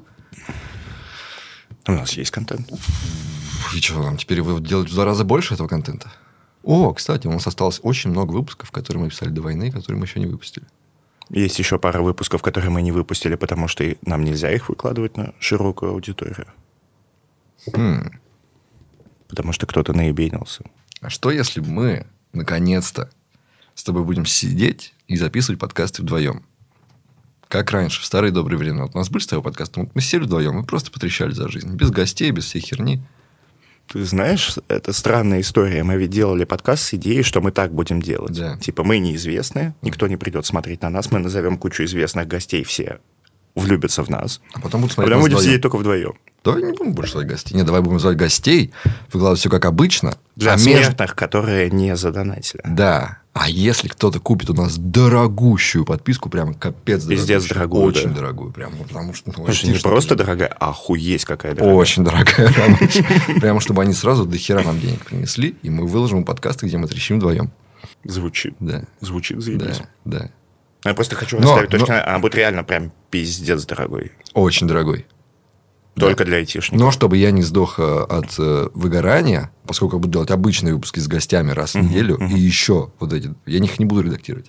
[1.86, 2.70] У нас есть контент.
[3.74, 6.12] И что, нам теперь вы делать в два раза больше этого контента?
[6.62, 10.04] О, кстати, у нас осталось очень много выпусков, которые мы писали до войны, которые мы
[10.04, 10.66] еще не выпустили.
[11.30, 15.34] Есть еще пара выпусков, которые мы не выпустили, потому что нам нельзя их выкладывать на
[15.38, 16.46] широкую аудиторию.
[17.72, 18.10] Хм.
[19.28, 20.64] Потому что кто-то наебенился.
[21.00, 23.10] А что, если мы, наконец-то,
[23.74, 26.44] с тобой будем сидеть и записывать подкасты вдвоем?
[27.48, 28.84] Как раньше, в старые добрые времена.
[28.84, 31.74] Вот у нас были с тобой подкасты, мы сели вдвоем и просто потрещали за жизнь.
[31.74, 33.00] Без гостей, без всей херни.
[33.86, 35.82] Ты знаешь, это странная история.
[35.82, 38.36] Мы ведь делали подкаст с идеей, что мы так будем делать.
[38.36, 38.58] Да.
[38.58, 43.00] Типа мы неизвестные, никто не придет смотреть на нас, мы назовем кучу известных гостей, все
[43.54, 44.40] влюбятся в нас.
[44.54, 45.48] А потом будут А смотреть потом нас будем вдвоем.
[45.50, 46.12] сидеть только вдвоем.
[46.44, 47.54] Давай не будем больше звать гостей.
[47.56, 48.72] Нет, давай будем звать гостей,
[49.12, 50.14] выкладывать все как обычно.
[50.36, 52.62] Для А смертных, которые не задонатили.
[52.64, 53.18] Да.
[53.34, 57.16] А если кто-то купит у нас дорогущую подписку, прям капец дорогущую.
[57.18, 58.14] Пиздец дорогую, Очень да.
[58.16, 58.52] дорогую.
[58.52, 59.32] Прям, потому что...
[59.36, 60.16] Ну, что не просто же.
[60.18, 61.76] дорогая, а охуеть какая дорогая.
[61.76, 62.52] Очень дорогая.
[62.52, 66.78] Прям, прям, чтобы они сразу до хера нам денег принесли, и мы выложим подкасты, где
[66.78, 67.50] мы трещим вдвоем.
[68.04, 68.54] Звучит.
[68.60, 68.84] Да.
[69.00, 69.82] Звучит заебись.
[70.04, 70.30] Да, да.
[70.84, 74.12] Я просто хочу Но- расставить но- над- Она будет реально прям пиздец дорогой.
[74.34, 75.06] Очень дорогой.
[75.96, 76.78] Только для айтишников.
[76.80, 81.00] Но чтобы я не сдох э, от э, выгорания, поскольку я буду делать обычные выпуски
[81.00, 84.46] с гостями раз в неделю, и еще вот эти, я их не буду редактировать.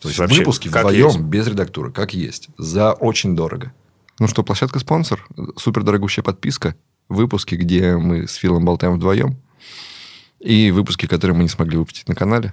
[0.00, 1.18] То есть Вообще, выпуски вдвоем, есть.
[1.20, 3.72] без редактуры, как есть, за очень дорого.
[4.18, 5.26] Ну что, площадка спонсор,
[5.56, 6.74] супер дорогущая подписка,
[7.08, 9.38] выпуски, где мы с Филом болтаем вдвоем,
[10.40, 12.52] и выпуски, которые мы не смогли выпустить на канале,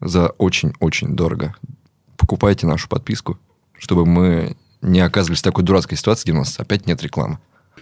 [0.00, 1.54] за очень-очень дорого.
[2.22, 3.36] Покупайте нашу подписку,
[3.76, 7.40] чтобы мы не оказывались в такой дурацкой ситуации, где у нас опять нет рекламы.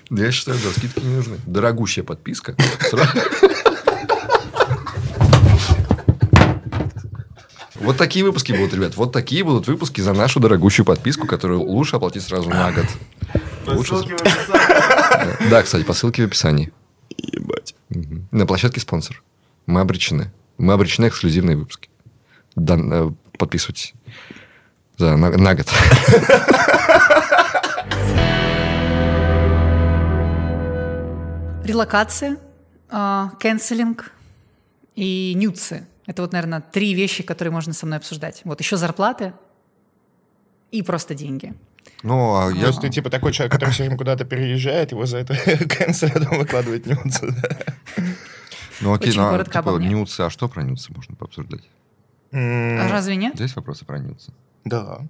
[0.08, 1.36] Да я считаю, да, скидки не нужны.
[1.44, 2.56] Дорогущая подписка.
[7.74, 8.96] Вот такие выпуски будут, ребят.
[8.96, 12.86] Вот такие будут выпуски за нашу дорогущую подписку, которую лучше оплатить сразу на год.
[13.66, 13.96] Лучше...
[14.24, 15.36] Да.
[15.50, 16.72] Да, кстати, по ссылке в описании.
[17.18, 17.74] Ебать.
[17.90, 18.26] Мгм.
[18.30, 19.22] На площадке спонсор.
[19.66, 20.32] Мы обречены.
[20.56, 21.90] Мы обречены эксклюзивные выпуски.
[22.56, 23.10] Да, э,
[23.40, 23.94] подписывайтесь.
[24.96, 25.66] За, на, на год.
[31.64, 32.36] Релокация,
[32.88, 34.12] а, кэнселинг
[34.94, 35.86] и нюцы.
[36.06, 38.42] Это вот, наверное, три вещи, которые можно со мной обсуждать.
[38.44, 39.32] Вот еще зарплаты
[40.70, 41.54] и просто деньги.
[42.02, 42.64] Ну, а я...
[42.64, 45.34] Просто ты типа такой человек, который все время куда-то переезжает, его за это
[45.66, 47.34] канцель выкладывать нюцы.
[48.80, 50.20] Ну, окей, ну, а, типа, нюцы.
[50.22, 51.62] А что про нюцы можно пообсуждать?
[52.32, 53.38] А разве нет?
[53.40, 54.32] Есть вопросы про нюцы?
[54.64, 55.00] Да.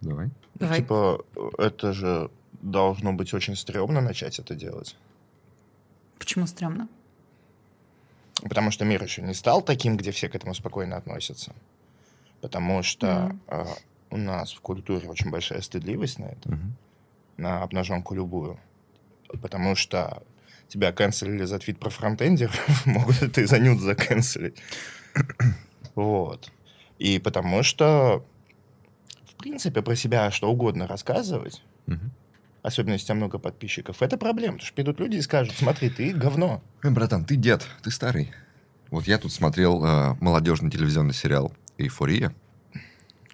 [0.00, 0.30] Давай.
[0.54, 0.78] Давай.
[0.80, 1.24] Типа,
[1.58, 2.30] это же
[2.62, 4.96] должно быть очень стрёмно начать это делать.
[6.18, 6.88] Почему стрёмно?
[8.42, 11.52] Потому что мир еще не стал таким, где все к этому спокойно относятся.
[12.40, 13.40] Потому что Мгм.
[13.48, 13.66] а,
[14.10, 16.74] у нас в культуре очень большая стыдливость на это, Мгм.
[17.38, 18.58] на обнаженку любую.
[19.42, 20.22] Потому что
[20.68, 22.54] тебя канцелили за твит про фронтендеров,
[22.86, 24.58] могут и ты за нюд заканцелить.
[25.94, 26.52] Вот.
[26.98, 28.24] И потому что,
[29.30, 32.10] в принципе, про себя что угодно рассказывать, Мгм.
[32.62, 34.54] особенно если у тебя много подписчиков, это проблема.
[34.54, 36.62] Потому что придут люди и скажут, смотри, ты говно.
[36.82, 38.32] Эй, братан, ты дед, ты старый.
[38.90, 42.32] Вот я тут смотрел э, молодежный телевизионный сериал «Эйфория».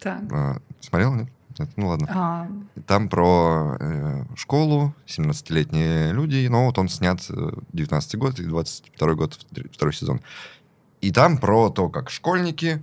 [0.00, 0.22] Так.
[0.32, 1.28] Э, смотрел, нет?
[1.58, 1.68] Нет?
[1.76, 2.08] Ну ладно.
[2.10, 2.48] А,
[2.86, 9.14] Там про э, школу, 17-летние люди, но вот он снят э, 19 год и 22
[9.14, 10.20] год, втор- второй сезон.
[11.02, 12.82] И там про то, как школьники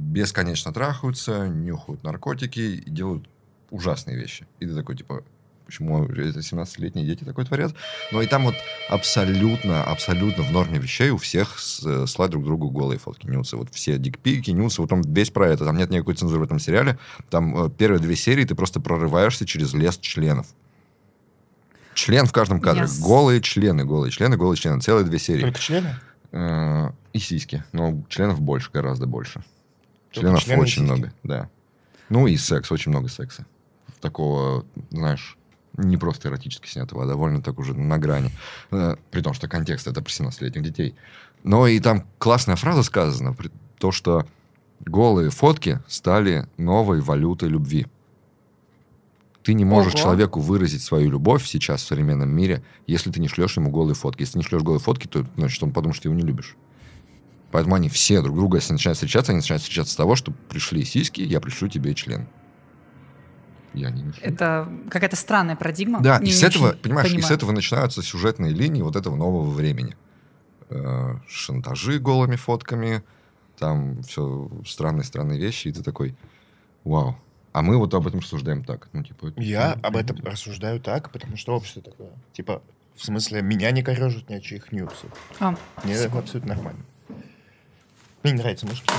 [0.00, 3.28] бесконечно трахаются, нюхают наркотики и делают
[3.70, 4.46] ужасные вещи.
[4.58, 5.22] И ты такой, типа,
[5.66, 7.74] почему это 17-летние дети такое творят?
[8.10, 8.54] Но и там вот
[8.88, 13.56] абсолютно, абсолютно в норме вещей у всех э, слать друг другу голые фотки, нюцы.
[13.56, 15.64] Вот все дикпики, нюцы, вот он весь про это.
[15.64, 16.98] Там нет никакой цензуры в этом сериале.
[17.28, 20.46] Там э, первые две серии ты просто прорываешься через лес членов.
[21.94, 22.84] Член в каждом кадре.
[22.84, 23.00] Yes.
[23.02, 24.80] Голые члены, голые члены, голые члены.
[24.80, 25.42] Целые две серии.
[25.42, 25.94] Только члены?
[26.32, 27.62] Э, И сиськи.
[27.72, 29.42] Но членов больше, гораздо больше.
[30.10, 30.84] Членов члены очень сиськи?
[30.84, 31.48] много, да.
[32.08, 33.46] Ну и секс, очень много секса.
[34.00, 35.36] Такого, знаешь,
[35.76, 38.30] не просто эротически снятого, а довольно так уже на грани.
[38.70, 40.94] Э, При том, что контекст это про 17-летних детей.
[41.44, 43.36] Но и там классная фраза сказана,
[43.78, 44.26] то, что
[44.80, 47.86] голые фотки стали новой валютой любви.
[49.42, 50.02] Ты не можешь Ого.
[50.02, 54.20] человеку выразить свою любовь сейчас в современном мире, если ты не шлешь ему голые фотки.
[54.22, 56.56] Если не шлешь голые фотки, то значит он подумает, что ты его не любишь.
[57.50, 60.84] Поэтому они все друг друга, если начинают встречаться, они начинают встречаться с того, что пришли
[60.84, 62.28] сиськи, я пришлю тебе член.
[63.74, 64.20] Я не ношу.
[64.22, 66.00] Это какая-то странная парадигма.
[66.00, 67.34] Да, Не- и с этого, понимаешь, и с понимаю.
[67.34, 69.96] этого начинаются сюжетные линии вот этого нового времени.
[70.70, 73.02] Э, Шантажи голыми фотками,
[73.58, 76.16] там все странные-странные вещи, и ты такой,
[76.84, 77.16] вау.
[77.52, 78.88] А мы вот об этом рассуждаем так.
[78.92, 82.10] Ну, типа, это- Я ну, об этом рассуждаю так, потому что общество такое.
[82.32, 82.62] Типа,
[82.96, 85.10] в смысле, меня не корежат ни от чьих нюцев.
[85.40, 86.80] А, Мне абсолютно нормально.
[88.22, 88.90] Мне не нравятся мужики.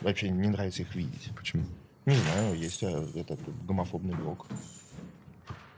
[0.00, 1.30] Вообще не нравится их видеть.
[1.36, 1.64] Почему?
[2.06, 4.46] Не знаю, есть а, этот гомофобный блок.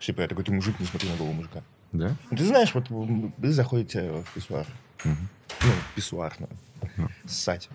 [0.00, 1.62] Типа, я такой, ты мужик, не смотри на голого мужика.
[1.92, 2.16] Да?
[2.30, 4.66] Ну, Ты знаешь, вот вы заходите в писсуар.
[5.04, 5.28] Мгм.
[5.62, 6.48] Ну, в писсуар, ну,
[6.96, 7.08] Ну.
[7.26, 7.68] ссать.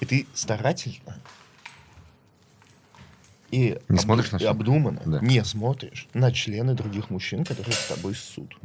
[0.00, 1.18] И ты старательно
[3.50, 5.20] и, Не обду- смотришь на и обдуманно Да.
[5.20, 8.56] не смотришь на члены других мужчин, которые с тобой ссут.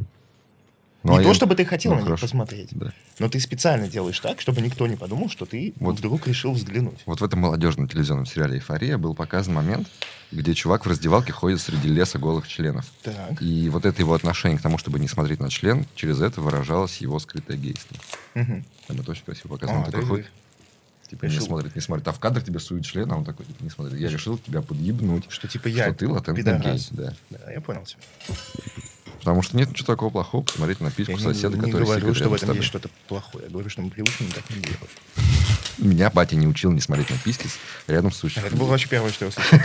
[1.03, 2.21] Ну, не а то, я- чтобы ты хотел ну, на них хорошо.
[2.27, 2.93] посмотреть, Да.
[3.19, 5.97] но ты специально делаешь так, чтобы никто не подумал, что ты Вот.
[5.99, 7.01] вдруг решил взглянуть.
[7.05, 9.89] Вот в этом молодежном телевизионном сериале «Эйфория» был показан момент,
[10.31, 12.85] где чувак в раздевалке ходит среди леса голых членов.
[13.03, 13.41] Так.
[13.41, 16.97] И вот это его отношение к тому, чтобы не смотреть на член, через это выражалось
[16.97, 17.97] его скрытое гейство.
[18.33, 18.63] Мгм.
[18.87, 19.79] Там это очень красиво показано.
[19.79, 20.27] Он А, такой ходит,
[21.09, 21.45] типа, не Решил.
[21.45, 22.07] смотрит, не смотрит.
[22.07, 23.99] А в кадр тебе сует член, а он такой, типа, не смотрит.
[23.99, 25.25] Я решил тебя подъебнуть.
[25.27, 27.13] Что типа я Что ты латентный гей, да.
[27.29, 27.99] Да, я понял тебя.
[29.23, 32.13] Потому что нет ничего такого плохого посмотреть на Я письку не, соседа, не который говорю,
[32.13, 33.45] что в этом есть что-то плохое.
[33.45, 34.89] Я говорю, что мы привыкли так не делать.
[35.77, 37.47] Меня батя не учил не смотреть на письки
[37.87, 38.43] рядом с сущим.
[38.43, 39.59] Это было вообще первое, что я услышал.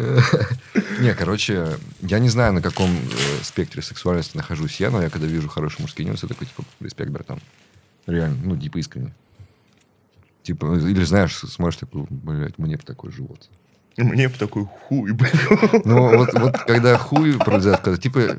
[1.00, 5.26] Не, короче, я не знаю, на каком э, спектре сексуальности нахожусь я, но я когда
[5.26, 7.40] вижу хорошие мужские нюансы, я такой, типа, респект, братан.
[8.06, 9.12] Реально, ну, типа, искренне.
[10.42, 13.48] Типа, или знаешь, смотришь такой, блядь, мне бы такой живот.
[13.96, 15.32] Мне бы такой хуй, блин.
[15.84, 18.38] Ну, вот, вот когда хуй произойдет, когда, типа,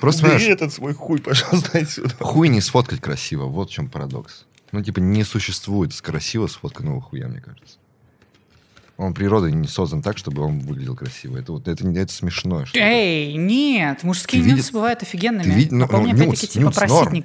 [0.00, 2.14] просто, Убери понимаешь, этот свой хуй, пожалуйста, отсюда.
[2.20, 4.46] хуй не сфоткать красиво, вот в чем парадокс.
[4.70, 7.76] Ну, типа, не существует красиво сфотканного хуя, мне кажется.
[8.96, 11.36] Он природой не создан так, чтобы он выглядел красиво.
[11.36, 12.64] Это, вот, это, это смешное.
[12.66, 12.84] что-то.
[12.84, 15.42] Эй, нет, мужские нюцы бывают офигенными.
[15.42, 17.22] ты види- ну, Вполне, ну, опять-таки, типа нюц норм.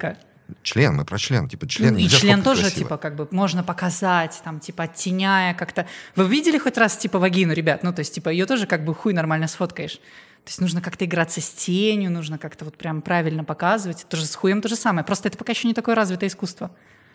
[0.62, 1.48] Член, мы про член.
[1.48, 2.84] Типа, член Ну, и член тоже, красиво.
[2.84, 5.86] типа, как бы можно показать, там, типа, оттеняя как-то.
[6.16, 7.82] Вы видели хоть раз, типа, вагину, ребят?
[7.82, 9.96] Ну, то есть, типа, ее тоже как бы хуй нормально сфоткаешь.
[9.96, 14.06] То есть нужно как-то играться с тенью, нужно как-то вот прям правильно показывать.
[14.08, 15.04] Тоже с хуем то же самое.
[15.04, 16.70] Просто это пока еще не такое развитое искусство.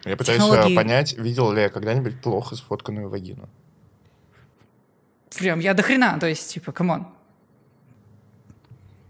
[0.05, 0.76] Я пытаюсь а, Технологии.
[0.76, 3.49] понять, видел ли я когда-нибудь плохо сфотканную вагину.
[5.35, 7.07] Прям я до хрена, то есть, типа, come on.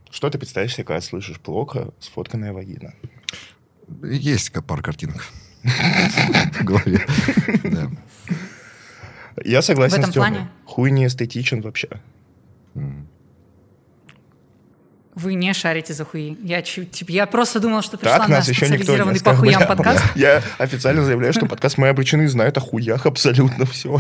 [0.10, 2.94] Что ты представляешь себе, когда слышишь плохо сфотканная вагина?
[4.04, 5.26] Есть как пара картинок
[5.64, 7.06] в голове.
[9.44, 10.48] Я согласен с Тёмой.
[10.66, 11.90] Хуй не эстетичен вообще.
[15.16, 16.36] Вы не шарите за хуи.
[16.42, 19.36] Я, типа, я просто думала, что пришла Так на нас еще никто не специализированный по
[19.36, 19.94] хуям оскорблял.
[19.94, 20.06] подкаст.
[20.16, 23.96] Я официально заявляю, что подкаст «Мои обречены» знают о хуях абсолютно все.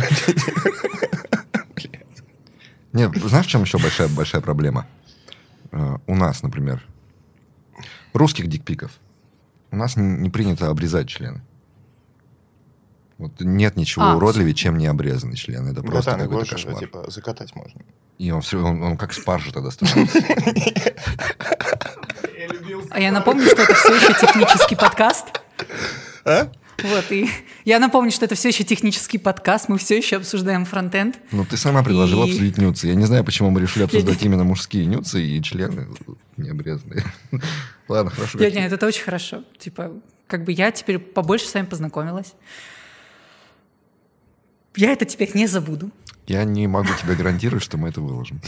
[2.93, 4.87] Нет, знаешь, в чем еще большая, большая проблема?
[5.71, 6.83] Э, У нас, например,
[8.13, 8.91] русских дикпиков.
[9.73, 11.41] У нас не принято обрезать члены.
[13.17, 14.15] Вот нет ничего А.
[14.15, 15.67] уродливее, чем не обрезанный член.
[15.67, 16.79] Это просто Братан, его какой-то же, кошмар.
[16.79, 17.81] типа, закатать можно.
[18.19, 20.19] И он, все, он, он как спаржа тогда становится.
[22.91, 25.41] А я напомню, что это все еще технический подкаст.
[26.23, 26.51] А?
[26.83, 27.27] Вот, и
[27.65, 31.17] я напомню, что это все еще технический подкаст, мы все еще обсуждаем фронтенд.
[31.31, 32.87] Ну, ты сама предложила И- обсудить нюцы.
[32.87, 35.87] Я не знаю, почему мы решили обсуждать именно мужские нюцы и члены
[36.37, 37.03] необрезанные.
[37.87, 38.39] Ладно, хорошо.
[38.39, 39.43] Я, нет, это очень хорошо.
[39.59, 39.91] Типа,
[40.27, 42.33] как бы я теперь побольше с вами познакомилась.
[44.75, 45.91] Я это теперь не забуду.
[46.25, 48.41] Я не могу тебе гарантировать, что мы это выложим.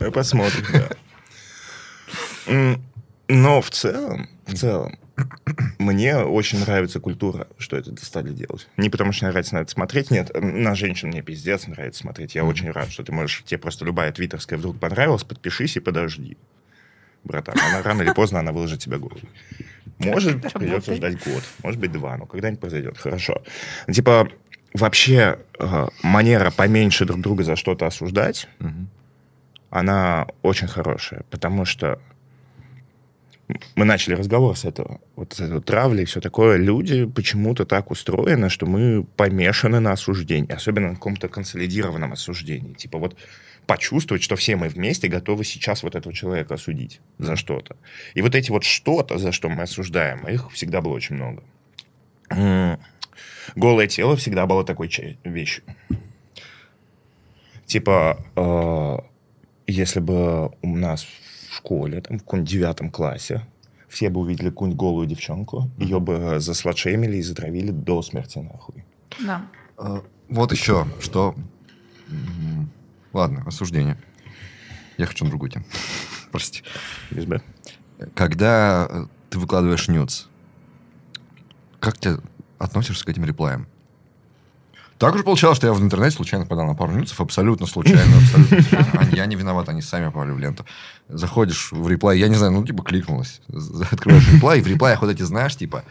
[0.00, 0.88] Мы посмотрим, да.
[3.28, 4.98] Но в целом, в целом,
[5.78, 8.68] мне очень нравится культура, что это стали делать.
[8.76, 12.34] Не потому что нравится на это смотреть, нет, на женщин мне пиздец нравится смотреть.
[12.34, 16.36] Я очень рад, что ты можешь, тебе просто любая твиттерская вдруг понравилась, подпишись и подожди.
[17.24, 19.20] Братан, она рано или поздно она выложит тебе голову.
[19.98, 22.96] Может, придется ждать год, может быть, два, но когда-нибудь произойдет.
[22.98, 23.42] Хорошо.
[23.92, 24.28] Типа,
[24.72, 28.48] вообще, э, манера поменьше друг друга за что-то осуждать,
[29.70, 32.00] она очень хорошая, потому что
[33.76, 35.00] мы начали разговор с этого.
[35.16, 36.56] Вот с этой травли и все такое.
[36.56, 42.74] Люди почему-то так устроены, что мы помешаны на осуждении, особенно на каком-то консолидированном осуждении.
[42.74, 43.16] Типа вот
[43.66, 47.76] почувствовать, что все мы вместе готовы сейчас вот этого человека осудить за что-то.
[48.14, 51.42] И вот эти вот что-то, за что мы осуждаем, их всегда было очень много.
[53.56, 54.90] Голое тело всегда было такой
[55.24, 55.64] вещью.
[57.66, 58.98] Типа, э,
[59.66, 61.06] если бы у нас
[61.58, 63.46] школе, там, в каком-нибудь девятом классе,
[63.88, 68.84] все бы увидели какую-нибудь голую девчонку, ее бы засладшемили и затравили до смерти нахуй.
[69.20, 69.42] Да.
[70.28, 71.34] Вот еще, что...
[73.12, 73.96] Ладно, осуждение.
[74.98, 75.64] Я хочу на другую тему.
[76.32, 76.62] Прости.
[77.10, 77.40] Без Б.
[78.14, 80.26] Когда ты выкладываешь нюц,
[81.80, 82.18] как ты
[82.58, 83.66] относишься к этим реплаям?
[84.98, 88.62] Так уж получалось, что я в интернете случайно подал на пару нюцев, абсолютно случайно, абсолютно
[88.62, 89.14] случайно.
[89.16, 90.66] Я не виноват, они сами попали в ленту.
[91.08, 93.40] Заходишь в реплай, я не знаю, ну, типа, кликнулась.
[93.48, 95.84] З- Открываешь реплай, и в реплаях вот эти, знаешь, типа,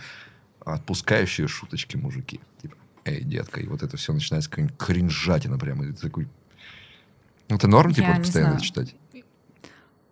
[0.65, 2.41] отпускающие шуточки мужики.
[2.61, 2.75] Типа,
[3.05, 5.85] эй, детка, и вот это все начинается какая-нибудь кринжатина прямо.
[5.85, 6.27] И ты такой...
[7.47, 8.55] Это норм, типа, не постоянно знаю.
[8.57, 8.95] это читать?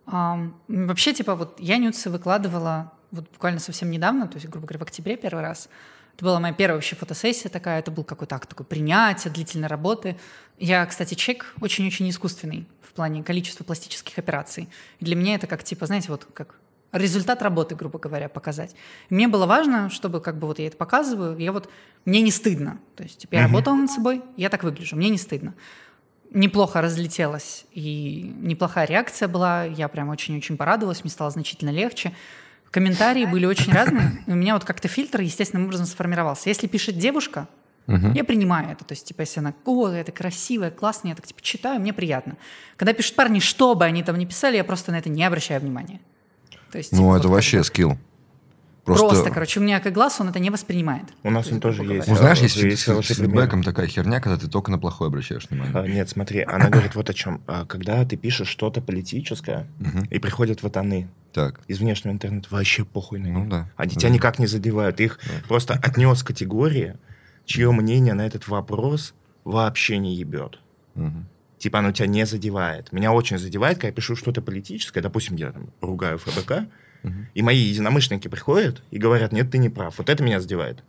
[0.06, 4.78] Ам, вообще, типа, вот я нюцы выкладывала вот буквально совсем недавно, то есть, грубо говоря,
[4.78, 5.68] в октябре первый раз.
[6.16, 10.16] Это была моя первая вообще фотосессия такая, это был какой-то акт такой принятия, длительной работы.
[10.58, 14.70] Я, кстати, чек очень-очень искусственный в плане количества пластических операций.
[14.98, 16.54] И для меня это как, типа, знаете, вот как
[16.92, 18.74] результат работы, грубо говоря, показать.
[19.10, 21.68] И мне было важно, чтобы как бы вот я это показываю, я вот,
[22.06, 22.78] мне не стыдно.
[22.96, 25.54] То есть, типа, я работала над собой, я так выгляжу, мне не стыдно
[26.30, 29.64] неплохо разлетелась, и неплохая реакция была.
[29.64, 32.12] Я прям очень-очень порадовалась, мне стало значительно легче.
[32.76, 34.22] Комментарии были очень разные.
[34.26, 36.50] И у меня вот как-то фильтр естественным образом сформировался.
[36.50, 37.48] Если пишет девушка,
[37.86, 38.84] я принимаю это.
[38.84, 42.36] То есть, типа, если она, о, это красивая, классная, я так, типа, читаю, мне приятно.
[42.76, 45.62] Когда пишут парни, что бы они там ни писали, я просто на это не обращаю
[45.62, 46.00] внимания.
[46.70, 47.96] То есть, Ну, типа, это вот вообще скилл.
[48.86, 51.02] Просто, Просто, короче, у меня как глаз, он это не воспринимает.
[51.24, 52.06] У нас он тоже есть.
[52.06, 55.74] Ну, знаешь, есть, Есть с- фидбэком такая херня, когда ты только на плохое обращаешь внимание.
[55.76, 57.42] А, Нет, смотри, она говорит вот о чем.
[57.48, 59.66] А, Когда ты пишешь что-то политическое,
[60.10, 61.60] и приходят ватаны Так.
[61.66, 63.34] из внешнего интернета, вообще похуй на них.
[63.38, 63.68] Ну да.
[63.76, 65.00] Они тебя никак не задевают.
[65.00, 65.18] Их
[65.48, 66.96] просто отнес к категории,
[67.44, 69.14] чье мнение на этот вопрос
[69.44, 70.60] вообще не ебет.
[70.94, 71.26] Мгм.
[71.58, 72.92] Типа оно тебя не задевает.
[72.92, 75.00] Меня очень задевает, когда я пишу что-то политическое.
[75.00, 76.66] Допустим, я там ругаю ФБК,
[77.34, 79.98] и мои единомышленники приходят и говорят, нет, ты не прав.
[79.98, 80.82] Вот это меня задевает.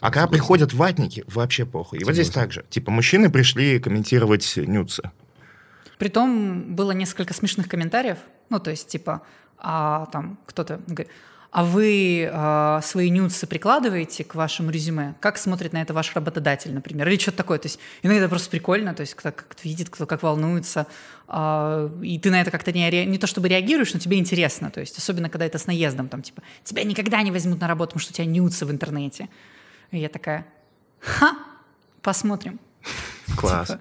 [0.00, 1.98] А когда приходят ватники, вообще похуй.
[1.98, 2.64] И вот здесь так же.
[2.68, 5.10] Типа мужчины пришли комментировать нюцы.
[5.98, 8.18] Притом было несколько смешных комментариев.
[8.50, 9.22] Ну, то есть, типа,
[9.58, 11.08] а, там кто-то говорит,
[11.54, 15.14] а вы а, свои нюцы прикладываете к вашему резюме?
[15.20, 17.08] Как смотрит на это ваш работодатель, например?
[17.08, 17.60] Или что-то такое.
[17.60, 20.88] То есть иногда просто прикольно, то есть кто как видит, кто как волнуется,
[21.28, 24.72] а, и ты на это как-то не, не то чтобы реагируешь, но тебе интересно.
[24.72, 27.90] То есть особенно, когда это с наездом, там, типа, тебя никогда не возьмут на работу,
[27.90, 29.28] потому что у тебя нюцы в интернете.
[29.92, 30.48] И я такая,
[30.98, 31.36] ха,
[32.02, 32.58] посмотрим.
[33.36, 33.68] Класс.
[33.68, 33.80] Типа,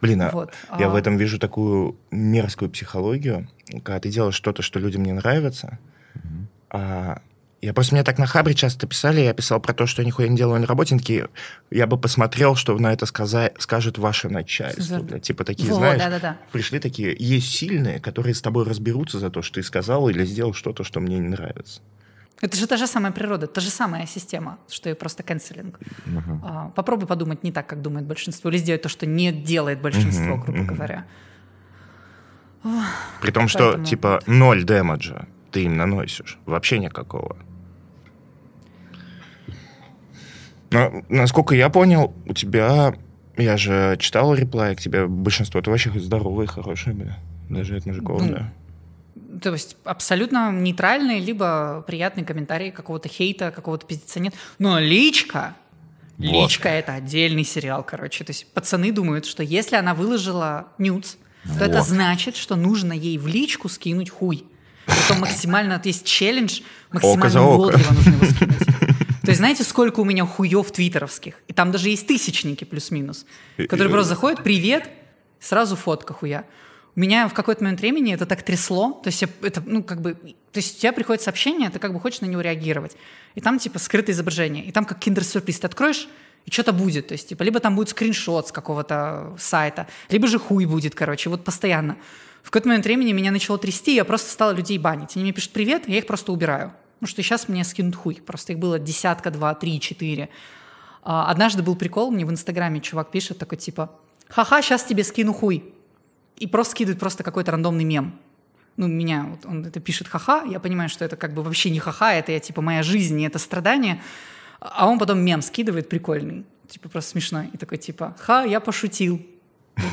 [0.00, 3.48] Блин, а Вот, я а- в этом вижу такую мерзкую психологию,
[3.82, 5.80] когда ты делаешь что-то, что людям не нравится.
[6.72, 7.20] А,
[7.60, 10.26] я просто мне так на Хабре часто писали, я писал про то, что я нихуя
[10.28, 11.28] не делаю на работе, такие,
[11.70, 14.98] я бы посмотрел, что на это сказа- скажет ваше начальство.
[14.98, 15.22] Блядь.
[15.22, 16.38] Типа такие, Вот, знаешь, да-да-да.
[16.50, 20.54] пришли такие, есть сильные, которые с тобой разберутся за то, что ты сказал или сделал
[20.54, 21.80] что-то, что мне не нравится.
[22.40, 25.78] Это же та же самая природа, та же самая система, что и просто канцелинг.
[26.42, 30.34] А, попробуй подумать не так, как думает большинство, или сделать то, что не делает большинство,
[30.34, 30.74] Мгм, грубо мгм.
[30.74, 31.04] говоря.
[33.20, 36.38] При том, что, типа, ноль дэмэджа ты им наносишь.
[36.46, 37.36] Вообще никакого.
[40.70, 42.94] Но, насколько я понял, у тебя...
[43.36, 45.06] Я же читал реплай к тебе.
[45.06, 47.14] Большинство это вообще здоровые, хорошие были.
[47.48, 48.52] Даже от мужиков, Ну, да.
[49.42, 54.34] То есть абсолютно нейтральные, либо приятные комментарии, какого-то хейта, какого-то пиздеца нет.
[54.58, 55.54] Но личка,
[56.18, 56.44] Вот.
[56.44, 58.24] личка это отдельный сериал, короче.
[58.24, 61.16] То есть пацаны думают, что если она выложила нюц,
[61.58, 61.86] то это Вот.
[61.86, 64.44] значит, что нужно ей в личку скинуть хуй.
[64.86, 66.60] Притом максимально, вот есть челлендж,
[66.90, 68.58] максимально уродливо нужно его скинуть.
[69.22, 71.34] То есть знаете, сколько у меня хуев твиттеровских?
[71.46, 73.24] И там даже есть тысячники плюс-минус,
[73.56, 74.90] которые просто заходят, привет,
[75.38, 76.44] сразу фотка хуя.
[76.94, 80.12] У меня в какой-то момент времени это так трясло, то есть это, ну, как бы,
[80.12, 82.96] то есть у тебя приходит сообщение, ты как бы хочешь на него реагировать,
[83.34, 86.06] и там, типа, скрытое изображение, и там как киндер-сюрприз, ты откроешь,
[86.44, 90.38] и что-то будет, то есть, типа, либо там будет скриншот с какого-то сайта, либо же
[90.38, 91.96] хуй будет, короче, вот постоянно.
[92.42, 95.16] В какой-то момент времени меня начало трясти, я просто стала людей банить.
[95.16, 96.72] Они мне пишут «привет», я их просто убираю.
[96.98, 98.16] Потому что сейчас мне скинут хуй.
[98.24, 100.28] Просто их было десятка, два, три, четыре.
[101.02, 103.90] А, Однажды был прикол, мне в Инстаграме чувак пишет такой типа
[104.28, 105.74] «Ха-ха, сейчас тебе скину хуй».
[106.36, 108.18] И просто скидывает просто какой-то рандомный мем.
[108.76, 111.78] Ну, меня, вот он это пишет ха-ха, я понимаю, что это как бы вообще не
[111.78, 114.00] ха-ха, это я, типа моя жизнь, и это страдание.
[114.60, 117.50] А он потом мем скидывает прикольный, типа просто смешной.
[117.52, 119.20] И такой типа «Ха, я пошутил».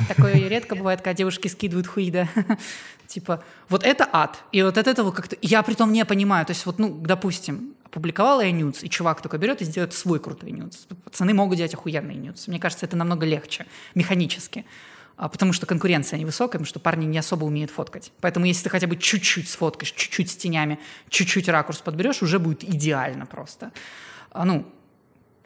[0.07, 2.27] Такое редко бывает, когда девушки скидывают хуи, да.
[3.07, 4.43] Типа, вот это ад.
[4.51, 5.35] И вот от этого как-то...
[5.41, 6.45] Я при том не понимаю.
[6.45, 10.19] То есть вот, ну, допустим, опубликовала я нюц, и чувак только берет и сделает свой
[10.19, 10.85] крутой нюц.
[11.03, 12.47] Пацаны могут делать охуенные нюц.
[12.47, 13.65] Мне кажется, это намного легче,
[13.95, 14.65] механически.
[15.17, 18.11] а, потому что конкуренция невысокая, потому что парни не особо умеют фоткать.
[18.21, 20.79] Поэтому если ты хотя бы чуть-чуть сфоткаешь, чуть-чуть с тенями,
[21.09, 23.71] чуть-чуть ракурс подберешь, уже будет идеально просто.
[24.31, 24.65] А, Ну,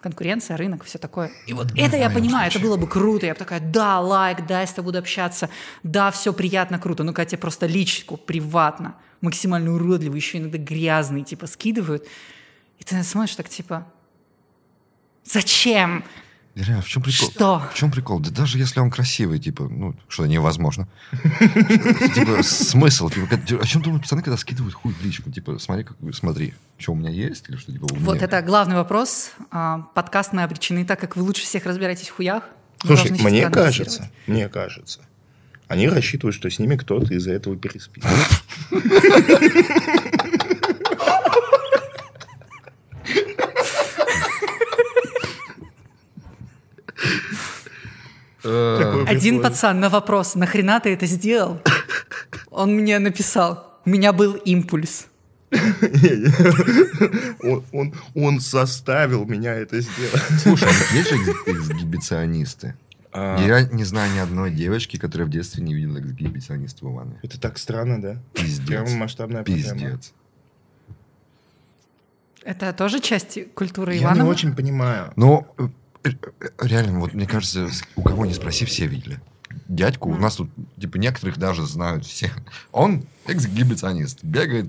[0.04, 1.32] конкуренция, рынок, все такое.
[1.48, 3.26] И вот это я понимаю, это было бы круто.
[3.26, 5.50] Я бы такая, да, лайк, да, я с тобой буду общаться,
[5.82, 7.04] да, все приятно, круто.
[7.04, 12.06] Ну, когда тебе просто личку приватно, максимально уродливый, еще иногда грязный, типа, скидывают,
[12.80, 13.88] и ты смотришь так, типа,
[15.24, 16.04] зачем?
[16.56, 17.30] Реально, в чем прикол?
[17.32, 17.64] Что?
[17.74, 18.20] В чем прикол?
[18.20, 20.88] Да даже если он красивый, типа, ну, что невозможно.
[21.12, 23.10] Типа, смысл?
[23.10, 25.32] Типа, о чем думают пацаны, когда скидывают хуй в личку?
[25.32, 28.76] Типа, смотри, как, смотри, что у меня есть, или что, типа, у Вот это главный
[28.76, 29.32] вопрос.
[29.50, 32.44] А, Подкаст мы обречены, так как вы лучше всех разбираетесь в хуях.
[32.86, 35.00] Слушай, мне кажется, мне кажется,
[35.68, 38.04] они рассчитывают, что с ними кто-то из-за этого переспит.
[48.44, 49.42] Один прикольно.
[49.50, 51.60] пацан на вопрос, нахрена ты это сделал?
[52.52, 55.08] Он мне написал, у меня был импульс.
[57.44, 60.22] Он, он, он заставил меня это сделать.
[60.42, 62.76] Слушай, а есть же экс- эксгибиционисты?
[63.12, 67.20] А, Я не знаю ни одной девочки, которая в детстве не видела эксгибициониста в Иванове.
[67.22, 68.18] Это так странно, да?
[68.34, 68.66] Пиздец.
[68.68, 69.74] Прям масштабная проблема.
[69.74, 70.14] Пиздец.
[72.44, 75.14] Это тоже часть культуры Я не очень понимаю.
[75.16, 75.68] Э, э,
[76.60, 79.20] реально, вот мне кажется, у кого не спроси, все видели.
[79.68, 80.50] Дядьку у нас тут,
[80.80, 82.32] типа, некоторых даже знают все.
[82.72, 84.66] Он эксгибиционист, бегает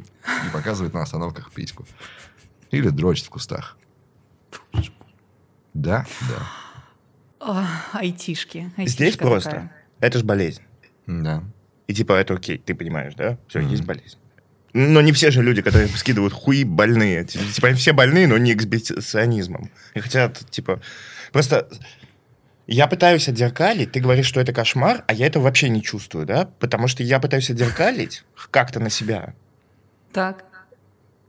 [0.47, 1.87] и показывает на остановках письку.
[2.71, 3.77] Или дрочит в кустах.
[5.73, 6.47] Да, да,
[7.41, 7.67] О,
[7.99, 8.71] айтишки.
[8.77, 9.51] айтишка Здесь просто.
[9.51, 9.73] такая.
[10.01, 10.63] Это же болезнь.
[11.07, 11.43] да.
[11.87, 13.37] И типа это окей, ты понимаешь, да?
[13.49, 13.69] Все, Мгм.
[13.71, 14.17] есть болезнь.
[14.73, 17.25] Но не все же люди, которые скидывают хуи, больные.
[17.25, 19.71] Т- Типа они все больные, но не эксбиционизмом.
[19.95, 20.81] И хотят, типа...
[21.35, 21.69] Просто
[22.69, 26.49] я пытаюсь отзеркалить, ты говоришь, что это кошмар, а я это вообще не чувствую, да?
[26.61, 29.35] Потому что я пытаюсь отзеркалить как-то на себя.
[30.13, 30.45] Так.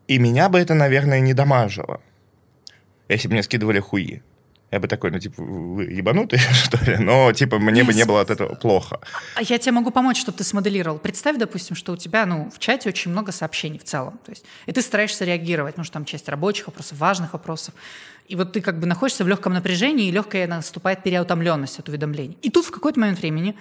[0.07, 2.01] И меня бы это, наверное, не дамажило.
[3.09, 4.21] Если бы мне скидывали хуи.
[4.71, 6.97] Я бы такой, ну, типа, вы ебанутые, что ли?
[6.97, 8.99] Но, типа, мне бы не было от этого плохо.
[9.35, 10.99] А я тебе могу помочь, чтобы ты смоделировал.
[10.99, 14.19] Представь, допустим, что у тебя ну, в чате очень много сообщений в целом.
[14.23, 17.73] То есть, и ты стараешься реагировать, потому что там часть рабочих вопросов, важных вопросов.
[18.27, 22.37] И вот ты как бы находишься в легком напряжении, и легкая наступает переутомленность от уведомлений.
[22.41, 23.55] И тут в какой-то момент времени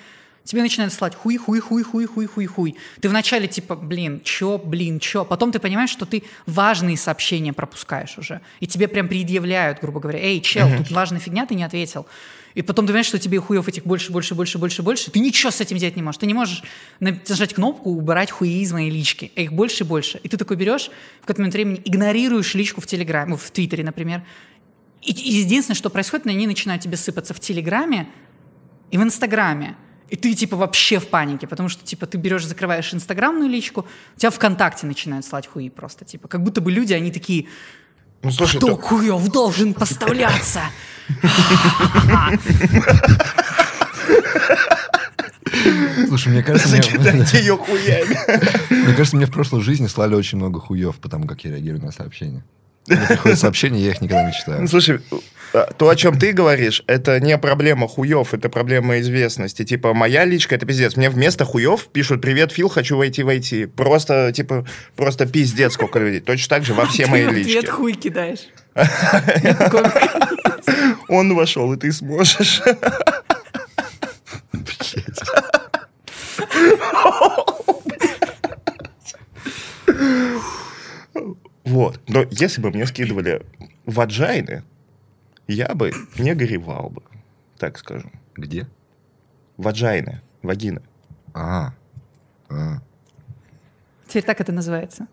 [0.44, 2.76] тебе начинают слать хуй, хуй, хуй, хуй, хуй, хуй, хуй.
[3.00, 5.24] Ты вначале типа, блин, чё, блин, чё.
[5.24, 8.40] Потом ты понимаешь, что ты важные сообщения пропускаешь уже.
[8.60, 12.06] И тебе прям предъявляют, грубо говоря, эй, чел, тут важная фигня, ты не ответил.
[12.54, 15.10] И потом ты понимаешь, что тебе хуев этих больше, больше, больше, больше, больше.
[15.10, 16.18] Ты ничего с этим делать не можешь.
[16.18, 16.62] Ты не можешь
[17.00, 19.32] нажать кнопку «убирать хуи из моей лички».
[19.34, 20.20] А их больше и больше.
[20.22, 24.22] И ты такой берешь, в какой-то момент времени игнорируешь личку в Телеграме, в Твиттере, например.
[25.04, 28.08] И, и единственное, что происходит, они начинают тебе сыпаться в Телеграме
[28.90, 29.76] и в Инстаграме.
[30.08, 33.86] И ты типа вообще в панике, потому что типа ты берешь, закрываешь инстаграмную личку,
[34.16, 37.46] у тебя ВКонтакте начинают слать хуи просто, типа, как будто бы люди, они такие,
[38.22, 40.60] Ну, слушай, кто то- хуев должен поставляться?
[46.08, 48.18] Слушай, мне кажется, Закидайте ее хуями.
[48.86, 51.92] мне кажется, мне в прошлой жизни слали очень много хуев, потому как я реагирую на
[51.92, 52.44] сообщения.
[52.86, 54.68] Приходят сообщения, я их никогда не Ну, читаю.
[54.68, 55.00] слушай,
[55.54, 59.64] а, то, о чем ты говоришь, это не проблема хуев, это проблема известности.
[59.64, 60.96] Типа, моя личка, это пиздец.
[60.96, 63.66] Мне вместо хуев пишут «Привет, Фил, хочу войти, войти».
[63.66, 64.66] Просто, типа,
[64.96, 66.20] просто пиздец, сколько людей.
[66.20, 67.56] Точно так же во все мои Ты лички.
[67.58, 68.48] ответ хуй кидаешь.
[71.08, 72.60] Он вошел, и ты сможешь.
[81.64, 82.00] Вот.
[82.08, 83.44] Но если бы мне скидывали
[83.86, 84.62] ваджайны,
[85.46, 87.02] я бы не горевал бы,
[87.58, 88.10] так скажу.
[88.34, 88.66] Где?
[89.56, 90.82] Ваджайны, вагины.
[91.32, 91.74] А,
[92.48, 92.80] а.
[94.06, 95.06] Теперь так это называется.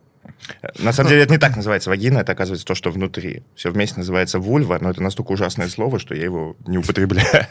[0.80, 3.44] На самом деле это не так называется вагина, это оказывается то, что внутри.
[3.56, 7.28] Все вместе называется вульва, но это настолько ужасное слово, что я его не употребляю.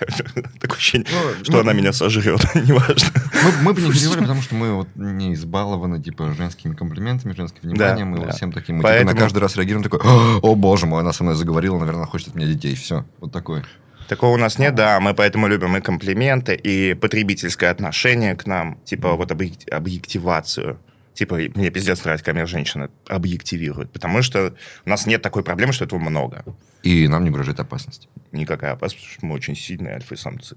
[0.61, 3.09] Такое ощущение, Ну, что она меня сожрет, неважно.
[3.45, 8.15] Мы, мы бы не горевали, потому что мы не избалованы, типа, женскими комплиментами, женским вниманием,
[8.17, 8.33] и да.
[8.33, 8.77] всем таким.
[8.77, 12.07] Мы типа, на каждый раз реагируем такой, о боже мой, она со мной заговорила, наверное,
[12.07, 12.75] хочет от меня детей.
[12.75, 13.63] Все, вот такой.
[14.09, 18.81] Такого у нас нет, да, мы поэтому любим и комплименты, и потребительское отношение к нам,
[18.85, 20.81] типа вот объек- объективацию.
[21.21, 24.55] Типа, мне пиздец нравится, когда меня женщина объективирует, потому что
[24.87, 26.47] у нас нет такой проблемы, что этого много.
[26.83, 28.09] И нам не угрожает опасность.
[28.33, 30.57] Никакая опасность, потому что мы очень сильные альфа-самцы.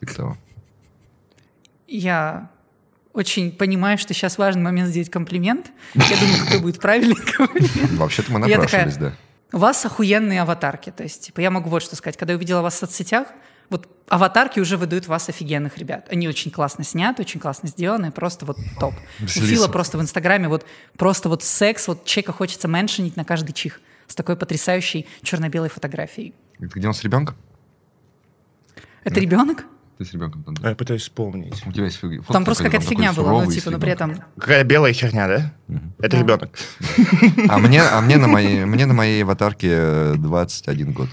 [0.00, 0.36] Типа того.
[1.86, 2.50] Я
[3.12, 5.70] очень понимаю, что сейчас важный момент сделать комплимент.
[5.94, 7.92] Я думаю, какой будет правильный комплимент.
[8.00, 9.12] Вообще-то мы напрашивались, да.
[9.52, 10.90] У вас охуенные аватарки.
[10.90, 12.16] То есть, типа, я могу вот что сказать.
[12.16, 13.28] Когда я увидела вас в соцсетях,
[13.72, 16.06] Вот аватарки уже выдают вас офигенных ребят.
[16.10, 18.92] Они очень классно сняты, очень классно сделаны, просто вот топ.
[19.18, 19.50] У Василиса.
[19.50, 20.66] Фила просто в Инстаграме вот
[20.98, 26.34] просто вот секс, вот чека хочется меншинить на каждый чих с такой потрясающей черно-белой фотографией.
[26.60, 27.34] Это где он с ребенком?
[29.04, 29.64] Это ребенок?
[29.98, 30.54] Ты с ребенком там.
[30.62, 31.62] А Я пытаюсь вспомнить.
[31.66, 34.10] У тебя есть фиг- Там просто какая-то фигня была, ну типа, но при ребенком.
[34.12, 34.24] этом...
[34.38, 35.52] Какая белая херня, да?
[35.98, 36.18] Это Да.
[36.22, 36.58] ребенок.
[37.48, 41.08] А мне, а мне на моей, мне на моей аватарке э, 21 год.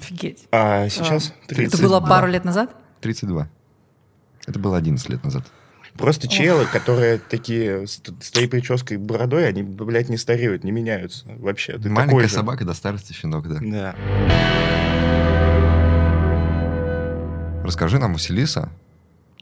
[0.00, 0.48] Офигеть.
[0.50, 1.82] А сейчас Это 30.
[1.82, 2.74] было пару лет назад?
[3.00, 3.48] 32.
[4.46, 5.44] Это было 11 лет назад.
[5.94, 10.70] Просто челы, которые такие с, с твоей прической и бородой, они, блядь, не стареют, не
[10.70, 11.78] меняются вообще.
[11.78, 13.58] Ты Маленькая собака до старости щенок, да.
[13.60, 13.94] Да.
[17.64, 18.70] Расскажи нам, Василиса,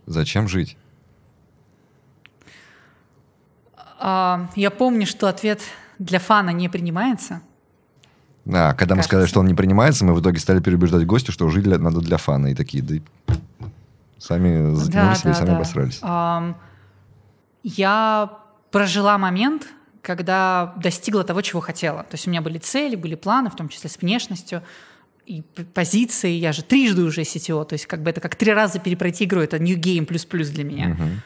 [0.07, 0.77] зачем жить?
[4.01, 5.61] А, я помню, что ответ
[5.99, 7.43] для фана не принимается.
[8.49, 11.49] Да, когда мы сказали, что он не принимается, мы в итоге стали переубеждать гостя, что
[11.51, 12.49] жить надо для фана.
[12.49, 12.95] И такие, да
[14.19, 15.99] сами себя и сами обосрались.
[16.03, 16.57] Ам,
[17.63, 18.31] я
[18.71, 19.69] прожила момент,
[20.03, 22.03] когда достигла того, чего хотела.
[22.05, 24.63] То есть у меня были цели, были планы, в том числе с внешностью
[25.27, 26.31] и п- позиции.
[26.31, 29.41] Я же трижды уже CTO, то есть как бы это как три раза перепройти игру.
[29.41, 30.89] Это new game плюс-плюс для меня.
[30.89, 31.23] Мгм.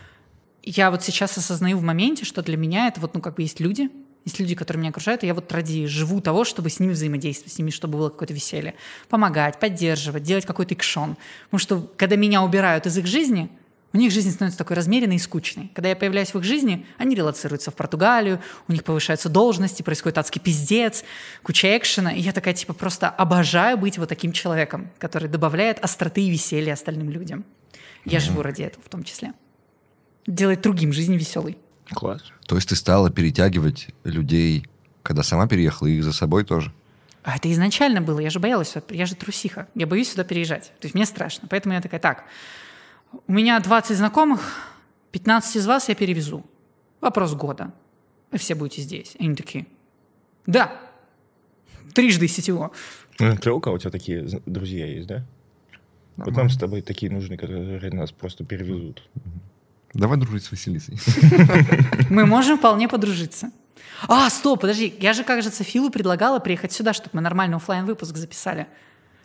[0.64, 3.60] Я вот сейчас осознаю в моменте, что для меня это вот, ну, как бы есть
[3.60, 3.90] люди,
[4.24, 7.52] есть люди, которые меня окружают, и я вот ради живу того, чтобы с ними взаимодействовать,
[7.52, 8.74] с ними, чтобы было какое-то веселье.
[9.08, 11.16] Помогать, поддерживать, делать какой-то экшон.
[11.44, 13.50] Потому что, когда меня убирают из их жизни,
[13.92, 15.70] у них жизнь становится такой размеренной и скучной.
[15.74, 20.18] Когда я появляюсь в их жизни, они релацируются в Португалию, у них повышаются должности, происходит
[20.18, 21.04] адский пиздец,
[21.42, 22.12] куча экшена.
[22.12, 26.72] И я такая, типа, просто обожаю быть вот таким человеком, который добавляет остроты и веселья
[26.72, 27.44] остальным людям.
[28.04, 29.34] Я живу ради этого в том числе.
[30.26, 31.58] Делать другим жизнь веселой.
[31.94, 32.22] Класс.
[32.46, 34.66] То есть ты стала перетягивать людей,
[35.02, 36.72] когда сама переехала, и их за собой тоже?
[37.22, 38.18] А это изначально было.
[38.18, 39.68] Я же боялась, я же трусиха.
[39.74, 40.72] Я боюсь сюда переезжать.
[40.80, 41.46] То есть мне страшно.
[41.48, 42.24] Поэтому я такая, так,
[43.26, 44.40] у меня 20 знакомых,
[45.12, 46.44] 15 из вас я перевезу.
[47.00, 47.72] Вопрос года.
[48.32, 49.14] Вы все будете здесь.
[49.18, 49.66] И они такие,
[50.46, 50.72] да,
[51.94, 52.72] трижды сетево.
[53.18, 55.24] Ну, Клево, у тебя такие друзья есть, да?
[56.16, 59.08] Вот нам с тобой такие нужны, которые нас просто перевезут.
[59.94, 60.98] Давай дружить с Василисой.
[62.10, 63.50] Мы можем вполне подружиться.
[64.08, 64.94] А, стоп, подожди.
[65.00, 68.66] Я же, кажется, Филу предлагала приехать сюда, чтобы мы нормальный оффлайн выпуск записали.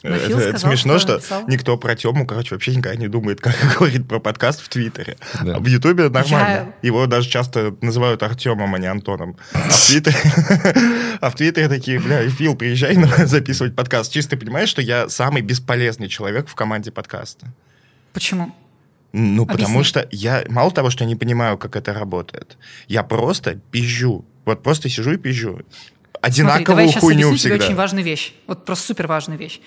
[0.04, 1.48] Но это, Фил это сказал, смешно, что, написал.
[1.48, 5.18] никто про Тему, короче, вообще никогда не думает, как говорит про подкаст в Твиттере.
[5.44, 5.56] Да.
[5.56, 6.74] А в Ютубе нормально.
[6.82, 9.38] Я- Его даже часто называют Артемом, а не Антоном.
[9.54, 10.18] А в Твиттере,
[11.22, 12.96] а в Твиттере такие, бля, Фил, приезжай
[13.26, 14.12] записывать подкаст.
[14.14, 17.48] Чисто понимаешь, что я самый бесполезный человек в команде подкаста.
[18.14, 18.54] Почему?
[19.20, 19.84] Ну, потому Объясни.
[19.84, 22.58] что я мало того, что не понимаю, как это работает,
[22.88, 24.26] я просто пизжу.
[24.46, 25.54] Вот просто сижу и пизжу.
[25.54, 25.66] Смотри,
[26.22, 27.56] Одинаковую давай я сейчас хуйню тебе всегда.
[27.66, 28.34] очень важную вещь.
[28.46, 29.60] Вот просто супер важную вещь.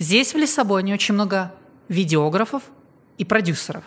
[0.00, 1.52] Здесь, в Лиссабоне, очень много
[1.88, 2.62] видеографов
[3.18, 3.84] и продюсеров.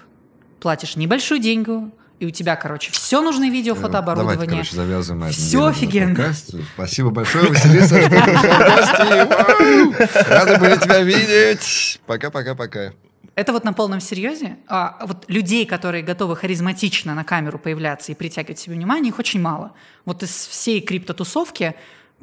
[0.62, 4.48] Платишь небольшую деньгу, и у тебя, короче, все нужное видео, Давайте, фотооборудование.
[4.50, 6.16] короче, завязываем на офигенно.
[6.16, 6.58] подкасте.
[6.76, 9.28] Спасибо большое, Василиса, что пришла в гости.
[9.28, 10.28] Вау!
[10.30, 12.00] Рады были тебя видеть.
[12.06, 12.92] Пока-пока-пока.
[13.36, 14.58] Это вот на полном серьезе.
[14.68, 19.42] А вот людей, которые готовы харизматично на камеру появляться и притягивать себе внимание, их очень
[19.42, 19.72] мало.
[20.06, 21.76] Вот из всей криптотусовки,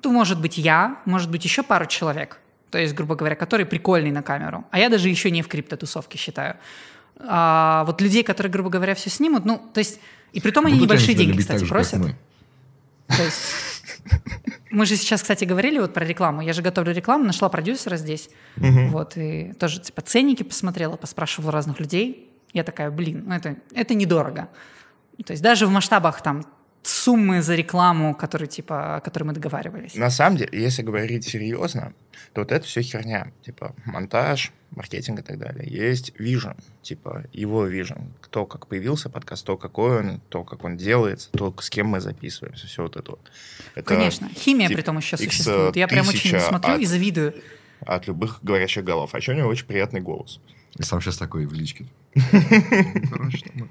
[0.02, 2.38] то может быть я, может быть еще пару человек.
[2.70, 4.64] То есть, грубо говоря, который прикольный на камеру.
[4.70, 6.56] А я даже еще не в криптотусовке считаю.
[7.20, 10.00] А вот людей, которые, грубо говоря, все снимут, ну, то есть...
[10.32, 12.02] И при том они Будут ли небольшие деньги, кстати, просят.
[13.06, 13.77] То есть
[14.70, 16.40] мы же сейчас, кстати, говорили вот про рекламу.
[16.42, 18.30] Я же готовлю рекламу, нашла продюсера здесь.
[18.56, 22.30] Вот, и тоже типа ценники посмотрела, поспрашивала разных людей.
[22.52, 24.48] Я такая, блин, ну это, это недорого.
[25.24, 26.44] То есть даже в масштабах там
[26.88, 29.94] суммы за рекламу, которые, типа, о которой мы договаривались.
[29.94, 31.92] На самом деле, если говорить серьезно,
[32.32, 33.32] то вот это все херня.
[33.44, 35.68] Типа монтаж, маркетинг и так далее.
[35.68, 38.12] Есть вижен, типа его вижен.
[38.20, 42.00] Кто как появился подкаст, то какой он, то как он делается, то с кем мы
[42.00, 43.30] записываемся, все вот это вот.
[43.74, 44.28] Это Конечно.
[44.34, 45.76] Химия тип- при том еще существует.
[45.76, 47.34] Я прям очень смотрю от- и завидую.
[47.80, 49.14] От любых говорящих голов.
[49.14, 50.40] А еще у него очень приятный голос.
[50.76, 51.86] И сам сейчас такой в личке.
[52.14, 53.70] Короче, там-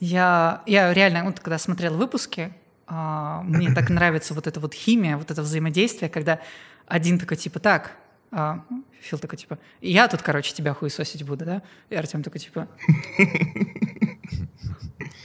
[0.00, 2.52] Я, я реально, вот когда смотрела выпуски,
[2.86, 6.40] а, мне так нравится вот эта вот химия, вот это взаимодействие, когда
[6.86, 7.92] один такой типа так,
[8.30, 8.64] а,
[9.00, 11.62] Фил такой типа, я тут, короче, тебя хуесосить буду, да?
[11.90, 12.68] И Артем такой типа,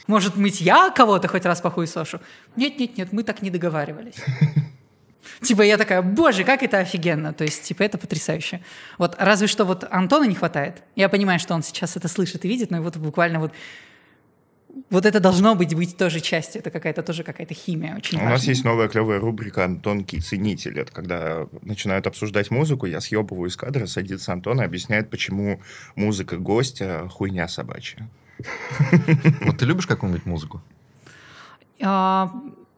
[0.08, 2.20] может быть, я кого-то хоть раз похуесошу?
[2.56, 4.16] Нет-нет-нет, мы так не договаривались.
[5.42, 7.32] Типа я такая, боже, как это офигенно.
[7.32, 8.62] То есть, типа, это потрясающе.
[8.98, 10.84] Вот разве что вот Антона не хватает.
[10.96, 13.54] Я понимаю, что он сейчас это слышит и видит, но вот буквально вот
[14.90, 18.32] Вот это должно быть, быть тоже частью, это какая-то тоже какая-то химия очень У нас
[18.32, 18.50] важная.
[18.50, 20.80] есть новая клевая рубрика «Тонкий ценитель».
[20.80, 25.62] Это когда начинают обсуждать музыку, я съебываю из кадра, садится Антон и объясняет, почему
[25.96, 28.08] музыка гостя хуйня собачья.
[29.42, 30.62] Вот ты любишь какую-нибудь музыку?
[31.82, 32.32] А,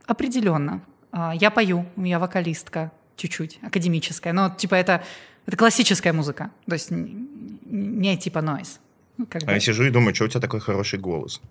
[0.06, 0.82] определенно.
[1.12, 4.34] А, я пою, я вокалистка, чуть-чуть, академическая.
[4.34, 5.04] Но типа это,
[5.46, 8.80] это классическая музыка, то есть не типа noise.
[9.18, 11.42] Ну, А я сижу и думаю, что у тебя такой хороший голос.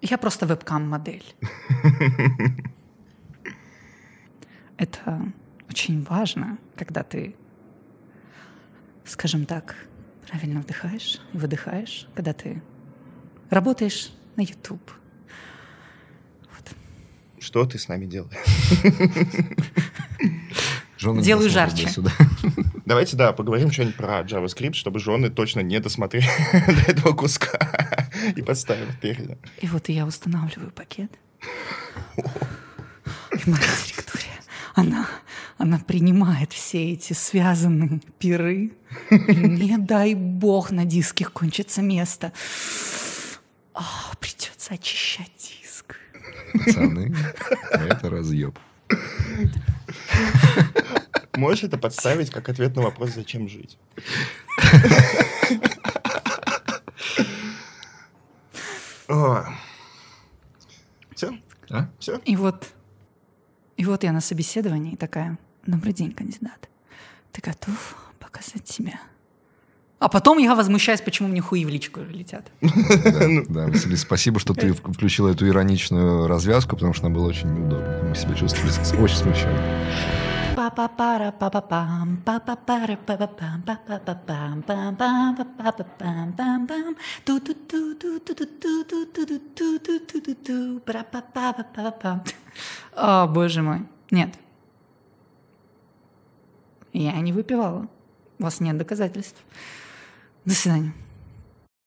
[0.00, 1.34] Я просто вебкам-модель.
[4.76, 5.32] Это
[5.68, 7.34] очень важно, когда ты,
[9.04, 9.74] скажем так,
[10.28, 12.62] правильно вдыхаешь и выдыхаешь, когда ты
[13.50, 14.92] работаешь на YouTube.
[17.40, 18.36] Что ты с нами делаешь?
[20.98, 21.88] Жены Делаю жарче.
[22.84, 28.42] Давайте, да, поговорим что-нибудь про JavaScript, чтобы жены точно не досмотрели до этого куска и
[28.42, 29.36] подставили впереди.
[29.60, 31.12] И вот я устанавливаю пакет.
[32.16, 34.40] И моя директория,
[34.74, 35.06] она,
[35.56, 38.72] она принимает все эти связанные пиры.
[39.10, 42.32] И не дай бог на диске кончится место.
[43.72, 43.84] А,
[44.18, 45.94] придется очищать диск.
[46.54, 47.14] Пацаны,
[47.70, 48.58] это разъеб.
[51.36, 53.78] Можешь это подставить как ответ на вопрос, зачем жить?
[61.14, 61.38] Все?
[61.70, 61.88] А?
[61.98, 62.18] Все?
[62.24, 62.72] И вот,
[63.76, 66.68] и вот я на собеседовании такая, добрый день, кандидат.
[67.32, 69.00] Ты готов показать себя?
[69.98, 72.46] А потом я возмущаюсь, почему мне хуи в личку летят.
[72.60, 73.44] Ну.
[73.48, 78.04] Да, Василий, спасибо, что ты включила эту ироничную развязку, потому что она была очень неудобна.
[78.08, 79.58] Мы себя чувствовали очень смущенно.
[92.94, 93.82] О, боже мой.
[94.10, 94.34] Нет.
[96.92, 97.88] Я не выпивала.
[98.38, 99.42] У вас нет доказательств.
[100.48, 100.94] До свидания.